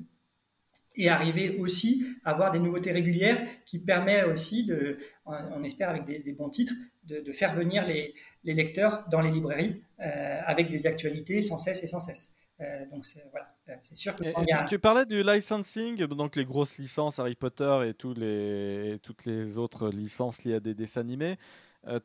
et 0.95 1.09
arriver 1.09 1.57
aussi 1.57 2.05
à 2.23 2.31
avoir 2.31 2.51
des 2.51 2.59
nouveautés 2.59 2.91
régulières 2.91 3.45
qui 3.65 3.79
permet 3.79 4.23
aussi, 4.23 4.65
de, 4.65 4.97
on 5.25 5.63
espère 5.63 5.89
avec 5.89 6.05
des, 6.05 6.33
bons 6.33 6.49
titres, 6.49 6.73
de, 7.05 7.31
faire 7.31 7.55
venir 7.55 7.85
les, 7.85 8.13
lecteurs 8.43 9.05
dans 9.09 9.21
les 9.21 9.31
librairies 9.31 9.81
euh, 9.99 10.39
avec 10.45 10.69
des 10.69 10.85
actualités 10.87 11.41
sans 11.41 11.57
cesse 11.57 11.83
et 11.83 11.87
sans 11.87 11.99
cesse. 11.99 12.35
Euh, 12.61 12.85
donc 12.91 13.03
voilà, 13.31 13.55
euh, 13.69 13.73
c'est 13.81 13.95
sûr 13.95 14.15
que 14.15 14.67
tu, 14.67 14.77
parlais 14.77 15.05
du 15.05 15.23
licensing, 15.23 15.97
donc 16.05 16.35
les 16.35 16.45
grosses 16.45 16.77
licences 16.77 17.17
Harry 17.17 17.35
Potter 17.35 17.79
et 17.87 17.93
tous 17.95 18.13
les, 18.13 18.99
toutes 19.01 19.25
les 19.25 19.57
autres 19.57 19.89
licences 19.89 20.43
liées 20.43 20.55
à 20.55 20.59
des 20.59 20.75
dessins 20.75 21.01
animés. 21.01 21.37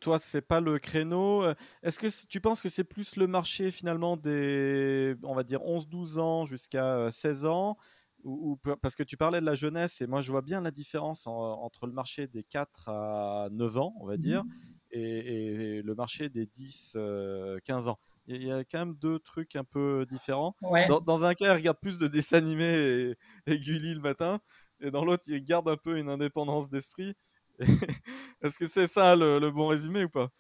toi, 0.01 0.19
c'est 0.21 0.41
pas 0.41 0.61
le 0.61 0.79
créneau. 0.79 1.45
Est-ce 1.83 1.99
que 1.99 2.27
tu 2.27 2.41
penses 2.41 2.63
que 2.63 2.71
c'est 2.71 2.85
plus 2.85 3.17
le 3.17 3.27
marché 3.27 3.71
finalement 3.71 4.17
des, 4.17 5.15
on 5.23 5.35
va 5.35 5.45
dire 5.45 5.61
11-12 5.61 6.19
ans 6.19 6.45
jusqu'à 6.47 7.11
16 7.11 7.45
ans? 7.45 7.77
Ou, 8.25 8.59
parce 8.83 8.95
que 8.95 9.03
tu 9.03 9.17
parlais 9.17 9.41
de 9.41 9.47
la 9.47 9.55
jeunesse 9.55 10.01
et 10.01 10.07
moi 10.07 10.21
je 10.21 10.31
vois 10.31 10.43
bien 10.43 10.61
la 10.61 10.71
différence 10.71 11.27
entre 11.27 11.87
le 11.87 11.93
marché 11.93 12.27
des 12.27 12.43
4 12.43 12.89
à 12.89 13.49
9 13.53 13.79
ans, 13.79 13.95
on 14.01 14.07
va 14.07 14.17
dire, 14.17 14.45
mmh. 14.45 14.51
et, 14.93 15.83
le 15.83 15.95
marché 15.95 16.29
des 16.29 16.47
10, 16.47 16.93
15 16.93 16.99
euh, 16.99 17.91
ans. 17.91 17.99
Il 18.27 18.43
y 18.43 18.53
a 18.53 18.63
quand 18.65 18.81
même 18.81 18.95
deux 18.95 19.19
trucs 19.21 19.57
un 19.57 19.65
peu 19.65 20.05
différents. 20.07 20.55
Dans, 20.61 21.25
un 21.25 21.33
cas, 21.33 21.55
ils 21.55 21.57
regardent 21.57 21.81
plus 21.81 21.99
de 21.99 22.09
dessins 22.09 22.37
animés 22.37 22.65
et, 22.65 23.17
et 23.47 23.59
Gulli 23.59 23.95
le 23.95 24.01
matin, 24.01 24.41
et 24.81 24.91
dans 24.91 25.05
l'autre, 25.05 25.25
ils 25.29 25.43
gardent 25.43 25.69
un 25.69 25.77
peu 25.77 25.99
une 25.99 26.09
indépendance 26.09 26.69
d'esprit. 26.69 27.15
Est-ce 28.43 28.59
que 28.59 28.67
c'est 28.67 28.87
ça 28.87 29.17
le, 29.17 29.51
bon 29.51 29.67
résumé 29.67 30.05
ou 30.05 30.09
pas? 30.09 30.31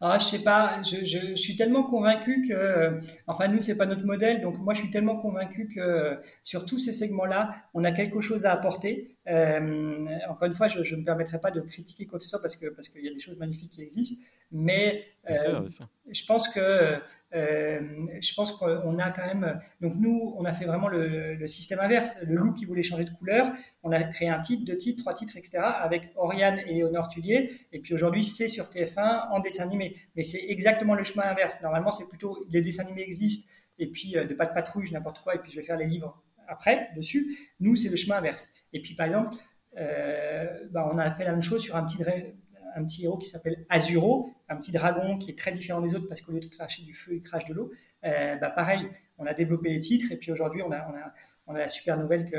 Ah, 0.00 0.18
Je 0.18 0.24
sais 0.24 0.42
pas. 0.42 0.82
Je, 0.82 1.04
je, 1.04 1.34
suis 1.34 1.56
tellement 1.56 1.82
convaincu 1.82 2.46
que, 2.48 3.00
enfin 3.26 3.48
nous 3.48 3.60
c'est 3.60 3.76
pas 3.76 3.86
notre 3.86 4.04
modèle, 4.04 4.40
donc 4.40 4.58
moi 4.58 4.74
je 4.74 4.80
suis 4.80 4.90
tellement 4.90 5.16
convaincu 5.16 5.68
que 5.68 6.18
sur 6.44 6.64
tous 6.64 6.78
ces 6.78 6.92
segments-là, 6.92 7.54
on 7.74 7.84
a 7.84 7.92
quelque 7.92 8.20
chose 8.20 8.46
à 8.46 8.52
apporter. 8.52 9.16
Euh, 9.28 10.06
encore 10.28 10.46
une 10.46 10.54
fois, 10.54 10.68
je 10.68 10.78
ne 10.78 11.00
me 11.00 11.04
permettrai 11.04 11.40
pas 11.40 11.50
de 11.50 11.60
critiquer 11.60 12.06
quoi 12.06 12.18
que 12.18 12.24
ce 12.24 12.30
soit 12.30 12.40
parce 12.40 12.56
que 12.56 12.66
parce 12.68 12.88
qu'il 12.88 13.04
y 13.04 13.08
a 13.08 13.12
des 13.12 13.20
choses 13.20 13.36
magnifiques 13.36 13.72
qui 13.72 13.82
existent, 13.82 14.24
mais 14.52 15.04
euh, 15.28 15.68
je 16.10 16.24
pense 16.24 16.48
que 16.48 16.98
euh, 17.34 17.80
je 18.20 18.34
pense 18.34 18.52
qu'on 18.52 18.98
a 18.98 19.10
quand 19.10 19.26
même. 19.26 19.60
Donc 19.80 19.94
nous, 19.96 20.34
on 20.36 20.44
a 20.44 20.52
fait 20.52 20.64
vraiment 20.64 20.88
le, 20.88 21.46
système 21.46 21.80
inverse. 21.80 22.16
Le 22.26 22.34
loup 22.34 22.52
qui 22.52 22.64
voulait 22.64 22.82
changer 22.82 23.04
de 23.04 23.10
couleur, 23.10 23.52
on 23.82 23.92
a 23.92 24.02
créé 24.04 24.28
un 24.28 24.40
titre, 24.40 24.64
deux 24.64 24.76
titres, 24.76 25.02
trois 25.02 25.14
titres, 25.14 25.36
etc. 25.36 25.58
avec 25.58 26.12
Oriane 26.16 26.58
et 26.66 26.74
Léonore 26.74 27.08
Tullier. 27.08 27.52
Et 27.72 27.80
puis 27.80 27.94
aujourd'hui, 27.94 28.24
c'est 28.24 28.48
sur 28.48 28.66
TF1 28.66 29.30
en 29.30 29.40
dessin 29.40 29.64
animé. 29.64 29.96
Mais 30.16 30.22
c'est 30.22 30.44
exactement 30.48 30.94
le 30.94 31.04
chemin 31.04 31.24
inverse. 31.24 31.60
Normalement, 31.62 31.92
c'est 31.92 32.08
plutôt 32.08 32.44
les 32.50 32.62
dessins 32.62 32.84
animés 32.84 33.02
existent 33.02 33.50
et 33.78 33.86
puis 33.86 34.12
de 34.12 34.34
pas 34.34 34.46
de 34.46 34.52
patrouille, 34.52 34.90
n'importe 34.92 35.20
quoi. 35.22 35.34
Et 35.34 35.38
puis 35.38 35.50
je 35.50 35.56
vais 35.56 35.66
faire 35.66 35.76
les 35.76 35.86
livres 35.86 36.22
après 36.48 36.90
dessus. 36.96 37.38
Nous, 37.60 37.76
c'est 37.76 37.88
le 37.88 37.96
chemin 37.96 38.16
inverse. 38.16 38.50
Et 38.72 38.82
puis 38.82 38.94
par 38.94 39.06
exemple, 39.06 39.36
euh, 39.78 40.46
bah, 40.70 40.90
on 40.92 40.98
a 40.98 41.10
fait 41.10 41.24
la 41.24 41.32
même 41.32 41.42
chose 41.42 41.62
sur 41.62 41.76
un 41.76 41.84
petit 41.84 41.98
un 42.74 42.84
petit 42.84 43.04
héros 43.04 43.18
qui 43.18 43.28
s'appelle 43.28 43.64
Azuro, 43.68 44.30
un 44.48 44.56
petit 44.56 44.72
dragon 44.72 45.18
qui 45.18 45.30
est 45.30 45.38
très 45.38 45.52
différent 45.52 45.80
des 45.80 45.94
autres 45.94 46.08
parce 46.08 46.20
qu'au 46.20 46.32
lieu 46.32 46.40
de 46.40 46.46
cracher 46.46 46.82
du 46.82 46.94
feu, 46.94 47.14
il 47.14 47.22
crache 47.22 47.44
de 47.46 47.54
l'eau. 47.54 47.70
Euh, 48.04 48.36
bah 48.36 48.50
pareil, 48.50 48.88
on 49.18 49.26
a 49.26 49.34
développé 49.34 49.70
les 49.70 49.80
titres 49.80 50.12
et 50.12 50.16
puis 50.16 50.32
aujourd'hui, 50.32 50.62
on 50.62 50.72
a, 50.72 50.78
on, 50.88 50.94
a, 50.94 51.12
on 51.46 51.54
a, 51.54 51.58
la 51.58 51.68
super 51.68 51.96
nouvelle 51.98 52.30
que, 52.30 52.36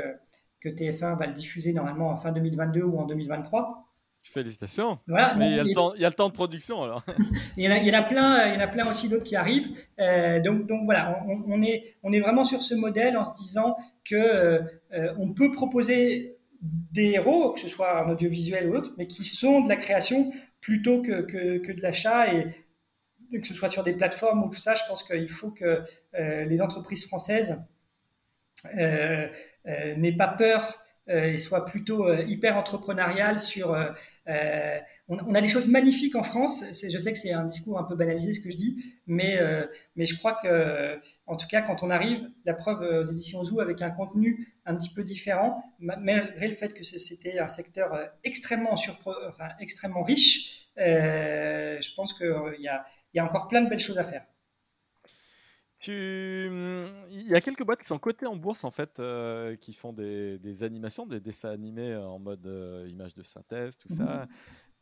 que 0.60 0.68
TF1 0.68 1.18
va 1.18 1.26
le 1.26 1.34
diffuser 1.34 1.72
normalement 1.72 2.10
en 2.10 2.16
fin 2.16 2.32
2022 2.32 2.82
ou 2.82 2.98
en 2.98 3.06
2023. 3.06 3.88
Félicitations. 4.24 4.98
Voilà, 5.08 5.34
Mais 5.34 5.50
il, 5.50 5.56
y 5.56 5.60
a 5.60 5.64
le 5.64 5.72
temps, 5.72 5.94
il 5.94 6.00
y 6.00 6.04
a 6.04 6.08
le 6.08 6.14
temps 6.14 6.28
de 6.28 6.32
production 6.32 6.82
alors. 6.82 7.04
il, 7.56 7.64
y 7.64 7.68
en 7.68 7.72
a, 7.72 7.78
il, 7.78 7.86
y 7.86 7.90
en 7.90 7.98
a, 7.98 8.02
plein, 8.02 8.46
il 8.46 8.54
y 8.54 8.56
en 8.56 8.60
a 8.60 8.68
plein 8.68 8.88
aussi 8.88 9.08
d'autres 9.08 9.24
qui 9.24 9.34
arrivent. 9.34 9.76
Euh, 9.98 10.40
donc, 10.40 10.68
donc 10.68 10.84
voilà, 10.84 11.24
on, 11.26 11.42
on, 11.48 11.62
est, 11.62 11.96
on 12.04 12.12
est 12.12 12.20
vraiment 12.20 12.44
sur 12.44 12.62
ce 12.62 12.74
modèle 12.74 13.16
en 13.16 13.24
se 13.24 13.32
disant 13.34 13.76
que 14.04 14.14
euh, 14.14 15.14
on 15.18 15.34
peut 15.34 15.50
proposer 15.50 16.38
des 16.62 17.10
héros, 17.10 17.52
que 17.52 17.60
ce 17.60 17.68
soit 17.68 18.04
en 18.04 18.10
audiovisuel 18.10 18.68
ou 18.68 18.76
autre, 18.76 18.94
mais 18.96 19.06
qui 19.06 19.24
sont 19.24 19.62
de 19.62 19.68
la 19.68 19.76
création 19.76 20.32
plutôt 20.60 21.02
que, 21.02 21.22
que, 21.22 21.72
de 21.72 21.80
l'achat. 21.80 22.32
Et 22.32 22.54
que 23.40 23.46
ce 23.46 23.54
soit 23.54 23.70
sur 23.70 23.82
des 23.82 23.94
plateformes 23.94 24.44
ou 24.44 24.50
tout 24.50 24.58
ça, 24.58 24.74
je 24.74 24.82
pense 24.86 25.02
qu'il 25.02 25.30
faut 25.30 25.50
que 25.50 25.82
euh, 26.14 26.44
les 26.44 26.60
entreprises 26.60 27.06
françaises 27.06 27.62
euh, 28.76 29.26
euh, 29.66 29.94
n'aient 29.96 30.16
pas 30.16 30.28
peur 30.28 30.84
et 31.08 31.36
soit 31.36 31.64
plutôt 31.64 32.06
euh, 32.06 32.22
hyper 32.26 32.56
entrepreneurial 32.56 33.38
sur. 33.38 33.72
Euh, 33.74 34.78
on, 35.08 35.18
on, 35.18 35.34
a 35.34 35.40
des 35.40 35.48
choses 35.48 35.68
magnifiques 35.68 36.14
en 36.14 36.22
France. 36.22 36.62
Je 36.70 36.96
sais 36.98 37.12
que 37.12 37.18
c'est 37.18 37.32
un 37.32 37.44
discours 37.44 37.78
un 37.78 37.84
peu 37.84 37.96
banalisé 37.96 38.32
ce 38.32 38.40
que 38.40 38.50
je 38.50 38.56
dis, 38.56 38.76
mais 39.06 39.40
mais 39.96 40.06
je 40.06 40.16
crois 40.16 40.38
que 40.40 41.00
en 41.26 41.36
tout 41.36 41.48
cas 41.48 41.62
quand 41.62 41.82
on 41.82 41.90
arrive, 41.90 42.30
la 42.44 42.54
preuve 42.54 42.82
aux 42.82 43.10
éditions 43.10 43.44
Zoo 43.44 43.60
avec 43.60 43.82
un 43.82 43.90
contenu 43.90 44.54
un 44.64 44.76
petit 44.76 44.90
peu 44.94 45.02
différent, 45.02 45.64
malgré 45.80 46.46
le 46.46 46.54
fait 46.54 46.72
que 46.72 46.84
c'était 46.84 47.40
un 47.40 47.48
secteur 47.48 47.98
extrêmement 48.22 48.76
surpre... 48.76 49.12
enfin 49.28 49.48
extrêmement 49.58 50.04
riche, 50.04 50.68
je 50.76 51.94
pense 51.96 52.14
qu'il 52.14 52.60
y 52.60 52.68
a 52.68 52.86
y 53.14 53.18
a 53.18 53.24
encore 53.24 53.48
plein 53.48 53.62
de 53.62 53.68
belles 53.68 53.80
choses 53.80 53.98
à 53.98 54.04
faire. 54.04 54.24
Il 55.88 57.26
y 57.26 57.34
a 57.34 57.40
quelques 57.40 57.64
boîtes 57.64 57.80
qui 57.80 57.86
sont 57.86 57.98
cotées 57.98 58.26
en 58.26 58.36
bourse 58.36 58.64
en 58.64 58.70
fait, 58.70 59.00
euh, 59.00 59.56
qui 59.56 59.72
font 59.72 59.92
des, 59.92 60.62
animations, 60.62 61.06
des 61.06 61.20
dessins 61.20 61.50
animés 61.50 61.94
en 61.96 62.18
mode 62.18 62.46
euh, 62.46 62.86
image 62.88 63.14
de 63.14 63.22
synthèse, 63.22 63.76
tout 63.76 63.88
ça. 63.88 64.26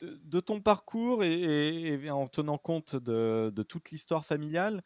Mmh. 0.03 0.07
De, 0.25 0.41
ton 0.41 0.61
parcours 0.63 1.23
et, 1.25 2.11
en 2.11 2.27
tenant 2.27 2.57
compte 2.57 2.97
de, 2.97 3.63
toute 3.69 3.91
l'histoire 3.91 4.25
familiale, 4.25 4.83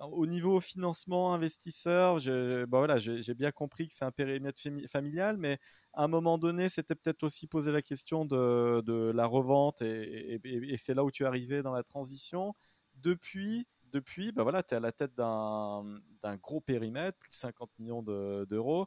au 0.00 0.26
niveau 0.26 0.60
financement, 0.60 1.34
investisseur, 1.34 2.18
j'ai 2.18 2.64
bah 2.66 2.78
voilà, 2.78 2.96
bien 3.36 3.50
compris 3.50 3.88
que 3.88 3.94
c'est 3.94 4.04
un 4.04 4.12
périmètre 4.12 4.60
familial, 4.88 5.36
mais 5.36 5.58
à 5.94 6.04
un 6.04 6.08
moment 6.08 6.38
donné, 6.38 6.68
c'était 6.68 6.94
peut-être 6.94 7.24
aussi 7.24 7.46
poser 7.46 7.72
la 7.72 7.82
question 7.82 8.24
de, 8.24 8.80
de 8.82 9.10
la 9.10 9.26
revente 9.26 9.82
et, 9.82 10.40
et, 10.44 10.76
c'est 10.76 10.94
là 10.94 11.04
où 11.04 11.10
tu 11.10 11.24
es 11.24 11.26
arrivé 11.26 11.62
dans 11.62 11.72
la 11.72 11.82
transition. 11.82 12.54
Depuis, 12.94 13.66
depuis 13.92 14.32
bah 14.32 14.42
voilà, 14.42 14.62
tu 14.62 14.74
es 14.74 14.76
à 14.76 14.80
la 14.80 14.92
tête 14.92 15.14
d'un 15.14 16.36
gros 16.42 16.60
périmètre, 16.60 17.18
plus 17.18 17.30
de 17.30 17.34
50 17.34 17.70
millions 17.78 18.02
d'euros. 18.02 18.86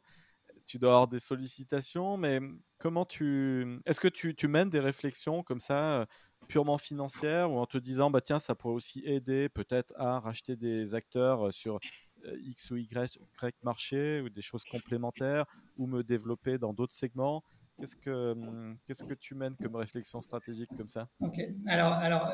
tu 0.66 0.78
dois 0.78 0.90
avoir 0.90 1.08
des 1.08 1.20
sollicitations, 1.20 2.16
mais 2.16 2.40
comment 2.78 3.04
tu. 3.04 3.80
Est-ce 3.86 4.00
que 4.00 4.08
tu, 4.08 4.34
tu, 4.34 4.48
mènes 4.48 4.70
des 4.70 4.80
réflexions 4.80 5.42
comme 5.42 5.60
ça, 5.60 6.06
purement 6.48 6.78
financières, 6.78 7.52
ou 7.52 7.58
en 7.58 7.66
te 7.66 7.78
disant, 7.78 8.10
bah 8.10 8.20
tiens, 8.20 8.38
ça 8.38 8.54
pourrait 8.54 8.74
aussi 8.74 9.02
aider 9.04 9.48
peut-être 9.48 9.94
à 9.96 10.20
racheter 10.20 10.56
des 10.56 10.94
acteurs 10.94 11.52
sur 11.52 11.78
X 12.24 12.70
ou 12.70 12.76
Y, 12.76 13.18
marché, 13.62 14.20
ou 14.20 14.28
des 14.28 14.42
choses 14.42 14.64
complémentaires, 14.64 15.46
ou 15.76 15.86
me 15.86 16.02
développer 16.02 16.58
dans 16.58 16.72
d'autres 16.72 16.94
segments? 16.94 17.42
Qu'est-ce 17.78 17.96
que, 17.96 18.32
hum, 18.32 18.78
qu'est-ce 18.86 19.04
que 19.04 19.14
tu 19.14 19.34
mènes 19.34 19.56
comme 19.56 19.76
réflexion 19.76 20.20
stratégique 20.20 20.70
comme 20.76 20.88
ça? 20.88 21.08
Ok, 21.20 21.40
alors, 21.66 21.92
alors 21.92 22.32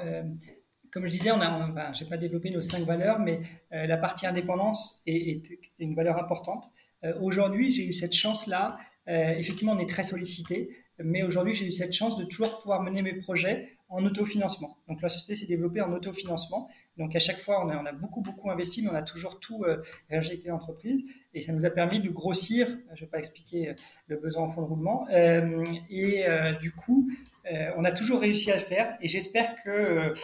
comme 0.92 1.06
je 1.06 1.10
disais, 1.10 1.30
on 1.32 1.40
a, 1.40 1.92
j'ai 1.94 2.04
pas 2.04 2.18
développé 2.18 2.50
nos 2.50 2.60
cinq 2.60 2.84
valeurs, 2.84 3.18
mais 3.18 3.40
euh, 3.72 3.86
la 3.86 3.96
partie 3.96 4.26
indépendance 4.26 5.02
est, 5.06 5.42
une 5.78 5.94
valeur 5.94 6.18
importante. 6.18 6.70
Euh, 7.04 7.14
aujourd'hui, 7.20 7.72
j'ai 7.72 7.86
eu 7.86 7.94
cette 7.94 8.12
chance-là. 8.12 8.76
Euh, 9.08 9.34
effectivement, 9.38 9.72
on 9.72 9.78
est 9.78 9.88
très 9.88 10.04
sollicité, 10.04 10.76
mais 11.02 11.22
aujourd'hui, 11.22 11.54
j'ai 11.54 11.66
eu 11.66 11.72
cette 11.72 11.94
chance 11.94 12.18
de 12.18 12.24
toujours 12.24 12.60
pouvoir 12.60 12.82
mener 12.82 13.00
mes 13.00 13.14
projets 13.14 13.70
en 13.92 14.04
autofinancement. 14.04 14.78
Donc 14.88 15.02
la 15.02 15.08
société 15.08 15.36
s'est 15.36 15.46
développée 15.46 15.80
en 15.80 15.92
autofinancement. 15.92 16.68
Donc 16.98 17.14
à 17.14 17.18
chaque 17.18 17.38
fois, 17.38 17.64
on 17.64 17.68
a, 17.68 17.92
beaucoup, 17.92 18.20
beaucoup 18.20 18.50
investi, 18.50 18.82
mais 18.82 18.88
on 18.88 18.94
a 18.94 19.02
toujours 19.02 19.38
tout 19.38 19.64
euh, 19.64 19.82
réinjecté 20.10 20.48
l'entreprise. 20.48 21.02
Et 21.34 21.40
ça 21.40 21.52
nous 21.52 21.64
a 21.64 21.70
permis 21.70 22.00
de 22.00 22.10
grossir, 22.10 22.66
je 22.68 23.00
ne 23.00 23.06
vais 23.06 23.10
pas 23.10 23.18
expliquer 23.18 23.74
le 24.08 24.16
besoin 24.16 24.42
en 24.42 24.48
fonds 24.48 24.62
de 24.62 24.66
roulement. 24.66 25.06
et 25.10 26.24
du 26.60 26.72
coup, 26.72 27.08
euh, 27.50 27.70
on 27.76 27.84
a 27.84 27.90
toujours 27.90 28.20
réussi 28.20 28.52
à 28.52 28.54
le 28.54 28.60
faire 28.60 28.96
et 29.00 29.08
j'espère 29.08 29.56
que 29.64 29.68
euh, 29.68 30.14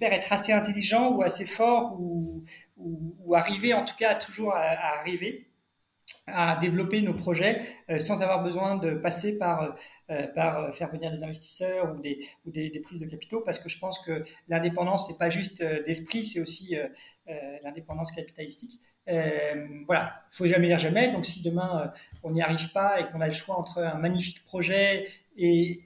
être 0.00 0.32
assez 0.32 0.52
intelligent 0.52 1.12
ou 1.12 1.22
assez 1.22 1.44
fort 1.44 2.00
ou, 2.00 2.44
ou, 2.78 3.34
arriver 3.34 3.74
en 3.74 3.84
tout 3.84 3.94
cas 3.94 4.14
toujours 4.14 4.54
à, 4.54 4.98
arriver 4.98 5.51
à 6.26 6.56
développer 6.60 7.02
nos 7.02 7.14
projets 7.14 7.62
euh, 7.90 7.98
sans 7.98 8.22
avoir 8.22 8.42
besoin 8.42 8.76
de 8.76 8.94
passer 8.94 9.38
par 9.38 9.76
par 10.34 10.74
faire 10.74 10.90
venir 10.90 11.10
des 11.10 11.22
investisseurs 11.22 11.94
ou 11.94 11.98
des, 11.98 12.18
ou 12.44 12.50
des, 12.50 12.68
prises 12.84 13.00
de 13.00 13.06
capitaux 13.06 13.40
parce 13.40 13.58
que 13.58 13.70
je 13.70 13.78
pense 13.78 13.98
que 13.98 14.24
l'indépendance 14.46 15.06
c'est 15.08 15.16
pas 15.16 15.30
juste 15.30 15.62
d'esprit 15.62 16.26
c'est 16.26 16.38
aussi 16.38 16.76
l'indépendance 17.62 18.12
capitalistique 18.12 18.78
euh, 19.08 19.66
voilà, 19.86 20.22
faut 20.30 20.46
jamais 20.46 20.68
dire 20.68 20.78
jamais. 20.78 21.12
Donc, 21.12 21.26
si 21.26 21.42
demain 21.42 21.92
on 22.22 22.30
n'y 22.30 22.42
arrive 22.42 22.70
pas 22.72 23.00
et 23.00 23.10
qu'on 23.10 23.20
a 23.20 23.26
le 23.26 23.32
choix 23.32 23.56
entre 23.58 23.78
un 23.78 23.98
magnifique 23.98 24.44
projet 24.44 25.06
et, 25.36 25.80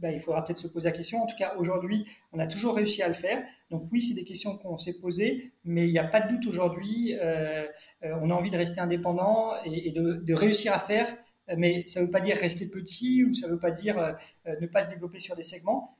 ben, 0.00 0.10
il 0.14 0.20
faudra 0.20 0.44
peut-être 0.44 0.58
se 0.58 0.68
poser 0.68 0.88
la 0.88 0.96
question. 0.96 1.22
En 1.22 1.26
tout 1.26 1.36
cas, 1.36 1.54
aujourd'hui, 1.56 2.06
on 2.32 2.38
a 2.38 2.46
toujours 2.46 2.74
réussi 2.74 3.02
à 3.02 3.08
le 3.08 3.14
faire. 3.14 3.42
Donc 3.70 3.88
oui, 3.92 4.00
c'est 4.00 4.14
des 4.14 4.24
questions 4.24 4.56
qu'on 4.56 4.78
s'est 4.78 4.98
posées, 4.98 5.52
mais 5.64 5.86
il 5.86 5.92
n'y 5.92 5.98
a 5.98 6.04
pas 6.04 6.20
de 6.20 6.34
doute 6.34 6.46
aujourd'hui. 6.46 7.16
Euh, 7.20 7.66
euh, 8.04 8.14
on 8.22 8.30
a 8.30 8.34
envie 8.34 8.50
de 8.50 8.56
rester 8.56 8.80
indépendant 8.80 9.52
et, 9.64 9.90
de, 9.92 10.34
réussir 10.34 10.72
à 10.72 10.78
faire. 10.78 11.16
Mais 11.56 11.84
ça 11.88 12.00
ne 12.00 12.06
veut 12.06 12.10
pas 12.10 12.20
dire 12.20 12.36
rester 12.36 12.66
petit 12.66 13.24
ou 13.24 13.34
ça 13.34 13.48
ne 13.48 13.52
veut 13.52 13.58
pas 13.58 13.72
dire 13.72 13.98
euh, 13.98 14.56
ne 14.60 14.66
pas 14.68 14.84
se 14.84 14.90
développer 14.90 15.18
sur 15.18 15.36
des 15.36 15.42
segments. 15.42 15.96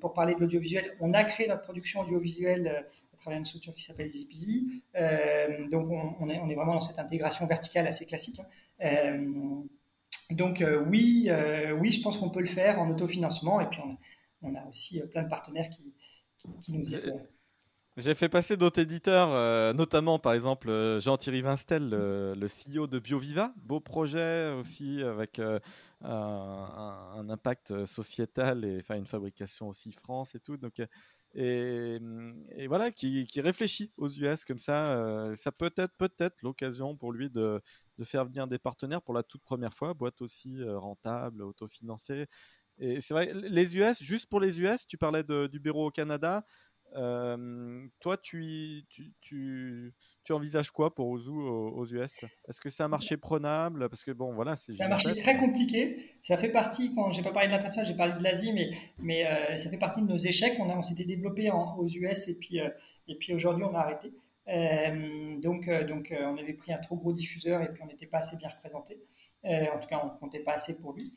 pour 0.00 0.12
parler 0.12 0.34
de 0.34 0.40
l'audiovisuel, 0.40 0.94
on 1.00 1.14
a 1.14 1.24
créé 1.24 1.48
notre 1.48 1.62
production 1.62 2.00
audiovisuelle 2.00 2.86
à 3.14 3.16
travers 3.16 3.38
une 3.38 3.46
structure 3.46 3.74
qui 3.74 3.82
s'appelle 3.82 4.08
EasyPeasy. 4.08 4.82
donc 5.70 5.88
on, 5.90 6.28
est, 6.28 6.38
on, 6.38 6.50
est, 6.50 6.54
vraiment 6.54 6.74
dans 6.74 6.80
cette 6.80 6.98
intégration 6.98 7.46
verticale 7.46 7.86
assez 7.86 8.04
classique. 8.04 8.40
Hein. 8.80 9.64
Donc 10.30 10.60
euh, 10.60 10.82
oui, 10.88 11.28
euh, 11.28 11.72
oui, 11.72 11.90
je 11.90 12.02
pense 12.02 12.18
qu'on 12.18 12.30
peut 12.30 12.40
le 12.40 12.46
faire 12.46 12.78
en 12.78 12.90
autofinancement. 12.90 13.60
Et 13.60 13.66
puis 13.66 13.80
on, 14.42 14.54
a 14.54 14.66
aussi 14.66 15.00
euh, 15.00 15.06
plein 15.06 15.22
de 15.22 15.28
partenaires 15.28 15.68
qui, 15.70 15.94
nous 16.68 16.94
aident. 16.94 17.28
J'ai 17.96 18.14
fait 18.14 18.28
passer 18.28 18.56
d'autres 18.56 18.80
éditeurs, 18.80 19.74
notamment 19.74 20.20
par 20.20 20.32
exemple 20.32 20.98
Jean-Thierry 21.00 21.42
Vinstel, 21.42 21.88
le, 21.88 22.46
CEO 22.46 22.86
de 22.86 23.00
BioViva. 23.00 23.52
Beau 23.56 23.80
projet 23.80 24.52
aussi 24.52 25.02
avec 25.02 25.40
un, 26.04 27.28
impact 27.28 27.86
sociétal 27.86 28.64
et 28.64 28.78
enfin, 28.78 28.94
une 28.94 29.06
fabrication 29.06 29.66
aussi 29.66 29.90
France 29.90 30.36
et 30.36 30.38
tout. 30.38 30.56
Donc 30.56 30.80
et, 31.34 31.98
voilà, 32.66 32.90
qui, 32.90 33.26
réfléchit 33.36 33.92
aux 33.96 34.08
US 34.08 34.44
comme 34.44 34.58
ça. 34.58 34.96
Euh, 34.96 35.34
ça 35.34 35.52
peut 35.52 35.72
être 35.76 35.94
peut-être 35.98 36.42
l'occasion 36.42 36.96
pour 36.96 37.12
lui 37.12 37.30
de, 37.30 37.60
faire 38.04 38.24
venir 38.24 38.46
des 38.46 38.58
partenaires 38.58 39.02
pour 39.02 39.14
la 39.14 39.22
toute 39.22 39.42
première 39.42 39.72
fois, 39.72 39.94
boîte 39.94 40.20
aussi 40.22 40.60
euh, 40.60 40.78
rentable, 40.78 41.42
autofinancée. 41.42 42.26
Et 42.78 43.00
c'est 43.00 43.12
vrai, 43.12 43.32
les 43.34 43.76
US, 43.76 44.02
juste 44.02 44.28
pour 44.28 44.40
les 44.40 44.60
US, 44.60 44.86
tu 44.86 44.98
parlais 44.98 45.24
du 45.24 45.58
bureau 45.58 45.88
au 45.88 45.90
Canada. 45.90 46.44
Euh, 46.96 47.86
toi, 48.00 48.16
tu, 48.16 48.84
tu, 48.88 49.12
tu, 49.20 49.94
tu, 50.24 50.32
envisages 50.32 50.70
quoi 50.70 50.94
pour 50.94 51.08
Ozu 51.08 51.30
aux, 51.30 51.84
US 51.86 52.24
Est-ce 52.48 52.60
que 52.60 52.70
c'est 52.70 52.82
un 52.82 52.88
marché 52.88 53.16
prenable? 53.16 53.88
Parce 53.88 54.04
que 54.04 54.10
bon, 54.10 54.32
voilà, 54.34 54.56
c'est 54.56 54.80
un 54.80 54.88
marché 54.88 55.14
très 55.14 55.36
compliqué. 55.36 56.14
Ça 56.22 56.36
fait 56.36 56.48
partie, 56.48 56.94
quand 56.94 57.12
j'ai 57.12 57.22
pas 57.22 57.32
parlé 57.32 57.48
de 57.48 57.52
l'international, 57.52 57.86
j'ai 57.86 57.96
parlé 57.96 58.14
de 58.14 58.22
l'Asie, 58.22 58.52
mais, 58.52 58.70
mais 58.98 59.26
euh, 59.26 59.56
ça 59.56 59.68
fait 59.70 59.76
partie 59.76 60.00
de 60.00 60.06
nos 60.06 60.16
échecs. 60.16 60.56
On, 60.58 60.68
on 60.70 60.82
s'était 60.82 61.04
développé 61.04 61.50
aux 61.50 61.88
US 61.88 62.28
et 62.28 62.38
puis, 62.38 62.60
euh, 62.60 62.70
et 63.06 63.16
puis 63.16 63.34
aujourd'hui, 63.34 63.64
on 63.64 63.74
a 63.74 63.80
arrêté. 63.80 64.12
donc, 65.42 65.68
donc 65.86 66.14
on 66.18 66.36
avait 66.38 66.54
pris 66.54 66.72
un 66.72 66.78
trop 66.78 66.96
gros 66.96 67.12
diffuseur 67.12 67.62
et 67.62 67.68
puis 67.72 67.82
on 67.82 67.86
n'était 67.86 68.06
pas 68.06 68.18
assez 68.18 68.36
bien 68.36 68.48
représenté. 68.48 68.98
en 69.44 69.78
tout 69.78 69.88
cas, 69.88 70.00
on 70.02 70.14
ne 70.14 70.18
comptait 70.18 70.40
pas 70.40 70.54
assez 70.54 70.78
pour 70.80 70.94
lui. 70.94 71.12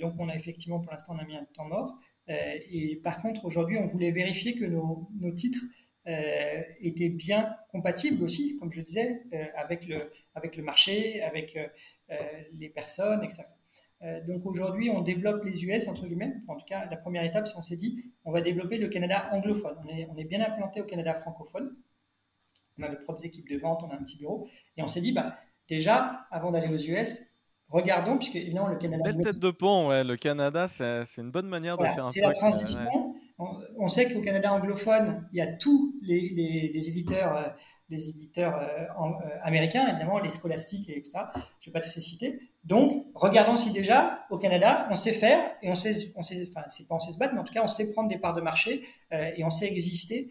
donc, 0.00 0.14
on 0.18 0.28
a 0.28 0.34
effectivement, 0.34 0.80
pour 0.80 0.92
l'instant, 0.92 1.14
on 1.14 1.18
a 1.18 1.24
mis 1.24 1.36
un 1.36 1.44
temps 1.44 1.66
mort. 1.66 1.98
Euh, 2.30 2.58
et 2.70 2.96
par 2.96 3.20
contre, 3.20 3.44
aujourd'hui, 3.44 3.78
on 3.78 3.86
voulait 3.86 4.10
vérifier 4.10 4.54
que 4.54 4.64
nos, 4.64 5.32
titres 5.34 5.64
euh, 6.06 6.62
étaient 6.80 7.08
bien 7.08 7.54
compatibles 7.70 8.22
aussi, 8.22 8.56
comme 8.56 8.72
je 8.72 8.80
disais, 8.80 9.22
euh, 9.32 9.44
avec, 9.56 9.86
le, 9.86 10.62
marché, 10.62 11.22
avec 11.22 11.58
les 12.54 12.68
personnes, 12.68 13.22
etc. 13.22 13.44
donc 14.26 14.46
aujourd'hui, 14.46 14.90
on 14.90 15.00
développe 15.00 15.44
les 15.44 15.64
US, 15.64 15.88
entre 15.88 16.06
guillemets. 16.06 16.34
en 16.46 16.56
tout 16.56 16.64
cas, 16.64 16.86
la 16.88 16.96
première 16.96 17.24
étape, 17.24 17.48
c'est 17.48 17.56
on 17.56 17.62
s'est 17.62 17.76
dit, 17.76 18.04
on 18.24 18.30
va 18.30 18.40
développer 18.40 18.78
le 18.78 18.88
Canada 18.88 19.28
anglophone. 19.32 19.76
On 19.84 19.88
est, 19.88 20.06
on 20.10 20.16
est, 20.16 20.24
bien 20.24 20.40
implanté 20.40 20.80
au 20.80 20.84
Canada 20.84 21.14
francophone. 21.14 21.76
On 22.78 22.84
a 22.84 22.88
de 22.90 22.96
propres 22.96 23.24
équipes 23.24 23.48
de 23.48 23.56
vente, 23.56 23.82
on 23.82 23.90
a 23.90 23.94
un 23.94 24.02
petit 24.04 24.16
bureau. 24.16 24.48
Et 24.76 24.82
on 24.82 24.86
s'est 24.86 25.00
dit, 25.00 25.12
bah, 25.12 25.36
déjà, 25.68 26.26
avant 26.30 26.52
d'aller 26.52 26.68
aux 26.68 26.78
US, 26.78 27.22
regardons, 27.68 28.16
puisque 28.16 28.36
évidemment 28.36 28.68
le 28.68 28.76
Canada. 28.76 29.04
Belle 29.04 29.24
tête 29.24 29.38
de 29.38 29.50
pont, 29.50 29.88
ouais. 29.88 30.04
Le 30.04 30.16
Canada, 30.16 30.68
c'est 30.68 31.18
une 31.18 31.30
bonne 31.30 31.48
manière 31.48 31.76
de 31.76 31.84
faire 31.84 32.06
un 32.06 32.10
C'est 32.10 32.20
la 32.20 32.32
transition. 32.32 33.14
On, 33.40 33.88
sait 33.88 34.12
qu'au 34.12 34.20
Canada 34.20 34.52
anglophone, 34.52 35.28
il 35.32 35.38
y 35.38 35.40
a 35.40 35.46
tous 35.46 35.94
les, 36.02 36.16
éditeurs, 36.74 37.54
les 37.88 38.10
éditeurs 38.10 38.56
euh, 38.56 38.66
euh, 38.66 39.26
euh, 39.26 39.38
américains, 39.44 39.86
évidemment, 39.88 40.18
les 40.18 40.30
scolastiques 40.30 40.90
et 40.90 40.98
etc. 40.98 41.20
Je 41.60 41.70
ne 41.70 41.72
vais 41.72 41.80
pas 41.80 41.86
tous 41.86 41.94
les 41.94 42.02
citer. 42.02 42.40
Donc, 42.64 43.06
regardons 43.14 43.56
si 43.56 43.72
déjà, 43.72 44.26
au 44.30 44.38
Canada, 44.38 44.88
on 44.90 44.96
sait 44.96 45.12
faire 45.12 45.52
et 45.62 45.70
on 45.70 45.76
sait, 45.76 45.94
on 46.16 46.22
sait 46.22 46.48
enfin, 46.50 46.66
c'est 46.68 46.88
pas 46.88 46.96
on 46.96 47.00
sait 47.00 47.12
se 47.12 47.18
battre, 47.18 47.34
mais 47.34 47.40
en 47.40 47.44
tout 47.44 47.54
cas, 47.54 47.62
on 47.62 47.68
sait 47.68 47.92
prendre 47.92 48.08
des 48.08 48.18
parts 48.18 48.34
de 48.34 48.40
marché 48.40 48.84
et 49.12 49.42
on 49.44 49.50
sait 49.50 49.66
exister 49.66 50.30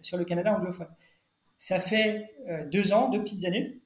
sur 0.00 0.18
le 0.18 0.24
Canada 0.24 0.52
anglophone. 0.52 0.88
Ça 1.56 1.78
fait 1.78 2.34
deux 2.70 2.92
ans, 2.92 3.08
deux 3.08 3.20
petites 3.20 3.44
années 3.44 3.79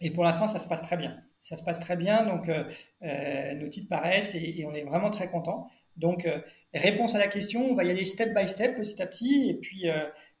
et 0.00 0.10
pour 0.10 0.24
l'instant, 0.24 0.48
ça 0.48 0.58
se 0.58 0.66
passe 0.66 0.82
très 0.82 0.96
bien. 0.96 1.16
Ça 1.42 1.56
se 1.56 1.62
passe 1.62 1.80
très 1.80 1.96
bien, 1.96 2.24
donc 2.24 2.48
euh, 2.48 2.64
euh, 3.02 3.54
nos 3.54 3.68
titres 3.68 3.88
paraissent 3.88 4.34
et, 4.34 4.64
on 4.66 4.72
est 4.72 4.84
vraiment 4.84 5.10
très 5.10 5.30
content. 5.30 5.68
Donc, 5.96 6.24
euh, 6.24 6.40
réponse 6.72 7.14
à 7.14 7.18
la 7.18 7.28
question, 7.28 7.70
on 7.70 7.74
va 7.74 7.84
y 7.84 7.90
aller 7.90 8.04
step 8.04 8.34
by 8.34 8.48
step, 8.48 8.76
petit 8.76 9.00
à 9.02 9.06
petit, 9.06 9.50
et 9.50 9.54
puis, 9.54 9.86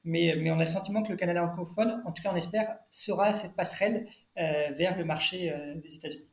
mais, 0.04 0.50
on 0.50 0.56
a 0.56 0.60
le 0.60 0.66
sentiment 0.66 1.02
que 1.02 1.10
le 1.10 1.16
Canada 1.16 1.44
anglophone, 1.44 2.02
en 2.06 2.12
tout 2.12 2.22
cas 2.22 2.30
on 2.32 2.36
espère, 2.36 2.78
sera 2.90 3.32
cette 3.32 3.54
passerelle 3.54 4.06
vers 4.36 4.96
le 4.96 5.04
marché 5.04 5.52
des 5.82 5.94
États-Unis. 5.94 6.24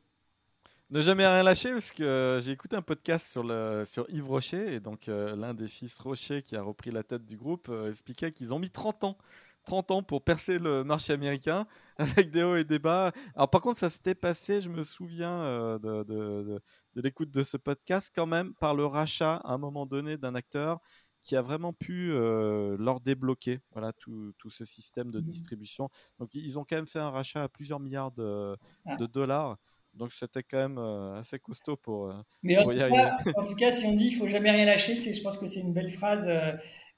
Ne 0.90 1.02
jamais 1.02 1.26
rien 1.26 1.42
lâcher 1.42 1.72
parce 1.72 1.92
que 1.92 2.38
j'ai 2.42 2.52
écouté 2.52 2.74
un 2.74 2.80
podcast 2.80 3.26
sur, 3.26 3.44
sur 3.86 4.06
Yves 4.08 4.26
Rocher 4.26 4.74
et 4.74 4.80
donc 4.80 5.08
l'un 5.08 5.52
des 5.52 5.68
fils 5.68 5.98
Rocher 5.98 6.40
qui 6.40 6.56
a 6.56 6.62
repris 6.62 6.90
la 6.90 7.02
tête 7.02 7.26
du 7.26 7.36
groupe 7.36 7.70
expliquait 7.86 8.32
qu'ils 8.32 8.54
ont 8.54 8.58
mis 8.58 8.70
30 8.70 9.04
ans 9.04 9.18
30 9.64 9.90
ans 9.90 10.02
pour 10.02 10.22
percer 10.22 10.58
le 10.58 10.84
marché 10.84 11.12
américain 11.12 11.66
avec 11.98 12.30
des 12.30 12.42
hauts 12.42 12.56
et 12.56 12.64
des 12.64 12.78
bas. 12.78 13.12
Alors 13.34 13.50
par 13.50 13.60
contre, 13.60 13.78
ça 13.78 13.90
s'était 13.90 14.14
passé, 14.14 14.60
je 14.60 14.68
me 14.68 14.82
souviens 14.82 15.42
euh, 15.42 15.78
de, 15.78 16.04
de, 16.04 16.62
de, 16.94 17.00
l'écoute 17.02 17.30
de 17.30 17.42
ce 17.42 17.56
podcast 17.56 18.10
quand 18.14 18.26
même 18.26 18.54
par 18.54 18.74
le 18.74 18.86
rachat 18.86 19.36
à 19.36 19.52
un 19.52 19.58
moment 19.58 19.86
donné 19.86 20.16
d'un 20.16 20.34
acteur 20.34 20.80
qui 21.22 21.36
a 21.36 21.42
vraiment 21.42 21.72
pu 21.72 22.12
euh, 22.12 22.76
leur 22.78 23.00
débloquer 23.00 23.60
voilà, 23.72 23.92
tout, 23.92 24.32
tout, 24.38 24.48
ce 24.48 24.64
système 24.64 25.10
de 25.10 25.18
mmh. 25.18 25.24
distribution. 25.24 25.90
Donc 26.18 26.30
ils 26.32 26.58
ont 26.58 26.64
quand 26.64 26.76
même 26.76 26.86
fait 26.86 27.00
un 27.00 27.10
rachat 27.10 27.42
à 27.42 27.48
plusieurs 27.48 27.80
milliards 27.80 28.12
de, 28.12 28.56
ah. 28.86 28.96
de 28.96 29.06
dollars. 29.06 29.58
Donc 29.92 30.12
c'était 30.12 30.42
quand 30.42 30.58
même 30.58 30.78
euh, 30.78 31.18
assez 31.18 31.38
costaud 31.38 31.76
pour, 31.76 32.14
Mais 32.42 32.56
en, 32.56 32.68
tout 32.68 32.76
cas, 32.76 33.16
en, 33.36 33.44
tout 33.44 33.56
cas, 33.56 33.72
si 33.72 33.84
on 33.84 33.94
dit 33.94 34.06
il 34.06 34.16
faut 34.16 34.28
jamais 34.28 34.50
rien 34.50 34.64
lâcher, 34.64 34.94
je 34.94 35.22
pense 35.22 35.36
que 35.36 35.46
c'est 35.46 35.60
une 35.60 35.74
belle 35.74 35.90
phrase 35.90 36.30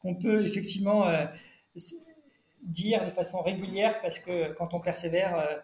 qu'on 0.00 0.14
peut 0.14 0.44
effectivement 0.44 1.08
dire 2.62 3.04
de 3.04 3.10
façon 3.10 3.42
régulière 3.42 4.00
parce 4.00 4.18
que 4.18 4.52
quand 4.54 4.74
on 4.74 4.80
persévère, 4.80 5.62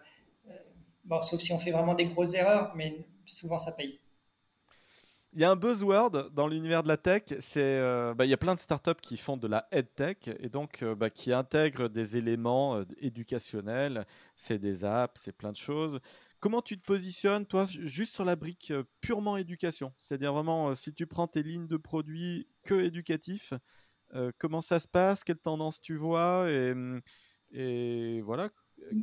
bon, 1.05 1.21
sauf 1.21 1.41
si 1.41 1.51
on 1.51 1.59
fait 1.59 1.71
vraiment 1.71 1.95
des 1.95 2.05
grosses 2.05 2.33
erreurs, 2.33 2.73
mais 2.75 3.05
souvent 3.25 3.57
ça 3.57 3.71
paye. 3.71 3.99
Il 5.33 5.41
y 5.41 5.43
a 5.43 5.51
un 5.51 5.55
buzzword 5.55 6.31
dans 6.31 6.47
l'univers 6.47 6.83
de 6.83 6.87
la 6.87 6.97
tech, 6.97 7.23
c'est 7.41 7.59
euh, 7.61 8.13
bah, 8.15 8.25
il 8.25 8.29
y 8.29 8.33
a 8.33 8.37
plein 8.37 8.55
de 8.55 8.59
startups 8.59 8.99
qui 9.01 9.17
font 9.17 9.37
de 9.37 9.47
la 9.47 9.67
head 9.71 9.93
tech 9.93 10.17
et 10.39 10.49
donc 10.49 10.81
euh, 10.81 10.95
bah, 10.95 11.09
qui 11.09 11.31
intègrent 11.33 11.89
des 11.89 12.17
éléments 12.17 12.77
euh, 12.77 12.85
éducationnels, 13.01 14.07
c'est 14.35 14.57
des 14.57 14.83
apps, 14.83 15.21
c'est 15.21 15.37
plein 15.37 15.51
de 15.51 15.57
choses. 15.57 15.99
Comment 16.39 16.61
tu 16.61 16.79
te 16.79 16.85
positionnes, 16.85 17.45
toi, 17.45 17.65
juste 17.65 18.15
sur 18.15 18.25
la 18.25 18.35
brique 18.35 18.73
purement 19.01 19.37
éducation? 19.37 19.93
C'est-à-dire 19.97 20.33
vraiment, 20.33 20.73
si 20.75 20.93
tu 20.93 21.05
prends 21.05 21.27
tes 21.27 21.43
lignes 21.43 21.67
de 21.67 21.77
produits 21.77 22.47
que 22.63 22.75
éducatifs, 22.75 23.53
comment 24.37 24.61
ça 24.61 24.79
se 24.79 24.87
passe? 24.87 25.23
Quelle 25.23 25.39
tendance 25.39 25.81
tu 25.81 25.95
vois? 25.95 26.47
Et, 26.49 26.73
et 27.51 28.21
voilà, 28.21 28.49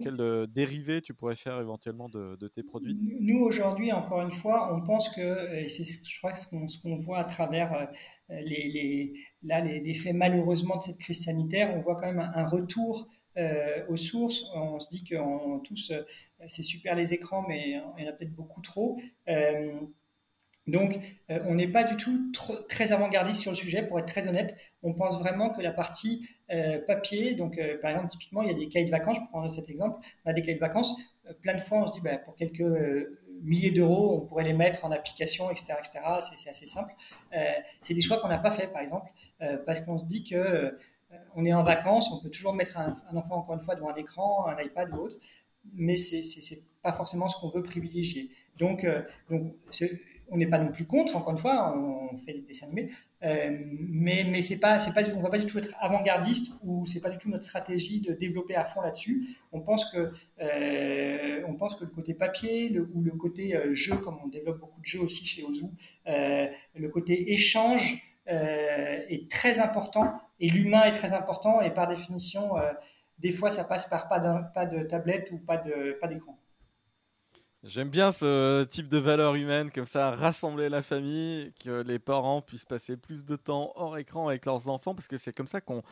quel 0.02 0.46
dérivé 0.48 1.00
tu 1.02 1.14
pourrais 1.14 1.34
faire 1.34 1.60
éventuellement 1.60 2.08
de, 2.08 2.48
tes 2.48 2.62
produits? 2.62 2.96
Nous, 3.20 3.40
aujourd'hui, 3.40 3.92
encore 3.92 4.22
une 4.22 4.32
fois, 4.32 4.74
on 4.74 4.82
pense 4.82 5.08
que, 5.10 5.54
et 5.54 5.68
c'est 5.68 5.84
je 5.84 6.18
crois 6.18 6.32
que 6.32 6.38
ce 6.38 6.78
qu'on 6.80 6.96
voit 6.96 7.18
à 7.18 7.24
travers 7.24 7.88
les, 8.28 8.42
les, 8.42 9.12
là, 9.42 9.60
les, 9.60 9.94
faits 9.94 10.14
malheureusement 10.14 10.76
de 10.78 10.82
cette 10.82 10.98
crise 10.98 11.24
sanitaire, 11.24 11.74
on 11.76 11.80
voit 11.80 11.96
quand 11.96 12.06
même 12.06 12.32
un, 12.34 12.46
retour 12.46 13.08
euh, 13.36 13.84
aux 13.88 13.96
sources. 13.96 14.44
On 14.54 14.78
se 14.78 14.88
dit 14.88 15.04
que 15.04 15.16
tous, 15.64 15.92
c'est 16.48 16.62
super 16.62 16.94
les 16.94 17.12
écrans, 17.12 17.44
mais 17.48 17.70
il 17.98 18.04
y 18.04 18.06
en 18.06 18.10
a 18.10 18.12
peut-être 18.12 18.34
beaucoup 18.34 18.62
trop. 18.62 18.98
Donc, 20.66 20.98
euh, 21.30 21.40
on 21.46 21.54
n'est 21.54 21.68
pas 21.68 21.84
du 21.84 21.96
tout 21.96 22.32
très 22.68 22.92
avant-gardiste 22.92 23.40
sur 23.40 23.50
le 23.50 23.56
sujet, 23.56 23.82
pour 23.82 23.98
être 23.98 24.06
très 24.06 24.26
honnête. 24.28 24.56
On 24.82 24.94
pense 24.94 25.18
vraiment 25.18 25.50
que 25.50 25.60
la 25.60 25.72
partie 25.72 26.26
euh, 26.50 26.78
papier, 26.86 27.34
donc 27.34 27.58
euh, 27.58 27.78
par 27.80 27.90
exemple, 27.90 28.08
typiquement, 28.08 28.42
il 28.42 28.48
y 28.48 28.50
a 28.50 28.54
des 28.54 28.68
cahiers 28.68 28.86
de 28.86 28.90
vacances, 28.90 29.18
je 29.18 29.28
prends 29.30 29.48
cet 29.48 29.68
exemple, 29.68 29.98
on 30.24 30.30
a 30.30 30.32
des 30.32 30.40
cahiers 30.40 30.54
de 30.54 30.60
vacances, 30.60 30.96
plein 31.42 31.54
de 31.54 31.60
fois, 31.60 31.78
on 31.78 31.86
se 31.88 31.92
dit, 31.94 32.00
bah, 32.00 32.16
pour 32.16 32.36
quelques 32.36 32.64
milliers 33.42 33.72
d'euros, 33.72 34.16
on 34.16 34.26
pourrait 34.26 34.44
les 34.44 34.52
mettre 34.54 34.84
en 34.84 34.90
application, 34.90 35.50
etc. 35.50 35.74
etc. 35.78 36.00
C'est 36.36 36.48
assez 36.48 36.66
simple. 36.66 36.94
c'est 37.82 37.94
des 37.94 38.00
choix 38.00 38.18
qu'on 38.18 38.28
n'a 38.28 38.38
pas 38.38 38.50
fait, 38.50 38.68
par 38.68 38.80
exemple, 38.80 39.10
parce 39.66 39.80
qu'on 39.80 39.98
se 39.98 40.06
dit 40.06 40.24
que 40.24 40.78
on 41.34 41.44
est 41.44 41.52
en 41.52 41.62
vacances, 41.62 42.10
on 42.12 42.20
peut 42.20 42.30
toujours 42.30 42.54
mettre 42.54 42.78
un, 42.78 42.94
enfant, 43.16 43.36
encore 43.36 43.54
une 43.54 43.60
fois, 43.60 43.74
devant 43.74 43.90
un 43.90 43.94
écran, 43.94 44.46
un 44.46 44.60
iPad 44.62 44.94
ou 44.94 44.98
autre, 44.98 45.16
mais 45.72 45.96
c'est 45.96 46.62
pas 46.82 46.92
forcément 46.92 47.28
ce 47.28 47.38
qu'on 47.38 47.48
veut 47.48 47.62
privilégier. 47.62 48.30
Donc, 48.58 48.86
donc 49.30 49.54
on 50.28 50.36
n'est 50.36 50.46
pas 50.46 50.58
non 50.58 50.70
plus 50.70 50.86
contre, 50.86 51.16
encore 51.16 51.32
une 51.32 51.38
fois, 51.38 51.76
on, 51.76 52.16
fait 52.16 52.32
des 52.32 52.40
dessins 52.42 52.66
animés, 52.66 52.90
euh, 53.24 53.50
mais, 53.68 54.24
pas, 54.60 54.78
pas, 54.78 55.02
on 55.16 55.20
va 55.20 55.30
pas 55.30 55.38
du 55.38 55.46
tout 55.46 55.58
être 55.58 55.74
avant-gardiste 55.80 56.52
ou 56.62 56.86
c'est 56.86 57.00
pas 57.00 57.10
du 57.10 57.18
tout 57.18 57.28
notre 57.28 57.44
stratégie 57.44 58.00
de 58.00 58.12
développer 58.12 58.54
à 58.54 58.64
fond 58.64 58.80
là-dessus. 58.80 59.36
On 59.52 59.60
pense 59.60 59.90
que, 59.90 60.12
euh, 60.40 61.40
le 61.80 61.86
côté 61.86 62.14
papier 62.14 62.78
ou 62.94 63.02
le 63.02 63.12
côté 63.12 63.56
euh, 63.56 63.74
jeu, 63.74 63.96
comme 63.96 64.18
on 64.24 64.28
développe 64.28 64.60
beaucoup 64.60 64.80
de 64.80 64.86
jeux 64.86 65.00
aussi 65.00 65.24
chez 65.24 65.42
Ozu, 65.42 65.66
le 66.06 66.88
côté 66.88 67.32
échange 67.32 68.02
est 68.26 69.30
très 69.30 69.60
important 69.60 70.20
et 70.40 70.48
l'humain 70.48 70.84
est 70.84 70.92
très 70.92 71.12
important 71.12 71.60
et 71.60 71.70
par 71.70 71.88
définition, 71.88 72.52
des 73.18 73.32
fois, 73.32 73.50
ça 73.50 73.64
passe 73.64 73.88
par 73.88 74.08
pas, 74.08 74.20
pas 74.54 74.66
de 74.66 74.82
tablette 74.84 75.30
ou 75.32 75.38
pas 75.38 75.56
de, 75.56 75.98
pas 76.00 76.08
d'écran. 76.08 76.38
J'aime 77.64 77.88
bien 77.88 78.12
ce 78.12 78.62
type 78.64 78.88
de 78.88 78.98
valeur 78.98 79.36
humaine, 79.36 79.70
comme 79.70 79.86
ça, 79.86 80.10
rassembler 80.10 80.68
la 80.68 80.82
famille, 80.82 81.50
que 81.58 81.82
les 81.82 81.98
parents 81.98 82.42
puissent 82.42 82.66
passer 82.66 82.98
plus 82.98 83.24
de 83.24 83.36
temps 83.36 83.72
hors 83.76 83.96
écran 83.96 84.28
avec 84.28 84.44
leurs 84.44 84.68
enfants, 84.68 84.94
parce 84.94 85.08
que 85.08 85.16
c'est 85.16 85.32
comme 85.32 85.46
ça 85.46 85.62
qu'on 85.62 85.82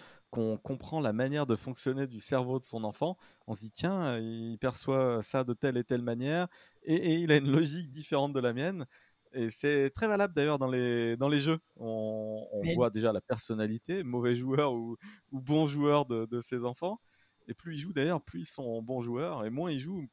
comprend 0.59 1.01
la 1.01 1.15
manière 1.15 1.47
de 1.47 1.57
fonctionner 1.57 2.07
du 2.07 2.21
cerveau 2.21 2.59
de 2.59 2.67
son 2.67 2.85
enfant. 2.85 3.17
On 3.47 3.55
se 3.55 3.61
dit, 3.61 3.71
tiens, 3.71 4.19
il 4.19 4.59
perçoit 4.59 5.23
ça 5.23 5.45
de 5.45 5.55
telle 5.55 5.79
et 5.79 5.85
telle 5.85 6.03
manière, 6.03 6.47
et, 6.83 7.15
il 7.15 7.33
a 7.33 7.39
une 7.39 7.51
logique 7.51 7.89
différente 7.89 8.35
de 8.35 8.41
la 8.41 8.53
mienne. 8.53 8.85
Et 9.33 9.49
c'est 9.49 9.89
très 9.95 10.09
valable 10.09 10.35
d'ailleurs 10.35 10.59
dans 10.59 10.69
les, 10.69 11.17
dans 11.17 11.31
les 11.31 11.41
jeux. 11.41 11.59
On, 11.77 12.45
voit 12.75 12.91
déjà 12.91 13.15
la 13.15 13.23
personnalité, 13.23 14.05
mauvais 14.05 14.35
joueur 14.35 14.75
ou, 14.75 14.99
ou 15.31 15.41
bon 15.41 15.67
joueur 15.67 16.05
de, 16.05 16.27
de 16.27 16.41
ses 16.43 16.67
enfants. 16.67 17.01
Et 17.49 17.55
plus 17.55 17.77
ils 17.77 17.79
jouent 17.81 17.95
d'ailleurs, 17.95 18.21
plus 18.21 18.41
ils 18.41 18.45
sont 18.45 18.83
bons 18.83 19.01
joueurs, 19.01 19.47
et 19.47 19.51
moins 19.51 19.71
ils 19.71 19.81
jouent, 19.81 20.07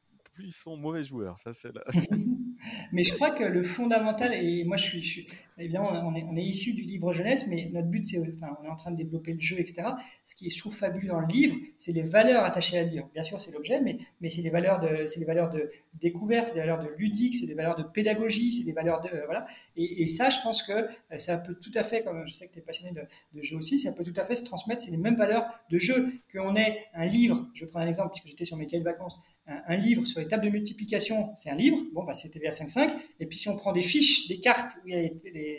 ils 0.44 0.52
sont 0.52 0.76
mauvais 0.76 1.04
joueurs. 1.04 1.38
Ça, 1.38 1.52
c'est 1.52 1.70
mais 2.92 3.04
je 3.04 3.14
crois 3.14 3.30
que 3.30 3.44
le 3.44 3.62
fondamental, 3.62 4.34
et 4.34 4.64
moi 4.64 4.76
je 4.76 4.84
suis, 4.84 5.02
je 5.02 5.22
évidemment, 5.60 5.90
on 5.92 6.14
est, 6.14 6.24
on 6.24 6.36
est 6.36 6.42
issu 6.42 6.72
du 6.72 6.82
livre 6.82 7.12
jeunesse, 7.12 7.46
mais 7.46 7.70
notre 7.72 7.88
but, 7.88 8.06
c'est, 8.06 8.18
enfin, 8.18 8.56
on 8.60 8.64
est 8.64 8.68
en 8.68 8.76
train 8.76 8.90
de 8.90 8.96
développer 8.96 9.32
le 9.32 9.40
jeu, 9.40 9.58
etc. 9.58 9.82
Ce 10.24 10.34
qui 10.34 10.46
est, 10.46 10.50
je 10.50 10.58
trouve, 10.58 10.74
fabuleux 10.74 11.08
dans 11.08 11.20
le 11.20 11.26
livre, 11.26 11.56
c'est 11.78 11.92
les 11.92 12.02
valeurs 12.02 12.44
attachées 12.44 12.78
à 12.78 12.82
livre. 12.82 13.08
Bien 13.12 13.22
sûr, 13.22 13.40
c'est 13.40 13.50
l'objet, 13.50 13.80
mais, 13.80 13.98
mais 14.20 14.28
c'est 14.28 14.42
les 14.42 14.50
valeurs 14.50 14.80
de, 14.80 15.06
c'est 15.06 15.20
les 15.20 15.26
valeurs 15.26 15.50
de 15.50 15.70
découverte, 16.00 16.48
c'est 16.48 16.54
des 16.54 16.60
valeurs 16.60 16.82
de 16.82 16.88
ludique, 16.96 17.36
c'est 17.36 17.46
des 17.46 17.54
valeurs 17.54 17.76
de 17.76 17.82
pédagogie, 17.82 18.52
c'est 18.52 18.64
des 18.64 18.72
valeurs 18.72 19.00
de, 19.00 19.08
euh, 19.08 19.24
voilà. 19.26 19.46
Et, 19.76 20.06
ça, 20.06 20.28
je 20.30 20.38
pense 20.42 20.62
que 20.62 20.72
euh, 20.72 21.18
ça 21.18 21.38
peut 21.38 21.54
tout 21.54 21.72
à 21.74 21.84
fait, 21.84 22.02
comme 22.02 22.26
je 22.26 22.32
sais 22.32 22.48
que 22.48 22.52
tu 22.52 22.58
es 22.58 22.62
passionné 22.62 22.92
de, 22.92 23.02
de, 23.38 23.42
jeu 23.42 23.56
aussi, 23.56 23.78
ça 23.78 23.92
peut 23.92 24.04
tout 24.04 24.18
à 24.18 24.24
fait 24.24 24.34
se 24.34 24.44
transmettre. 24.44 24.82
C'est 24.82 24.90
les 24.90 24.96
mêmes 24.96 25.16
valeurs 25.16 25.46
de 25.70 25.78
jeu 25.78 26.12
qu'on 26.32 26.56
ait 26.56 26.86
un 26.94 27.06
livre. 27.06 27.48
Je 27.54 27.64
prends 27.64 27.80
un 27.80 27.86
exemple 27.86 28.10
puisque 28.10 28.28
j'étais 28.28 28.44
sur 28.44 28.56
mes 28.56 28.66
cahiers 28.66 28.82
de 28.82 28.88
vacances 28.88 29.20
un, 29.66 29.76
livre 29.76 30.06
sur 30.06 30.20
les 30.20 30.28
tables 30.28 30.44
de 30.44 30.50
multiplication, 30.50 31.34
c'est 31.36 31.50
un 31.50 31.54
livre, 31.54 31.78
bon, 31.92 32.06
c'est 32.14 32.30
TVA 32.30 32.50
5.5. 32.50 32.90
Et 33.18 33.26
puis 33.26 33.38
si 33.38 33.48
on 33.48 33.56
prend 33.56 33.72
des 33.72 33.82
fiches, 33.82 34.28
des 34.28 34.38
cartes 34.38 34.76
où 34.76 34.88
il 34.88 34.94
y 34.94 34.96
a 34.96 35.10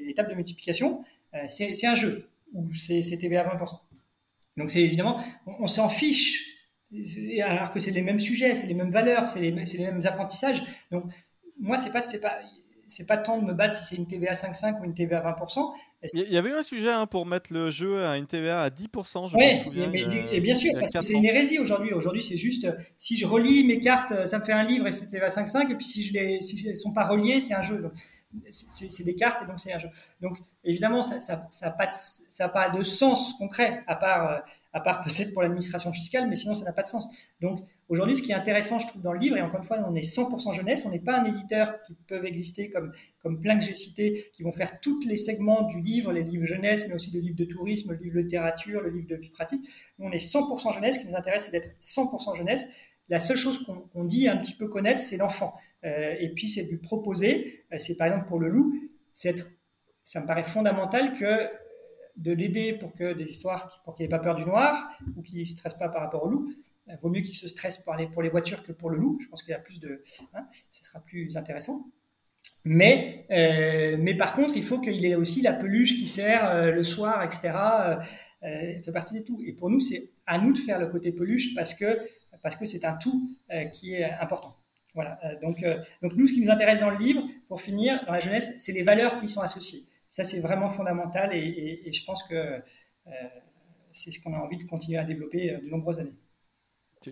les, 0.02 0.14
tables 0.16 0.30
de 0.30 0.36
multiplication, 0.36 1.04
euh, 1.34 1.46
c'est 1.48 1.86
un 1.86 1.96
jeu, 1.96 2.30
ou 2.54 2.74
c'est 2.74 3.02
TVA 3.18 3.44
20%. 3.56 3.80
Donc 4.58 4.70
c'est 4.70 4.82
évidemment, 4.82 5.22
on, 5.46 5.68
s'en 5.68 5.90
fiche, 5.90 6.58
alors 7.44 7.72
que 7.72 7.80
c'est 7.80 7.92
les 7.92 8.02
mêmes 8.02 8.20
sujets, 8.20 8.56
c'est 8.56 8.68
les 8.68 8.74
mêmes 8.74 8.92
valeurs, 8.92 9.28
c'est 9.28 9.40
les, 9.40 9.52
mêmes 9.52 10.06
apprentissages. 10.06 10.64
Donc 10.92 11.06
moi, 11.60 11.78
c'est 11.78 11.92
pas, 11.92 12.02
pas, 12.22 12.40
pas 13.08 13.18
tant 13.18 13.40
de 13.40 13.46
me 13.46 13.54
battre 13.54 13.76
si 13.76 13.86
c'est 13.86 13.96
une 13.96 14.08
TVA 14.08 14.34
5,5 14.34 14.82
ou 14.82 14.86
une 14.86 14.94
TVA 14.94 15.22
20%. 15.22 15.74
Il 16.14 16.34
y 16.34 16.38
avait 16.38 16.50
eu 16.50 16.54
un 16.54 16.64
sujet 16.64 16.92
hein, 16.92 17.06
pour 17.06 17.26
mettre 17.26 17.54
le 17.54 17.70
jeu 17.70 18.04
à 18.06 18.18
une 18.18 18.26
TVA 18.26 18.64
à 18.64 18.70
10%, 18.70 19.30
je 19.30 19.38
me 19.38 19.64
souviens. 19.64 19.88
Mais, 19.88 20.06
et 20.32 20.40
bien 20.40 20.56
sûr, 20.56 20.74
parce 20.80 20.92
que 20.92 21.02
c'est 21.04 21.14
une 21.14 21.26
hérésie 21.26 21.60
aujourd'hui. 21.60 21.94
Aujourd'hui, 21.94 22.24
c'est 22.24 22.38
juste, 22.38 22.68
si 22.98 23.16
je 23.18 23.26
relis 23.28 23.64
mes 23.64 23.80
cartes, 23.80 24.26
ça 24.26 24.40
me 24.40 24.44
fait 24.44 24.54
un 24.54 24.64
livre 24.64 24.88
et 24.88 24.92
c'est 24.92 25.08
TVA 25.08 25.28
5,5, 25.28 25.72
et 25.72 25.76
puis 25.76 25.86
si 25.86 26.04
je 26.08 26.14
les, 26.14 26.42
si 26.42 26.68
elles 26.68 26.78
sont 26.78 26.94
pas 26.94 27.08
reliées, 27.08 27.40
c'est 27.40 27.54
un 27.54 27.62
jeu. 27.62 27.92
c'est 28.50 29.04
des 29.04 29.16
cartes 29.16 29.44
et 29.44 29.46
donc 29.46 29.60
c'est 29.60 29.74
un 29.74 29.80
jeu. 29.80 29.90
Donc 30.22 30.40
évidemment, 30.64 31.04
ça 31.04 31.16
n'a 31.16 31.22
ça, 31.22 31.46
ça 31.50 31.70
pas, 31.70 31.90
ça 31.94 32.50
pas 32.50 32.70
de 32.70 32.82
sens 32.84 33.34
concret, 33.34 33.84
à 33.86 33.96
part, 33.96 34.32
euh, 34.32 34.40
à 34.74 34.80
part 34.80 35.02
peut-être 35.02 35.34
pour 35.34 35.42
l'administration 35.42 35.92
fiscale, 35.92 36.30
mais 36.30 36.36
sinon 36.36 36.56
ça 36.56 36.66
n'a 36.66 36.72
pas 36.72 36.84
de 36.84 36.88
sens. 36.88 37.08
Donc 37.42 37.60
aujourd'hui, 37.90 38.16
ce 38.16 38.22
qui 38.22 38.32
est 38.32 38.36
intéressant, 38.36 38.80
je 38.80 38.88
trouve, 38.88 39.02
dans 39.02 39.14
le 39.14 39.20
livre, 39.20 39.38
et 39.38 39.42
encore 39.42 39.60
une 39.60 39.66
fois, 39.66 39.78
on 39.86 39.96
est 39.96 40.02
100% 40.02 40.54
jeunesse, 40.54 40.86
on 40.86 40.90
n'est 40.90 41.00
pas 41.00 41.20
un 41.20 41.26
éditeur 41.26 41.82
qui 41.82 41.94
peuvent 42.08 42.26
exister 42.26 42.70
comme, 42.70 42.92
comme 43.22 43.42
plein 43.42 43.58
que 43.58 43.66
j'ai 43.66 43.74
cités, 43.74 44.30
qui 44.34 44.44
vont 44.44 44.52
faire 44.52 44.80
tous 44.80 45.02
les 45.06 45.18
segments 45.18 45.64
du 45.64 45.82
livre, 45.82 46.14
les 46.14 46.24
livres 46.24 46.46
jeunesse, 46.46 46.86
mais 46.88 46.94
aussi 46.94 47.12
le 47.12 47.20
livre 47.20 47.36
de 47.36 47.46
tourisme, 47.46 47.92
le 47.92 47.98
livre 47.98 48.16
de 48.16 48.22
littérature, 48.22 48.82
le 48.82 48.90
livre 48.90 49.08
de 49.08 49.16
vie 49.16 49.30
pratique. 49.30 49.68
On 50.00 50.12
est 50.12 50.26
100% 50.26 50.74
jeunesse, 50.74 50.96
ce 50.96 51.02
qui 51.02 51.08
nous 51.08 51.18
intéresse, 51.18 51.46
c'est 51.46 51.52
d'être 51.52 51.72
100% 51.82 52.38
jeunesse. 52.38 52.66
La 53.10 53.20
seule 53.20 53.38
chose 53.38 53.66
qu'on 53.66 54.06
dit 54.06 54.30
un 54.30 54.38
petit 54.38 54.54
peu 54.54 54.68
connaître, 54.68 55.02
c'est 55.02 55.18
l'enfant. 55.18 55.54
Euh, 55.84 56.16
et 56.20 56.30
puis, 56.30 56.48
c'est 56.48 56.64
lui 56.64 56.78
proposer, 56.78 57.66
euh, 57.74 57.78
c'est 57.78 57.98
par 57.98 58.08
exemple 58.08 58.28
pour 58.28 58.40
le 58.40 58.48
loup, 58.48 58.74
ça 59.14 60.22
me 60.22 60.26
paraît 60.26 60.44
fondamental 60.44 61.14
que 61.16 61.50
de 62.18 62.32
l'aider 62.32 62.74
pour 62.74 62.94
que 62.94 63.14
des 63.14 63.26
histoires, 63.26 63.82
pour 63.84 63.96
qu'il 63.96 64.06
n'ait 64.06 64.10
pas 64.10 64.20
peur 64.20 64.36
du 64.36 64.46
noir 64.46 64.98
ou 65.16 65.22
qu'il 65.22 65.40
ne 65.40 65.46
se 65.46 65.54
stresse 65.54 65.76
pas 65.76 65.90
par 65.90 66.02
rapport 66.02 66.24
au 66.24 66.30
loup. 66.30 66.54
Il 66.88 66.98
vaut 67.02 67.10
mieux 67.10 67.22
qu'il 67.22 67.36
se 67.36 67.48
stresse 67.48 67.78
pour 67.78 67.96
les, 67.96 68.08
pour 68.08 68.22
les 68.22 68.30
voitures 68.30 68.64
que 68.64 68.72
pour 68.72 68.90
le 68.90 68.98
loup. 68.98 69.18
Je 69.22 69.28
pense 69.28 69.44
qu'il 69.44 69.52
y 69.52 69.56
a 69.56 69.60
plus 69.60 69.80
de, 69.80 70.04
hein, 70.34 70.48
ce 70.72 70.84
sera 70.84 71.00
plus 71.00 71.38
intéressant. 71.38 71.86
Mais, 72.66 73.26
euh, 73.32 73.98
mais 74.00 74.16
par 74.16 74.34
contre, 74.34 74.56
il 74.56 74.64
faut 74.64 74.80
qu'il 74.80 75.06
ait 75.06 75.16
aussi 75.16 75.42
la 75.42 75.54
peluche 75.54 75.98
qui 75.98 76.08
sert 76.08 76.46
euh, 76.46 76.72
le 76.72 76.84
soir, 76.84 77.24
etc. 77.24 77.52
Euh, 78.44 78.82
fait 78.84 78.92
partie 78.92 79.14
des 79.14 79.24
tout. 79.24 79.42
Et 79.46 79.54
pour 79.54 79.70
nous, 79.70 79.80
c'est 79.80 80.12
à 80.26 80.38
nous 80.38 80.54
de 80.54 80.58
faire 80.58 80.80
le 80.80 80.88
côté 80.88 81.12
peluche 81.12 81.56
parce 81.56 81.74
que 81.74 82.00
parce 82.42 82.56
que 82.56 82.66
c'est 82.66 82.86
un 82.86 82.94
tout 82.94 83.30
qui 83.72 83.94
est 83.94 84.04
important. 84.20 84.58
Voilà. 84.96 85.20
donc, 85.44 85.64
donc 86.02 86.16
nous, 86.16 86.26
ce 86.26 86.34
qui 86.34 86.44
nous 86.44 86.50
intéresse 86.50 86.80
dans 86.80 86.90
le 86.90 86.98
livre, 86.98 87.22
pour 87.48 87.62
finir, 87.62 88.04
dans 88.08 88.14
la 88.14 88.20
jeunesse, 88.20 88.56
c'est 88.58 88.72
les 88.72 88.82
valeurs 88.82 89.16
qui 89.16 89.26
y 89.26 89.30
sont 89.30 89.42
associées. 89.42 89.84
Ça, 90.12 90.26
c'est 90.26 90.42
vraiment 90.42 90.70
fondamental 90.70 91.34
et, 91.34 91.90
je 91.92 92.06
pense 92.06 92.24
que 92.24 92.36
euh, 92.36 92.62
c'est 93.94 94.12
ce 94.12 94.22
qu'on 94.22 94.34
a 94.34 94.38
envie 94.38 94.58
de 94.58 94.66
continuer 94.66 94.98
à 94.98 95.06
développer 95.06 95.54
euh, 95.54 95.62
de 95.62 95.70
nombreuses 95.70 96.00
années. 96.00 96.18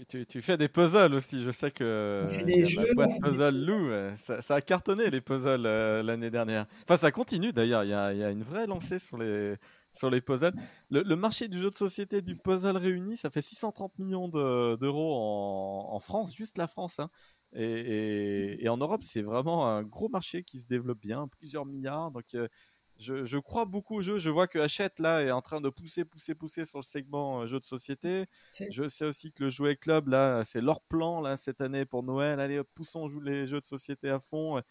Tu, 0.07 0.41
fais 0.43 0.55
des 0.55 0.67
puzzles 0.67 1.15
aussi, 1.15 1.41
je 1.41 1.49
sais 1.49 1.71
que 1.71 2.25
on 2.27 2.29
fait 2.29 2.43
des 2.43 2.63
jeux, 2.63 2.85
la 2.85 2.93
boîte 2.93 3.19
puzzle 3.19 3.57
Lou, 3.57 3.89
ça, 4.17 4.53
a 4.53 4.61
cartonné 4.61 5.09
les 5.09 5.19
puzzles 5.19 5.65
euh, 5.65 6.03
l'année 6.03 6.29
dernière. 6.29 6.67
Enfin, 6.83 6.95
ça 6.95 7.11
continue 7.11 7.51
d'ailleurs, 7.53 7.83
il 7.83 7.89
y, 7.89 7.93
a, 7.93 8.29
une 8.29 8.43
vraie 8.43 8.67
lancée 8.67 8.99
sur 8.99 9.17
les, 9.17 9.55
sur 9.91 10.11
les 10.11 10.21
puzzles. 10.21 10.53
Le, 10.91 11.15
marché 11.15 11.47
du 11.47 11.57
jeu 11.57 11.71
de 11.71 11.75
société 11.75 12.21
du 12.21 12.35
puzzle 12.35 12.77
réuni, 12.77 13.17
ça 13.17 13.31
fait 13.31 13.41
630 13.41 13.97
millions 13.97 14.27
d'euros 14.27 15.15
en, 15.89 15.99
France, 15.99 16.35
juste 16.35 16.59
la 16.59 16.67
France. 16.67 16.99
Hein. 16.99 17.09
Et, 17.53 18.67
en 18.69 18.77
Europe, 18.77 19.01
c'est 19.01 19.23
vraiment 19.23 19.67
un 19.67 19.81
gros 19.81 20.09
marché 20.09 20.43
qui 20.43 20.59
se 20.59 20.67
développe 20.67 20.99
bien, 20.99 21.27
plusieurs 21.27 21.65
milliards. 21.65 22.11
Donc, 22.11 22.35
je, 22.99 23.37
crois 23.37 23.65
beaucoup 23.65 23.95
au 23.95 24.01
jeu. 24.01 24.19
Je 24.19 24.29
vois 24.29 24.47
que 24.47 24.59
Hachette 24.59 24.99
là 24.99 25.23
est 25.23 25.31
en 25.31 25.41
train 25.41 25.61
de 25.61 25.69
pousser, 25.69 26.03
pousser, 26.03 26.35
pousser 26.35 26.65
sur 26.65 26.79
le 26.79 26.83
segment 26.83 27.45
jeu 27.45 27.59
de 27.59 27.63
société. 27.63 28.25
Je 28.69 28.87
sais 28.87 29.05
aussi 29.05 29.31
que 29.31 29.45
le 29.45 29.49
Jouet 29.49 29.77
Club 29.77 30.09
là, 30.09 30.43
c'est 30.43 30.61
leur 30.61 30.81
plan 30.81 31.21
là 31.21 31.37
cette 31.37 31.61
année 31.61 31.85
pour 31.85 32.03
Noël. 32.03 32.39
Allez, 32.39 32.61
poussons 32.75 33.07
les 33.21 33.45
jeux 33.45 33.59
de 33.59 33.65
société 33.65 34.09
à 34.09 34.19
fond. 34.19 34.61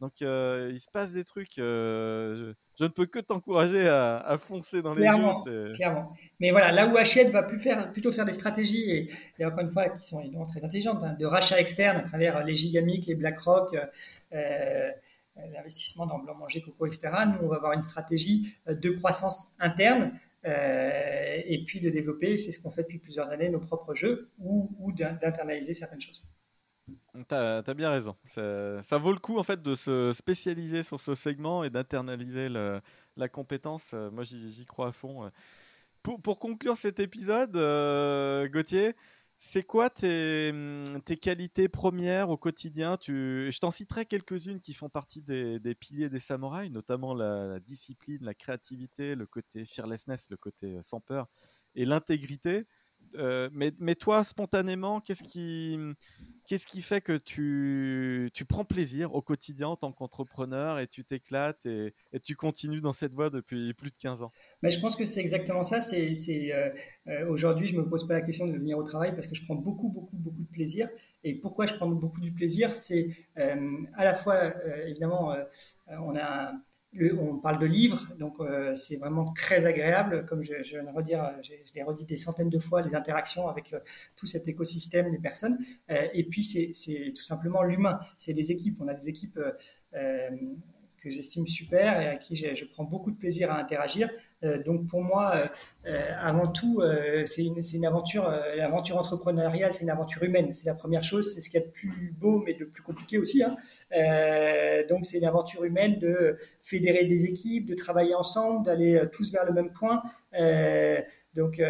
Donc 0.00 0.20
il 0.20 0.78
se 0.78 0.90
passe 0.92 1.12
des 1.14 1.24
trucs. 1.24 1.54
je, 1.56 2.52
ne 2.78 2.88
peux 2.88 3.06
que 3.06 3.18
t'encourager 3.20 3.88
à, 3.88 4.36
foncer 4.38 4.82
dans 4.82 4.94
les 4.94 5.08
jeux. 5.46 5.72
Clairement. 5.72 6.12
Mais 6.40 6.50
voilà, 6.50 6.70
là 6.72 6.86
où 6.86 6.96
Hachette 6.96 7.30
va 7.30 7.42
plus 7.42 7.58
faire, 7.58 7.90
plutôt 7.90 8.12
faire 8.12 8.26
des 8.26 8.32
stratégies 8.32 9.08
et, 9.38 9.44
encore 9.46 9.60
une 9.60 9.70
fois 9.70 9.88
qui 9.88 10.06
sont 10.06 10.20
évidemment 10.20 10.46
très 10.46 10.62
intelligentes, 10.62 11.02
hein, 11.02 11.16
de 11.18 11.24
rachat 11.24 11.58
externe 11.58 11.96
à 11.96 12.02
travers 12.02 12.44
les 12.44 12.54
Gigamic, 12.54 13.06
les 13.06 13.14
BlackRock. 13.14 13.76
Euh, 14.34 14.90
l'investissement 15.52 16.06
dans 16.06 16.18
blanc 16.18 16.34
manger, 16.34 16.62
coco, 16.62 16.86
etc. 16.86 17.10
Nous, 17.26 17.46
on 17.46 17.48
va 17.48 17.56
avoir 17.56 17.72
une 17.72 17.82
stratégie 17.82 18.54
euh, 18.68 18.74
de 18.74 18.90
croissance 18.90 19.52
interne 19.58 20.12
euh, 20.44 21.40
et 21.44 21.64
puis 21.64 21.80
de 21.80 21.90
développer, 21.90 22.38
c'est 22.38 22.52
ce 22.52 22.60
qu'on 22.60 22.70
fait 22.70 22.82
depuis 22.82 22.98
plusieurs 22.98 23.30
années, 23.30 23.48
nos 23.48 23.60
propres 23.60 23.94
jeux 23.94 24.30
ou, 24.38 24.70
ou 24.78 24.92
d'internaliser 24.92 25.74
certaines 25.74 26.00
choses. 26.00 26.24
Tu 27.28 27.34
as, 27.34 27.74
bien 27.74 27.90
raison. 27.90 28.16
Ça, 28.24 28.98
vaut 28.98 29.12
le 29.12 29.18
coup 29.18 29.38
en 29.38 29.42
fait 29.42 29.60
de 29.60 29.74
se 29.74 30.12
spécialiser 30.12 30.82
sur 30.82 31.00
ce 31.00 31.14
segment 31.14 31.64
et 31.64 31.70
d'internaliser 31.70 32.48
la 32.48 33.28
compétence. 33.28 33.90
Euh, 33.94 34.10
moi, 34.10 34.24
j'y 34.24 34.64
crois 34.64 34.88
à 34.88 34.92
fond. 34.92 35.30
Pour, 36.02 36.18
pour, 36.20 36.38
conclure 36.38 36.76
cet 36.76 37.00
épisode, 37.00 37.52
Gauthier, 38.52 38.94
c'est 39.40 39.62
quoi 39.62 39.88
tes, 39.88 40.50
mmh, 40.52 41.02
tes, 41.04 41.16
qualités 41.16 41.68
premières 41.68 42.28
au 42.28 42.36
quotidien? 42.36 42.98
Je 43.00 43.58
t'en 43.60 43.70
citerai 43.70 44.04
quelques-unes 44.04 44.60
qui 44.60 44.74
font 44.74 44.88
partie 44.88 45.22
des, 45.22 45.74
piliers 45.76 46.08
des 46.08 46.18
samouraïs, 46.18 46.72
notamment 46.72 47.14
la, 47.14 47.60
discipline, 47.60 48.18
la 48.24 48.34
créativité, 48.34 49.14
le 49.14 49.26
côté 49.26 49.64
fearlessness, 49.64 50.30
le 50.30 50.36
côté 50.36 50.78
sans 50.82 51.00
peur, 51.00 51.28
et 51.76 51.84
l'intégrité. 51.84 52.66
Euh, 53.14 53.48
mais, 53.52 53.72
mais, 53.80 53.94
toi, 53.94 54.24
spontanément, 54.24 55.00
qu'est-ce 55.00 55.22
qui, 55.22 55.78
qu'est-ce 56.46 56.66
qui 56.66 56.82
fait 56.82 57.00
que 57.00 57.16
tu, 57.16 58.30
tu, 58.34 58.44
prends 58.44 58.64
plaisir 58.64 59.14
au 59.14 59.22
quotidien 59.22 59.68
en 59.68 59.76
tant 59.76 59.92
qu'entrepreneur 59.92 60.78
et 60.78 60.86
tu 60.86 61.04
t'éclates 61.04 61.66
et, 61.66 61.94
tu 62.22 62.36
continues 62.36 62.80
dans 62.80 62.92
cette 62.92 63.14
voie 63.14 63.30
depuis 63.30 63.74
plus 63.74 63.90
de 63.90 63.96
15 63.96 64.22
ans? 64.22 64.32
Mais 64.62 64.70
Je 64.70 64.80
pense 64.80 64.96
que 64.96 65.06
c'est 65.06 65.20
exactement 65.20 65.62
ça. 65.62 65.80
C'est, 65.80 66.14
euh, 66.52 66.70
euh, 67.08 67.28
aujourd'hui, 67.28 67.68
je 67.68 67.74
ne 67.74 67.80
me 67.80 67.88
pose 67.88 68.06
pas 68.06 68.14
la 68.14 68.22
question 68.22 68.46
de 68.46 68.52
venir 68.52 68.78
au 68.78 68.82
travail 68.82 69.14
parce 69.14 69.26
que 69.26 69.34
je 69.34 69.44
prends 69.44 69.56
beaucoup, 69.56 69.88
beaucoup, 69.88 70.16
beaucoup 70.16 70.42
de 70.42 70.50
plaisir. 70.50 70.88
Et 71.24 71.34
pourquoi 71.34 71.66
je 71.66 71.74
prends 71.74 71.88
beaucoup 71.88 72.20
de 72.20 72.30
plaisir? 72.30 72.72
C'est 72.72 73.10
à 73.36 74.04
la 74.04 74.14
fois, 74.14 74.52
évidemment, 74.86 75.34
on 75.88 76.16
a 76.16 76.52
on 77.18 77.38
parle 77.38 77.58
de 77.58 77.66
livres, 77.66 78.06
donc 78.18 78.40
euh, 78.40 78.74
c'est 78.74 78.96
vraiment 78.96 79.24
très 79.32 79.66
agréable, 79.66 80.24
comme 80.26 80.42
je, 80.42 80.54
viens 80.62 80.82
de 80.82 80.90
redire, 80.90 81.32
je, 81.42 81.52
l'ai 81.74 81.82
redit 81.82 82.04
des 82.04 82.16
centaines 82.16 82.50
de 82.50 82.58
fois, 82.58 82.82
les 82.82 82.94
interactions 82.94 83.48
avec 83.48 83.72
euh, 83.72 83.80
tout 84.16 84.26
cet 84.26 84.48
écosystème, 84.48 85.10
les 85.10 85.18
personnes. 85.18 85.58
Euh, 85.90 86.06
et 86.12 86.24
puis 86.24 86.42
c'est 86.42 87.12
tout 87.14 87.22
simplement 87.22 87.62
l'humain, 87.62 88.00
c'est 88.18 88.32
des 88.32 88.52
équipes. 88.52 88.78
On 88.80 88.88
a 88.88 88.94
des 88.94 89.08
équipes 89.08 89.38
que 89.92 91.10
j'estime 91.10 91.46
super 91.46 92.00
et 92.00 92.08
à 92.08 92.16
qui 92.16 92.36
je, 92.36 92.64
prends 92.64 92.84
beaucoup 92.84 93.10
de 93.10 93.16
plaisir 93.16 93.50
à 93.50 93.58
interagir. 93.58 94.10
Euh, 94.44 94.62
donc 94.62 94.86
pour 94.86 95.02
moi, 95.02 95.34
euh, 95.34 95.46
euh, 95.86 96.12
avant 96.20 96.46
tout, 96.48 96.82
c'est 97.24 97.44
une, 97.44 97.86
aventure, 97.86 98.30
l'aventure 98.56 98.96
entrepreneuriale, 98.96 99.74
c'est 99.74 99.82
une 99.82 99.90
aventure 99.90 100.22
humaine. 100.22 100.52
C'est 100.52 100.66
la 100.66 100.74
première 100.74 101.02
chose, 101.02 101.34
c'est 101.34 101.40
ce 101.40 101.48
qu'il 101.48 101.60
y 101.60 101.62
a 101.62 101.66
de 101.66 101.72
plus 101.72 102.14
beau, 102.18 102.42
mais 102.44 102.54
de 102.54 102.64
plus 102.64 102.82
compliqué 102.82 103.18
aussi. 103.18 103.42
Hein. 103.42 103.56
donc 104.88 105.04
c'est 105.04 105.18
une 105.18 105.24
aventure 105.24 105.64
humaine 105.64 105.98
de 105.98 106.36
fédérer 106.62 107.04
des 107.04 107.24
équipes, 107.24 107.66
de 107.66 107.74
travailler 107.74 108.14
ensemble, 108.14 108.66
d'aller 108.66 109.02
tous 109.12 109.32
vers 109.32 109.44
le 109.44 109.52
même 109.52 109.72
point. 109.72 110.02
donc 111.34 111.60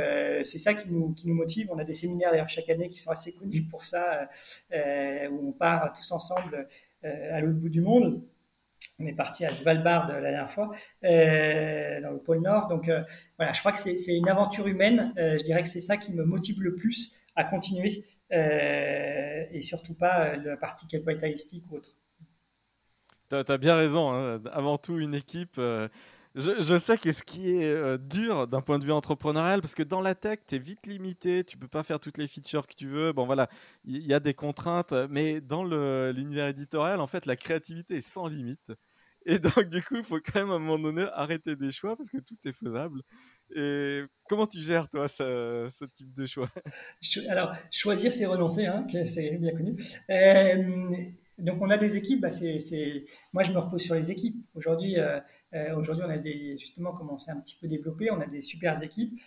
c'est 0.43 0.59
ça 0.59 0.75
qui 0.75 0.91
nous, 0.91 1.13
qui 1.13 1.29
nous 1.29 1.35
motive. 1.35 1.69
On 1.71 1.79
a 1.79 1.85
des 1.85 1.95
séminaires 1.95 2.31
d'ailleurs 2.31 2.49
chaque 2.49 2.69
année 2.69 2.89
qui 2.89 2.99
sont 2.99 3.11
assez 3.11 3.33
connus 3.33 3.63
pour 3.63 3.85
ça, 3.85 4.29
où 4.73 5.49
on 5.49 5.53
part 5.53 5.93
tous 5.93 6.11
ensemble 6.13 6.67
à 7.03 7.41
l'autre 7.41 7.59
bout 7.59 7.71
du 7.71 7.81
monde. 7.81 8.23
On 9.01 9.07
est 9.07 9.15
parti 9.15 9.45
à 9.45 9.55
Svalbard 9.55 10.09
la 10.09 10.21
dernière 10.21 10.51
fois, 10.51 10.73
euh, 11.05 12.01
dans 12.01 12.11
le 12.11 12.19
pôle 12.19 12.41
Nord. 12.41 12.67
Donc 12.67 12.89
euh, 12.89 13.03
voilà, 13.37 13.53
je 13.53 13.61
crois 13.61 13.71
que 13.71 13.79
c'est 13.79 14.17
une 14.17 14.29
aventure 14.29 14.67
humaine. 14.67 15.15
Euh, 15.19 15.39
je 15.39 15.45
dirais 15.45 15.63
que 15.63 15.69
c'est 15.69 15.81
ça 15.81 15.97
qui 15.97 16.13
me 16.13 16.25
motive 16.25 16.61
le 16.61 16.75
plus 16.75 17.15
à 17.37 17.45
continuer 17.45 18.05
et 18.31 19.63
surtout 19.63 19.95
pas 19.95 20.37
la 20.37 20.57
partie 20.57 20.87
capitalistique 20.87 21.65
ou 21.71 21.77
autre. 21.77 21.91
Tu 23.31 23.37
as, 23.37 23.59
bien 23.59 23.77
raison. 23.77 24.13
Hein. 24.13 24.43
Avant 24.53 24.77
tout, 24.77 24.99
une 24.99 25.15
équipe. 25.15 25.61
Je, 26.35 26.79
sais 26.79 26.99
que 26.99 27.13
ce 27.13 27.23
qui 27.23 27.51
est 27.51 27.99
dur 27.99 28.49
d'un 28.49 28.61
point 28.61 28.79
de 28.79 28.85
vue 28.85 28.93
entrepreneurial, 28.93 29.61
parce 29.61 29.75
que 29.75 29.83
dans 29.83 30.01
la 30.01 30.15
tech, 30.15 30.41
tu 30.47 30.57
es 30.57 30.59
vite 30.59 30.87
limité, 30.87 31.43
tu 31.45 31.57
peux 31.57 31.69
pas 31.69 31.83
faire 31.85 32.01
toutes 32.01 32.19
les 32.19 32.27
features 32.27 32.67
que 32.67 32.75
tu 32.75 32.89
veux. 32.89 33.13
Bon, 33.13 33.25
voilà, 33.25 33.49
il 33.85 34.07
y, 34.07 34.13
a 34.13 34.21
des 34.21 34.35
contraintes, 34.35 34.93
mais 35.09 35.41
dans 35.41 35.65
l'univers 35.65 36.49
éditorial, 36.49 37.01
en 37.01 37.07
fait, 37.07 37.25
la 37.25 37.37
créativité 37.37 37.97
est 37.99 38.03
sans 38.03 38.27
limite. 38.27 38.73
Et 39.31 39.39
donc, 39.39 39.69
du 39.69 39.83
coup, 39.83 39.97
il 39.97 40.05
faut 40.05 40.21
quand 40.21 40.41
même 40.41 40.51
à 40.51 40.55
un 40.55 40.59
moment 40.59 40.79
donné 40.79 41.07
arrêter 41.13 41.55
des 41.55 41.71
choix 41.71 41.95
parce 41.95 42.09
que 42.09 42.17
tout 42.17 42.37
est 42.47 42.53
faisable. 42.55 43.03
Et 43.55 44.03
comment 44.27 44.47
tu 44.47 44.59
gères, 44.59 44.89
toi, 44.89 45.07
ce, 45.07 45.85
type 45.93 46.11
de 46.15 46.25
choix? 46.25 46.49
Alors, 47.29 47.55
choisir, 47.71 48.11
c'est 48.11 48.25
renoncer, 48.25 48.65
hein, 48.65 48.87
c'est 48.89 49.37
bien 49.37 49.53
connu. 49.53 49.77
Euh, 50.09 50.91
donc, 51.37 51.61
on 51.61 51.69
a 51.69 51.77
des 51.77 51.95
équipes. 51.95 52.23
Bah, 52.23 52.31
Moi, 53.35 53.43
je 53.43 53.53
me 53.53 53.59
repose 53.59 53.83
sur 53.83 53.97
les 53.97 54.11
équipes. 54.11 54.37
Aujourd'hui, 54.55 54.99
euh, 54.99 55.21
euh, 55.53 55.77
aujourd'hui 55.77 56.05
on 56.07 56.11
a 56.11 56.17
des, 56.17 56.57
justement, 56.57 56.93
comme 56.93 57.11
on 57.11 57.19
un 57.31 57.41
petit 57.41 57.59
peu 57.61 57.69
développé, 57.69 58.11
on 58.11 58.23
a 58.23 58.27
des 58.27 58.41
super 58.41 58.83
équipes 58.83 59.21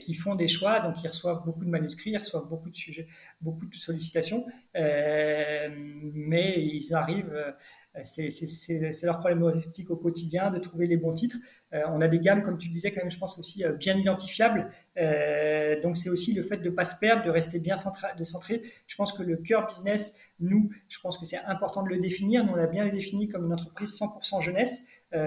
qui 0.00 0.14
font 0.14 0.34
des 0.34 0.48
choix. 0.48 0.80
Donc, 0.80 1.00
ils 1.04 1.08
reçoivent 1.08 1.44
beaucoup 1.44 1.64
de 1.64 1.70
manuscrits, 1.70 2.10
ils 2.10 2.18
reçoivent 2.18 2.48
beaucoup 2.48 2.70
de 2.70 2.76
sujets, 2.76 3.06
beaucoup 3.40 3.66
de 3.66 3.74
sollicitations. 3.76 4.46
mais 4.74 6.64
ils 6.64 6.92
arrivent 6.92 7.54
c'est 8.02 9.02
leur 9.02 9.18
problématique 9.18 9.90
au 9.90 9.96
quotidien 9.96 10.50
de 10.50 10.58
trouver 10.58 10.86
les 10.86 10.96
bons 10.96 11.12
titres. 11.12 11.36
Euh, 11.74 11.82
on 11.88 12.00
a 12.00 12.08
des 12.08 12.20
gammes, 12.20 12.42
comme 12.42 12.58
tu 12.58 12.68
le 12.68 12.74
disais, 12.74 12.90
quand 12.90 13.00
même, 13.00 13.10
je 13.10 13.18
pense 13.18 13.38
aussi 13.38 13.64
euh, 13.64 13.72
bien 13.72 13.96
identifiables. 13.96 14.70
Euh, 14.98 15.80
donc 15.80 15.96
c'est 15.96 16.10
aussi 16.10 16.34
le 16.34 16.42
fait 16.42 16.58
de 16.58 16.68
ne 16.68 16.74
pas 16.74 16.84
se 16.84 16.98
perdre, 16.98 17.24
de 17.24 17.30
rester 17.30 17.58
bien 17.58 17.76
centré. 17.76 18.62
Je 18.86 18.96
pense 18.96 19.12
que 19.12 19.22
le 19.22 19.36
cœur 19.36 19.66
business, 19.66 20.18
nous, 20.40 20.70
je 20.88 20.98
pense 21.00 21.18
que 21.18 21.24
c'est 21.24 21.38
important 21.38 21.82
de 21.82 21.88
le 21.88 21.98
définir. 21.98 22.44
Nous, 22.44 22.52
on 22.52 22.58
a 22.58 22.66
bien 22.66 22.86
défini 22.86 23.28
comme 23.28 23.46
une 23.46 23.52
entreprise 23.52 23.98
100% 23.98 24.42
jeunesse. 24.42 24.86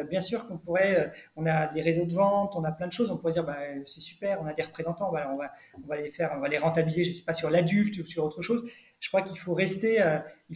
bien 0.10 0.22
sûr 0.22 0.48
qu'on 0.48 0.58
pourrait, 0.58 1.12
on 1.36 1.46
a 1.46 1.68
des 1.68 1.82
réseaux 1.82 2.06
de 2.06 2.14
vente, 2.14 2.56
on 2.56 2.64
a 2.64 2.72
plein 2.72 2.88
de 2.88 2.94
choses. 2.94 3.12
On 3.12 3.18
pourrait 3.18 3.34
dire, 3.34 3.46
bah, 3.46 3.58
c'est 3.86 4.02
super, 4.02 4.42
on 4.42 4.46
a 4.46 4.54
des 4.54 4.64
représentants, 4.64 5.10
on 5.10 5.14
va, 5.14 5.32
on 5.32 5.88
va 5.88 6.02
les 6.02 6.12
faire, 6.12 6.34
on 6.36 6.40
va 6.40 6.48
les 6.48 6.58
rentabiliser. 6.58 7.04
Je 7.04 7.10
ne 7.12 7.16
sais 7.16 7.24
pas 7.24 7.34
sur 7.34 7.50
l'adulte 7.50 7.98
ou 8.00 8.06
sur 8.06 8.24
autre 8.24 8.42
chose. 8.42 8.70
Je 9.00 9.08
crois 9.10 9.22
qu'il 9.22 9.38
faut 9.40 9.56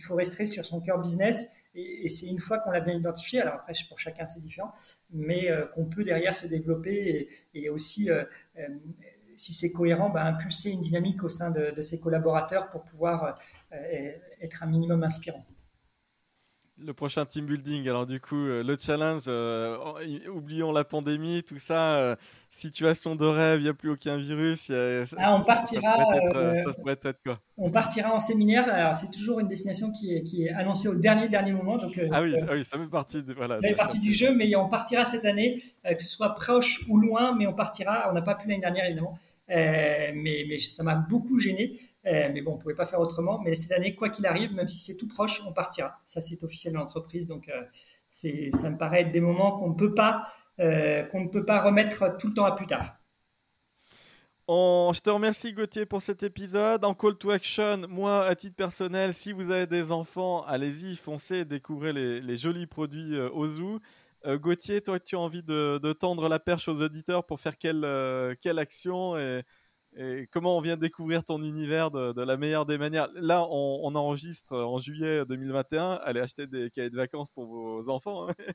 faut 0.01 0.15
rester 0.15 0.45
sur 0.45 0.65
son 0.65 0.81
cœur 0.81 0.99
business 0.99 1.49
et, 1.75 2.09
c'est 2.09 2.25
une 2.25 2.39
fois 2.39 2.59
qu'on 2.59 2.71
l'a 2.71 2.79
bien 2.79 2.95
identifié, 2.95 3.41
alors 3.41 3.55
après 3.55 3.73
pour 3.87 3.99
chacun 3.99 4.25
c'est 4.25 4.41
différent, 4.41 4.73
mais 5.11 5.51
euh, 5.51 5.65
qu'on 5.67 5.85
peut 5.85 6.03
derrière 6.03 6.33
se 6.33 6.47
développer 6.47 7.29
et, 7.53 7.69
aussi, 7.69 8.09
euh, 8.09 8.23
euh, 8.57 8.67
si 9.35 9.53
c'est 9.53 9.71
cohérent, 9.71 10.09
bah, 10.09 10.23
impulser 10.25 10.71
une 10.71 10.81
dynamique 10.81 11.23
au 11.23 11.29
sein 11.29 11.51
de, 11.51 11.71
de 11.71 11.81
ses 11.81 11.99
collaborateurs 11.99 12.69
pour 12.69 12.83
pouvoir 12.83 13.35
être 14.41 14.63
un 14.63 14.65
minimum 14.65 15.03
inspirant 15.03 15.45
le 16.85 16.93
prochain 16.93 17.25
team 17.25 17.45
building. 17.45 17.87
Alors 17.87 18.05
du 18.05 18.19
coup, 18.19 18.35
euh, 18.35 18.63
le 18.63 18.75
challenge, 18.77 19.23
euh, 19.27 19.77
oublions 20.33 20.71
la 20.71 20.83
pandémie, 20.83 21.43
tout 21.43 21.57
ça, 21.57 21.97
euh, 21.97 22.15
situation 22.51 23.15
de 23.15 23.25
rêve, 23.25 23.59
il 23.59 23.63
n'y 23.63 23.69
a 23.69 23.73
plus 23.73 23.89
aucun 23.89 24.17
virus. 24.17 24.71
ah, 25.17 25.35
on 25.35 25.41
partira. 25.41 25.97
Ça 25.97 26.73
pourrait, 26.73 26.99
être, 27.03 27.21
quoi? 27.23 27.39
On 27.57 27.69
partira 27.69 28.13
en 28.13 28.19
séminaire. 28.19 28.71
Alors 28.71 28.95
c'est 28.95 29.11
toujours 29.11 29.39
une 29.39 29.47
destination 29.47 29.91
qui 29.91 30.15
est, 30.15 30.23
qui 30.23 30.45
est 30.45 30.51
annoncée 30.51 30.87
au 30.87 30.95
dernier 30.95 31.27
dernier 31.27 31.51
moment. 31.51 31.77
Donc, 31.77 31.99
ah, 32.11 32.21
oui, 32.21 32.35
ah 32.41 32.51
oui, 32.53 32.65
ça 32.65 32.77
fait 32.77 32.87
partie, 32.87 33.23
voilà, 33.35 33.61
ça 33.61 33.67
fait 33.67 33.75
partie 33.75 33.99
du 33.99 34.13
jeu, 34.13 34.33
mais 34.33 34.55
on 34.55 34.69
partira 34.69 35.05
cette 35.05 35.25
année, 35.25 35.61
que 35.83 36.01
ce 36.01 36.09
soit 36.09 36.33
proche 36.33 36.81
ou 36.87 36.97
loin, 36.97 37.35
mais 37.35 37.47
on 37.47 37.53
partira. 37.53 38.07
On 38.09 38.13
n'a 38.13 38.21
pas 38.21 38.35
pu 38.35 38.47
l'année 38.47 38.61
dernière 38.61 38.85
évidemment, 38.85 39.19
mais, 39.47 40.13
mais 40.47 40.59
ça 40.59 40.83
m'a 40.83 40.95
beaucoup 40.95 41.39
gêné. 41.39 41.79
Euh, 42.09 42.29
mais 42.33 42.41
bon, 42.41 42.53
on 42.53 42.55
ne 42.55 42.61
pouvait 42.61 42.75
pas 42.75 42.85
faire 42.85 42.99
autrement. 42.99 43.39
Mais 43.39 43.55
cette 43.55 43.71
année, 43.71 43.95
quoi 43.95 44.09
qu'il 44.09 44.25
arrive, 44.25 44.53
même 44.53 44.67
si 44.67 44.79
c'est 44.79 44.95
tout 44.95 45.07
proche, 45.07 45.41
on 45.45 45.53
partira. 45.53 45.99
Ça, 46.05 46.21
c'est 46.21 46.43
officiel 46.43 46.73
de 46.73 46.79
l'entreprise. 46.79 47.27
Donc, 47.27 47.49
euh, 47.49 48.49
ça 48.53 48.69
me 48.69 48.77
paraît 48.77 49.01
être 49.01 49.11
des 49.11 49.21
moments 49.21 49.57
qu'on 49.57 49.69
ne 49.69 49.75
peut 49.75 49.93
pas, 49.93 50.27
euh, 50.59 51.03
qu'on 51.03 51.21
ne 51.21 51.29
peut 51.29 51.45
pas 51.45 51.61
remettre 51.61 52.17
tout 52.17 52.27
le 52.27 52.33
temps 52.33 52.45
à 52.45 52.55
plus 52.55 52.65
tard. 52.65 52.95
je 54.47 54.99
te 54.99 55.09
remercie 55.11 55.53
Gauthier 55.53 55.85
pour 55.85 56.01
cet 56.01 56.23
épisode. 56.23 56.83
En 56.83 56.95
call 56.95 57.15
to 57.15 57.29
action, 57.29 57.81
moi 57.87 58.25
à 58.25 58.33
titre 58.33 58.55
personnel, 58.55 59.13
si 59.13 59.31
vous 59.31 59.51
avez 59.51 59.67
des 59.67 59.91
enfants, 59.91 60.43
allez-y, 60.45 60.95
foncez, 60.95 61.45
découvrez 61.45 61.93
les, 61.93 62.35
jolis 62.35 62.65
produits 62.65 63.19
Ozu. 63.19 63.77
Gauthier, 64.25 64.81
toi, 64.81 64.99
tu 64.99 65.15
as 65.15 65.19
envie 65.19 65.43
de, 65.43 65.93
tendre 65.93 66.27
la 66.27 66.39
perche 66.39 66.67
aux 66.67 66.81
auditeurs 66.81 67.27
pour 67.27 67.39
faire 67.39 67.59
quelle, 67.59 67.85
action 68.57 69.15
et 69.99 70.27
comment 70.31 70.57
on 70.57 70.61
vient 70.61 70.77
découvrir 70.77 71.25
ton 71.25 71.43
univers 71.43 71.91
de, 71.91 72.23
la 72.23 72.37
meilleure 72.37 72.65
des 72.65 72.77
manières? 72.77 73.09
Là, 73.15 73.45
on, 73.51 73.93
enregistre 73.95 74.55
en 74.55 74.77
juillet 74.77 75.25
2021. 75.25 75.99
Allez 76.03 76.21
acheter 76.21 76.47
des 76.47 76.69
cahiers 76.69 76.89
de 76.89 76.95
vacances 76.95 77.31
pour 77.31 77.47
vos 77.47 77.89
enfants. 77.89 78.29
Hein. 78.29 78.33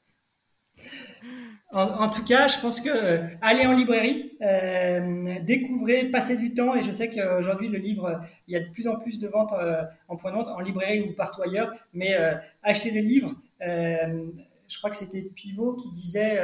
En, 1.71 2.09
tout 2.09 2.25
cas, 2.25 2.47
je 2.47 2.61
pense 2.61 2.81
que 2.81 2.89
euh, 2.89 3.27
aller 3.43 3.67
en 3.67 3.73
librairie, 3.73 4.33
euh, 4.43 5.41
découvrez, 5.43 6.05
passez 6.05 6.37
du 6.37 6.55
temps. 6.55 6.77
Et 6.77 6.83
je 6.83 6.93
sais 6.93 7.11
qu'aujourd'hui, 7.11 7.69
le 7.69 7.79
livre, 7.79 8.23
il 8.47 8.55
y 8.55 8.57
a 8.57 8.61
de 8.61 8.71
plus 8.71 8.87
en 8.87 8.97
plus 8.97 9.19
de 9.19 9.27
ventes 9.27 9.53
euh, 9.53 9.83
en 10.07 10.17
point 10.17 10.31
de 10.31 10.37
vente, 10.37 10.47
en 10.47 10.61
librairie 10.61 11.01
ou 11.01 11.15
partout 11.15 11.43
ailleurs. 11.43 11.73
Mais 11.93 12.15
euh, 12.17 12.35
acheter 12.63 12.93
des 12.93 13.03
livres, 13.03 13.35
je 14.75 14.79
crois 14.79 14.91
que 14.91 14.97
c'était 14.97 15.23
Pivot 15.23 15.77
qui 15.77 15.93
disait 15.93 16.41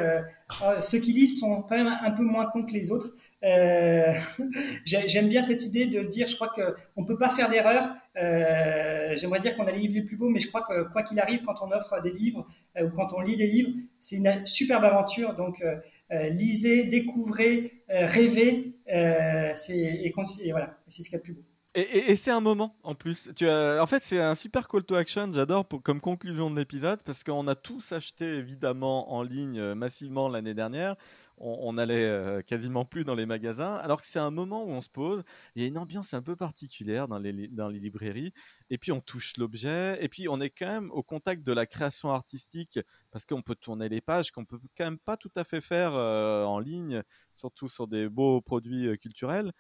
oh, 0.63 0.81
ceux 0.81 0.99
qui 0.99 1.13
lisent 1.13 1.41
sont 1.41 1.63
quand 1.63 1.77
même 1.77 1.93
un 2.03 2.13
peu 2.13 2.23
moins 2.23 2.47
cons 2.47 2.65
que 2.65 2.73
les 2.73 2.93
autres. 2.93 3.13
Euh, 3.43 4.13
J'aime 4.85 5.29
bien 5.29 5.43
cette 5.43 5.63
idée 5.65 5.87
de 5.87 6.03
dire, 6.03 6.29
je 6.29 6.37
crois 6.37 6.49
qu'on 6.49 7.03
ne 7.03 7.07
peut 7.07 7.19
pas 7.19 7.31
faire 7.31 7.51
d'erreur. 7.51 7.95
Euh, 8.17 9.17
J'aimerais 9.17 9.41
dire 9.41 9.57
qu'on 9.57 9.67
a 9.67 9.73
les 9.73 9.79
livres 9.79 9.95
les 9.95 10.03
plus 10.03 10.17
beaux, 10.17 10.29
mais 10.29 10.41
je 10.41 10.49
crois 10.49 10.63
que 10.63 10.91
quoi 10.93 11.03
qu'il 11.03 11.19
arrive, 11.19 11.43
quand 11.45 11.63
on 11.63 11.73
offre 11.73 12.01
des 12.03 12.13
livres 12.13 12.47
euh, 12.77 12.87
ou 12.87 12.91
quand 12.91 13.13
on 13.15 13.21
lit 13.21 13.37
des 13.37 13.47
livres, 13.47 13.71
c'est 13.99 14.17
une 14.17 14.47
superbe 14.47 14.85
aventure. 14.85 15.35
Donc, 15.35 15.61
euh, 15.63 15.77
euh 16.13 16.29
lisez, 16.29 16.85
découvrez, 16.85 17.83
rêvez, 17.89 18.75
et, 18.89 19.53
et, 19.69 20.51
voilà, 20.51 20.79
c'est 20.89 21.03
ce 21.03 21.09
qu'il 21.09 21.13
y 21.13 21.17
a 21.17 21.19
de 21.19 21.25
plus 21.25 21.35
beau. 21.35 21.50
Et, 21.77 22.17
c'est 22.17 22.33
un 22.33 22.41
moment 22.41 22.77
en 22.83 22.97
plus. 22.97 23.31
En 23.31 23.87
fait, 23.87 24.03
c'est 24.03 24.21
un 24.21 24.35
super 24.35 24.67
call 24.67 24.83
to 24.83 24.97
action. 24.97 25.31
J'adore 25.33 25.69
comme 25.85 26.01
conclusion 26.01 26.51
de 26.51 26.57
l'épisode 26.59 27.01
parce 27.05 27.23
qu'on 27.23 27.47
a 27.47 27.55
tous 27.55 27.93
acheté 27.93 28.27
évidemment 28.27 29.13
en 29.13 29.23
ligne 29.23 29.75
massivement 29.75 30.29
l'année 30.29 30.55
dernière 30.55 30.97
on, 31.41 31.73
n'allait 31.73 32.05
euh, 32.05 32.43
quasiment 32.43 32.85
plus 32.85 33.05
dans 33.05 33.15
les 33.15 33.27
magasins, 33.27 33.77
alors 33.77 34.03
que 34.03 34.07
c'est 34.07 34.19
un 34.19 34.31
moment 34.31 34.65
où 34.65 34.69
on 34.69 34.81
se 34.81 34.91
pose, 34.91 35.23
il 35.55 35.63
y 35.63 35.65
a 35.65 35.69
une 35.69 35.79
ambiance 35.79 36.13
un 36.13 36.23
peu 36.23 36.37
particulière 36.37 37.09
dans 37.09 37.19
les, 37.19 37.33
librairies, 37.33 38.33
et 38.69 38.77
puis 38.77 38.93
on 38.93 39.01
touche 39.01 39.37
l'objet, 39.39 39.99
et 40.05 40.09
puis 40.09 40.29
on 40.29 40.41
est 40.41 40.51
quand 40.51 40.67
même 40.67 40.91
au 40.91 41.03
contact 41.03 41.43
de 41.43 41.53
la 41.53 41.67
création 41.67 42.13
artistique, 42.13 42.79
parce 43.11 43.25
qu'on 43.25 43.43
peut 43.43 43.55
tourner 43.55 43.89
les 43.89 44.03
pages 44.03 44.31
qu'on 44.31 44.45
peut 44.45 44.61
quand 44.77 44.85
même 44.85 44.99
pas 44.99 45.17
tout 45.17 45.33
à 45.35 45.45
fait 45.45 45.63
faire 45.63 45.95
euh, 45.95 46.45
en 46.45 46.59
ligne, 46.59 47.03
surtout 47.33 47.69
sur 47.69 47.89
des 47.89 48.09
beaux 48.09 48.43
produits 48.43 48.89
euh, 48.89 48.97
culturels. 48.97 49.53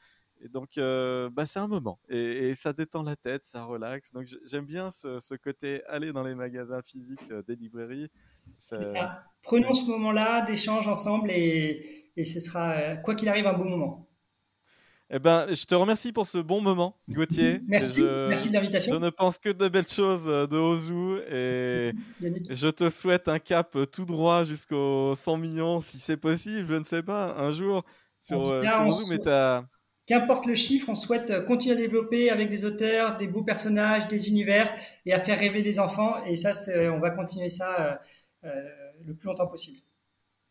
Et 0.43 0.49
donc, 0.49 0.71
bah, 0.77 1.47
c'est 1.47 1.59
un 1.59 1.69
moment. 1.69 1.99
Et, 2.09 2.55
ça 2.55 2.73
détend 2.73 3.03
la 3.03 3.17
tête, 3.17 3.45
ça 3.45 3.65
relaxe. 3.65 4.13
Donc, 4.13 4.27
j'aime 4.45 4.67
bien 4.67 4.91
ce, 4.91 5.35
côté 5.37 5.85
aller 5.87 6.13
dans 6.13 6.23
les 6.23 6.35
magasins 6.35 6.83
physiques 6.83 7.33
des 7.47 7.57
librairies. 7.57 8.09
Ça. 8.57 9.25
Prenons 9.43 9.75
ce 9.75 9.87
moment-là 9.87 10.43
d'échange 10.43 10.89
ensemble 10.89 11.31
et, 11.31 12.11
et, 12.17 12.25
ce 12.25 12.41
sera, 12.41 12.97
quoi 12.97 13.15
qu'il 13.15 13.29
arrive, 13.29 13.47
un 13.47 13.57
bon 13.57 13.69
moment. 13.69 14.11
Eh 15.13 15.19
ben, 15.19 15.53
je 15.53 15.65
te 15.65 15.75
remercie 15.75 16.13
pour 16.13 16.25
ce 16.29 16.39
bon 16.39 16.61
moment, 16.61 16.97
Gauthier. 17.09 17.61
Merci, 17.67 18.05
merci 18.29 18.49
de 18.49 18.55
l'invitation. 18.55 18.95
Je 18.95 18.99
ne 19.01 19.11
pense 19.11 19.39
que 19.39 19.49
de 19.49 19.67
belles 19.67 19.89
choses 19.89 20.27
de 20.27 20.57
Ozu 20.57 21.19
et 21.29 21.93
je 22.51 22.69
te 22.69 22.89
souhaite 22.91 23.27
un 23.27 23.41
cap 23.41 23.77
tout 23.91 24.05
droit 24.05 24.45
jusqu'aux 24.45 25.17
100 25.17 25.37
millions, 25.39 25.81
si 25.81 25.99
c'est 25.99 26.17
possible, 26.17 26.69
je 26.69 26.75
ne 26.75 26.85
sais 26.85 27.03
pas, 27.03 27.35
un 27.37 27.51
jour 27.51 27.83
sur, 28.21 28.45
sur 28.45 28.87
Ozu, 28.87 29.11
mais 29.11 29.19
t'as 29.19 29.65
Qu'importe 30.11 30.47
le 30.47 30.57
chiffre, 30.57 30.89
on 30.89 30.97
souhaite 30.97 31.45
continuer 31.45 31.77
à 31.77 31.79
développer 31.79 32.31
avec 32.31 32.51
des 32.51 32.65
auteurs, 32.65 33.17
des 33.17 33.29
beaux 33.29 33.45
personnages, 33.45 34.09
des 34.09 34.29
univers 34.29 34.69
et 35.07 35.13
à 35.13 35.21
faire 35.21 35.39
rêver 35.39 35.63
des 35.63 35.79
enfants. 35.79 36.25
Et 36.25 36.35
ça, 36.35 36.51
on 36.93 36.99
va 36.99 37.11
continuer 37.11 37.49
ça 37.49 38.01
euh, 38.43 38.49
euh, 38.49 38.69
le 39.05 39.15
plus 39.15 39.29
longtemps 39.29 39.47
possible. 39.47 39.79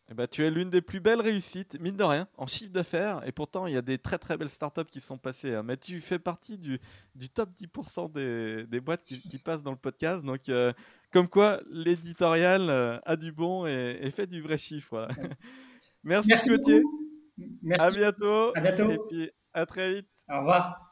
Eh 0.10 0.14
ben, 0.14 0.28
tu 0.28 0.46
es 0.46 0.50
l'une 0.50 0.70
des 0.70 0.80
plus 0.80 1.02
belles 1.02 1.20
réussites, 1.20 1.78
mine 1.82 1.98
de 1.98 2.06
rien, 2.06 2.30
en 2.38 2.48
chiffre 2.48 2.72
d'affaires. 2.72 3.22
Et 3.28 3.34
pourtant, 3.34 3.68
il 3.68 3.74
y 3.74 3.78
a 3.78 3.82
des 3.82 3.98
très 3.98 4.18
très 4.18 4.38
belles 4.38 4.48
startups 4.48 4.86
qui 4.86 5.02
sont 5.02 5.18
passées. 5.18 5.54
Hein. 5.54 5.64
Mais 5.64 5.76
tu 5.76 6.00
fais 6.00 6.20
partie 6.20 6.58
du, 6.58 6.80
du 7.14 7.28
top 7.28 7.50
10% 7.50 8.14
des, 8.14 8.66
des, 8.66 8.80
boîtes 8.80 9.04
qui, 9.04 9.40
passent 9.40 9.64
dans 9.64 9.72
le 9.72 9.78
podcast. 9.78 10.24
Donc, 10.24 10.48
euh, 10.48 10.72
comme 11.12 11.28
quoi, 11.28 11.60
l'éditorial 11.70 12.70
a 13.06 13.16
du 13.18 13.34
bon 13.34 13.66
et, 13.66 14.10
fait 14.12 14.26
du 14.26 14.42
vrai 14.42 14.58
chiffre. 14.58 15.06
Merci, 16.06 16.30
Merci 16.30 16.50
Gauthier. 16.50 16.82
Merci. 17.62 17.86
À 17.86 17.92
bientôt. 17.92 18.52
À 18.56 18.62
bientôt. 18.62 18.90
Et 18.90 18.98
puis, 19.10 19.32
à 19.54 19.66
très 19.66 19.94
vite. 19.94 20.10
Au 20.30 20.40
revoir. 20.40 20.92